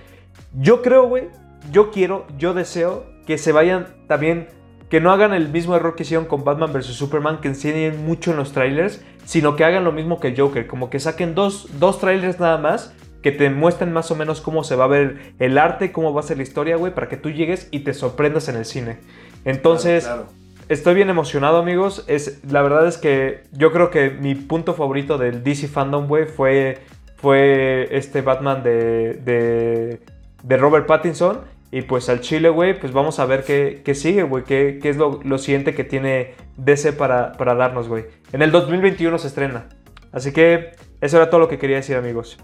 Yo 0.59 0.81
creo, 0.81 1.07
güey, 1.07 1.25
yo 1.71 1.91
quiero, 1.91 2.25
yo 2.39 2.55
deseo 2.55 3.05
que 3.27 3.37
se 3.37 3.51
vayan 3.51 3.89
también, 4.07 4.47
que 4.89 4.99
no 4.99 5.11
hagan 5.11 5.33
el 5.33 5.49
mismo 5.49 5.75
error 5.75 5.95
que 5.95 6.03
hicieron 6.03 6.25
con 6.25 6.43
Batman 6.43 6.73
vs. 6.73 6.85
Superman, 6.87 7.41
que 7.41 7.47
enseñen 7.49 8.05
mucho 8.05 8.31
en 8.31 8.37
los 8.37 8.51
trailers, 8.53 9.01
sino 9.25 9.55
que 9.55 9.63
hagan 9.63 9.83
lo 9.83 9.91
mismo 9.91 10.19
que 10.19 10.35
Joker, 10.35 10.65
como 10.67 10.89
que 10.89 10.99
saquen 10.99 11.35
dos, 11.35 11.67
dos 11.79 11.99
trailers 11.99 12.39
nada 12.39 12.57
más, 12.57 12.93
que 13.21 13.31
te 13.31 13.49
muestren 13.49 13.91
más 13.91 14.09
o 14.11 14.15
menos 14.15 14.41
cómo 14.41 14.63
se 14.63 14.75
va 14.75 14.85
a 14.85 14.87
ver 14.87 15.33
el 15.39 15.57
arte, 15.57 15.91
cómo 15.91 16.13
va 16.13 16.21
a 16.21 16.23
ser 16.23 16.37
la 16.37 16.43
historia, 16.43 16.77
güey, 16.77 16.93
para 16.93 17.07
que 17.09 17.17
tú 17.17 17.29
llegues 17.29 17.67
y 17.69 17.81
te 17.81 17.93
sorprendas 17.93 18.47
en 18.49 18.55
el 18.55 18.65
cine. 18.65 18.97
Entonces, 19.45 20.05
Claro, 20.05 20.23
claro. 20.23 20.39
estoy 20.69 20.95
bien 20.95 21.09
emocionado, 21.09 21.57
amigos. 21.57 22.05
Es, 22.07 22.39
la 22.49 22.61
verdad 22.61 22.87
es 22.87 22.97
que 22.97 23.43
yo 23.51 23.71
creo 23.71 23.91
que 23.91 24.09
mi 24.09 24.35
punto 24.35 24.73
favorito 24.73 25.17
del 25.17 25.43
DC 25.43 25.67
Fandom, 25.67 26.07
güey, 26.07 26.25
fue, 26.25 26.79
fue 27.17 27.89
este 27.91 28.21
Batman 28.21 28.63
de, 28.63 29.13
de, 29.23 29.99
de 30.41 30.57
Robert 30.57 30.87
Pattinson. 30.87 31.41
Y 31.71 31.83
pues 31.83 32.09
al 32.09 32.21
Chile, 32.21 32.49
güey, 32.49 32.79
pues 32.79 32.93
vamos 32.93 33.19
a 33.19 33.25
ver 33.25 33.43
qué, 33.43 33.81
qué 33.85 33.93
sigue, 33.93 34.23
güey. 34.23 34.43
Qué, 34.43 34.79
qué 34.81 34.89
es 34.89 34.97
lo, 34.97 35.19
lo 35.23 35.37
siguiente 35.37 35.75
que 35.75 35.83
tiene 35.83 36.33
DC 36.57 36.93
para, 36.93 37.33
para 37.33 37.53
darnos, 37.53 37.87
güey. 37.87 38.05
En 38.31 38.41
el 38.41 38.51
2021 38.51 39.17
se 39.19 39.27
estrena. 39.27 39.69
Así 40.11 40.31
que 40.31 40.71
eso 41.01 41.17
era 41.17 41.29
todo 41.29 41.39
lo 41.39 41.47
que 41.47 41.59
quería 41.59 41.77
decir, 41.77 41.95
amigos. 41.95 42.37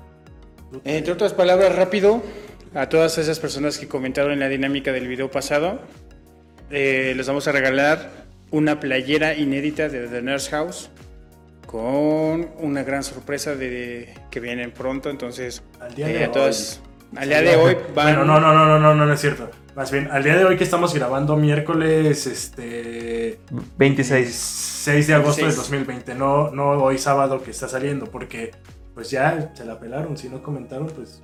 Entre 0.84 1.12
otras 1.12 1.34
palabras, 1.34 1.76
rápido, 1.76 2.22
a 2.76 2.90
todas 2.90 3.18
esas 3.18 3.40
personas 3.40 3.78
que 3.78 3.88
comentaron 3.88 4.32
en 4.32 4.40
la 4.40 4.50
dinámica 4.50 4.92
del 4.92 5.08
video 5.08 5.32
pasado, 5.32 5.80
eh, 6.70 7.14
les 7.16 7.28
vamos 7.28 7.48
a 7.48 7.52
regalar 7.52 8.12
una 8.52 8.80
playera 8.80 9.34
inédita 9.36 9.90
de 9.90 10.08
The 10.08 10.22
Nurse 10.22 10.52
House 10.52 10.90
con 11.66 12.50
una 12.60 12.84
gran 12.84 13.04
sorpresa 13.04 13.56
de 13.56 14.14
que 14.30 14.40
vienen 14.40 14.72
pronto. 14.72 15.10
Entonces, 15.10 15.64
Al 15.80 15.96
día 15.96 16.10
eh, 16.10 16.14
de 16.14 16.24
a 16.26 16.32
todas, 16.32 16.82
al 17.16 17.30
día 17.30 17.42
de 17.42 17.56
hoy 17.56 17.78
van. 17.94 18.16
Bueno, 18.16 18.26
no, 18.26 18.40
no, 18.40 18.54
no, 18.54 18.66
no, 18.66 18.80
no, 18.80 18.96
no, 18.96 19.06
no 19.06 19.14
es 19.14 19.22
cierto. 19.22 19.50
Más 19.76 19.92
bien, 19.92 20.10
al 20.10 20.24
día 20.24 20.38
de 20.38 20.46
hoy 20.46 20.58
que 20.58 20.64
estamos 20.64 20.94
grabando 20.94 21.36
miércoles, 21.36 22.28
este... 22.28 23.40
26. 23.78 24.34
6 24.34 25.08
de 25.08 25.14
agosto 25.14 25.42
del 25.42 25.48
26. 25.48 25.58
2020, 25.58 26.16
no, 26.16 26.52
no 26.52 26.72
hoy 26.82 26.98
sábado 26.98 27.44
que 27.44 27.52
está 27.52 27.68
saliendo, 27.68 28.06
porque 28.06 28.52
pues 28.94 29.12
ya 29.12 29.52
se 29.54 29.66
la 29.66 29.78
pelaron, 29.78 30.18
si 30.18 30.30
no 30.30 30.42
comentaron, 30.42 30.88
pues... 30.88 31.22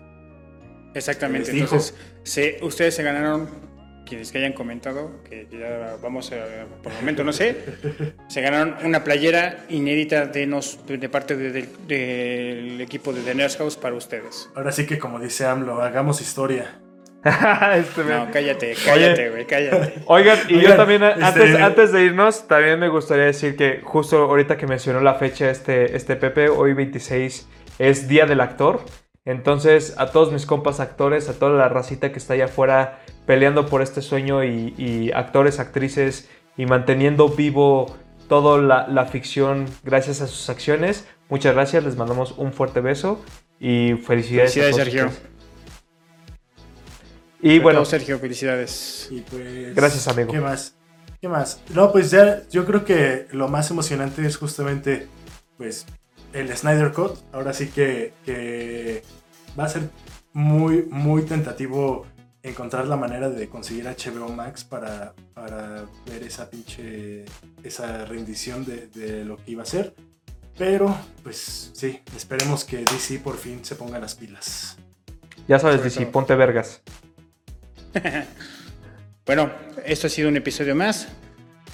Exactamente, 0.94 1.52
entonces 1.52 1.96
se, 2.24 2.60
ustedes 2.62 2.94
se 2.94 3.04
ganaron, 3.04 3.48
quienes 4.12 4.30
que 4.30 4.40
hayan 4.40 4.52
comentado, 4.52 5.10
que 5.30 5.48
ya 5.50 5.96
vamos 6.04 6.34
a, 6.34 6.66
por 6.84 6.92
el 6.92 6.98
momento 7.00 7.24
no 7.24 7.32
sé, 7.32 7.64
se 8.28 8.42
ganaron 8.42 8.76
una 8.84 9.06
playera 9.06 9.64
inédita 9.70 10.26
de, 10.26 10.46
nos, 10.48 10.86
de 10.86 11.08
parte 11.08 11.38
de- 11.38 11.52
del- 11.54 11.88
del 11.88 12.82
equipo 12.82 13.14
de 13.14 13.22
The 13.22 13.34
Nurse 13.36 13.58
House 13.60 13.78
para 13.78 13.96
ustedes. 13.96 14.50
Ahora 14.54 14.74
sí 14.74 14.86
que 14.86 15.00
como 15.00 15.18
dice 15.18 15.46
AMLO, 15.46 15.82
hagamos 15.82 16.20
historia. 16.20 16.78
Este, 17.24 18.04
No, 18.04 18.28
cállate, 18.34 18.76
cállate, 18.84 19.30
güey, 19.30 19.48
cállate. 19.48 19.94
Oigan, 20.08 20.40
y 20.50 20.54
yo 20.56 20.58
Oigan, 20.60 20.78
también, 20.78 21.04
este- 21.04 21.24
antes, 21.24 21.56
antes 21.56 21.92
de 21.94 22.04
irnos, 22.04 22.48
también 22.50 22.80
me 22.80 22.90
gustaría 22.90 23.26
decir 23.26 23.56
que 23.56 23.80
justo 23.82 24.18
ahorita 24.24 24.58
que 24.58 24.68
mencionó 24.68 25.00
la 25.00 25.14
fecha 25.14 25.50
este, 25.50 25.96
este 25.96 26.18
Pepe, 26.18 26.50
hoy 26.50 26.74
26 26.74 27.48
es 27.80 28.10
Día 28.10 28.26
del 28.26 28.42
Actor. 28.42 28.82
Entonces, 29.24 29.94
a 30.00 30.08
todos 30.12 30.32
mis 30.34 30.48
compas 30.48 30.80
actores, 30.80 31.30
a 31.30 31.34
toda 31.38 31.56
la 31.56 31.70
racita 31.70 32.12
que 32.12 32.18
está 32.18 32.34
allá 32.34 32.46
afuera 32.46 33.00
peleando 33.26 33.68
por 33.68 33.82
este 33.82 34.02
sueño 34.02 34.44
y, 34.44 34.74
y 34.78 35.12
actores, 35.14 35.60
actrices 35.60 36.30
y 36.58 36.66
manteniendo 36.66 37.30
vivo 37.30 37.96
toda 38.28 38.62
la, 38.62 38.88
la 38.88 39.06
ficción 39.06 39.66
gracias 39.84 40.22
a 40.22 40.28
sus 40.28 40.50
acciones. 40.50 41.08
Muchas 41.30 41.54
gracias, 41.54 41.84
les 41.84 41.96
mandamos 41.96 42.34
un 42.38 42.52
fuerte 42.54 42.82
beso 42.82 43.24
y 43.60 43.94
felicidades. 43.96 44.52
a 44.52 44.62
Felicidades, 44.62 44.76
todos 44.76 44.76
Sergio. 44.76 45.06
ustedes. 45.08 45.32
Y 47.44 47.60
bueno, 47.60 47.80
Todo, 47.80 47.86
Sergio, 47.86 48.20
felicidades. 48.20 49.08
Y 49.10 49.22
pues... 49.22 49.74
Gracias, 49.76 50.08
amigo. 50.08 50.32
¿Qué 50.32 50.40
más? 50.40 50.76
¿Qué 51.20 51.28
más? 51.28 51.62
No, 51.74 51.92
pues 51.92 52.12
ya 52.12 52.44
yo 52.52 52.66
creo 52.66 52.86
que 52.86 53.28
lo 53.32 53.48
más 53.48 53.72
emocionante 53.72 54.26
es 54.26 54.38
justamente 54.38 55.08
pues 55.58 55.86
el 56.34 56.56
Snyder 56.56 56.92
Cut. 56.92 57.18
Ahora 57.32 57.54
sí 57.54 57.68
que, 57.68 58.14
que 58.26 59.04
va 59.60 59.66
a 59.66 59.70
ser 59.70 59.84
muy, 60.34 60.84
muy 60.90 61.24
tentativo 61.24 62.06
encontrar 62.44 62.88
la 62.88 62.96
manera 62.96 63.30
de 63.30 63.48
conseguir 63.50 63.86
HBO 63.86 64.30
Max 64.30 64.64
para, 64.64 65.14
para 65.34 65.86
ver 66.06 66.24
esa 66.24 66.50
pinche, 66.50 67.26
esa 67.64 68.06
rendición 68.06 68.66
de, 68.66 68.88
de 68.88 69.26
lo 69.26 69.38
que 69.38 69.52
iba 69.52 69.64
a 69.64 69.66
ser. 69.66 69.94
Pero, 70.58 70.96
pues 71.24 71.72
sí, 71.74 72.02
esperemos 72.16 72.66
que 72.66 72.78
DC 72.80 73.20
por 73.20 73.38
fin 73.38 73.64
se 73.64 73.76
ponga 73.76 74.00
las 74.00 74.16
pilas. 74.16 74.78
ya 75.48 75.60
sabes, 75.60 75.84
DC, 75.84 76.06
ponte 76.08 76.36
vergas. 76.36 76.82
Bueno, 79.24 79.52
esto 79.86 80.08
ha 80.08 80.10
sido 80.10 80.30
un 80.30 80.36
episodio 80.36 80.76
más. 80.76 81.08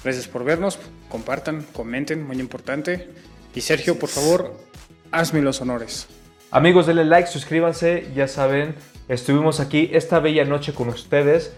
Gracias 0.04 0.28
por 0.28 0.44
vernos, 0.44 0.78
compartan, 1.08 1.64
comenten, 1.72 2.24
muy 2.24 2.38
importante. 2.38 3.08
Y 3.54 3.62
Sergio, 3.62 3.98
por 3.98 4.10
favor, 4.10 4.54
hazme 5.10 5.40
los 5.40 5.60
honores. 5.62 6.06
Amigos, 6.50 6.86
denle 6.86 7.06
like, 7.06 7.28
suscríbanse, 7.28 8.12
ya 8.14 8.28
saben, 8.28 8.74
estuvimos 9.08 9.60
aquí 9.60 9.90
esta 9.92 10.20
bella 10.20 10.44
noche 10.44 10.72
con 10.72 10.88
ustedes. 10.88 11.56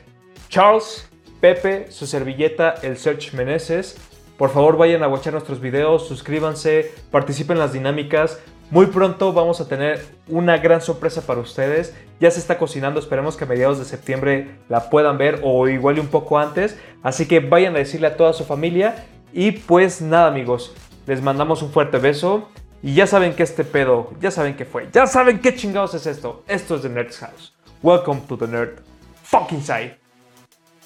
Charles, 0.48 1.08
Pepe, 1.40 1.90
su 1.90 2.06
servilleta, 2.06 2.74
el 2.82 2.96
Search 2.96 3.32
Meneses. 3.32 3.96
Por 4.36 4.50
favor, 4.50 4.76
vayan 4.76 5.02
a 5.02 5.08
watchar 5.08 5.34
nuestros 5.34 5.60
videos, 5.60 6.08
suscríbanse, 6.08 6.92
participen 7.10 7.56
en 7.56 7.60
las 7.60 7.72
dinámicas. 7.72 8.40
Muy 8.70 8.86
pronto 8.86 9.32
vamos 9.32 9.60
a 9.60 9.68
tener 9.68 10.00
una 10.28 10.56
gran 10.58 10.80
sorpresa 10.80 11.22
para 11.22 11.40
ustedes. 11.40 11.94
Ya 12.20 12.30
se 12.30 12.38
está 12.38 12.56
cocinando, 12.56 13.00
esperemos 13.00 13.36
que 13.36 13.44
a 13.44 13.46
mediados 13.46 13.78
de 13.78 13.84
septiembre 13.84 14.58
la 14.68 14.88
puedan 14.90 15.18
ver 15.18 15.40
o 15.42 15.68
igual 15.68 15.98
un 15.98 16.06
poco 16.06 16.38
antes. 16.38 16.78
Así 17.02 17.26
que 17.26 17.40
vayan 17.40 17.74
a 17.74 17.80
decirle 17.80 18.06
a 18.06 18.16
toda 18.16 18.32
su 18.32 18.44
familia. 18.44 19.06
Y 19.32 19.52
pues 19.52 20.00
nada, 20.00 20.28
amigos, 20.28 20.72
les 21.06 21.20
mandamos 21.20 21.62
un 21.62 21.70
fuerte 21.70 21.98
beso. 21.98 22.48
Y 22.82 22.94
ya 22.94 23.06
saben 23.06 23.34
que 23.34 23.42
este 23.42 23.64
pedo, 23.64 24.14
ya 24.20 24.30
saben 24.30 24.56
qué 24.56 24.64
fue, 24.64 24.88
ya 24.90 25.06
saben 25.06 25.40
qué 25.40 25.54
chingados 25.54 25.94
es 25.94 26.06
esto. 26.06 26.44
Esto 26.48 26.76
es 26.76 26.82
The 26.82 26.88
Nerd's 26.88 27.18
House. 27.18 27.52
Welcome 27.82 28.22
to 28.28 28.38
the 28.38 28.46
Nerd 28.46 28.80
Fucking 29.22 29.62
Side. 29.62 29.98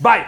Bye. 0.00 0.26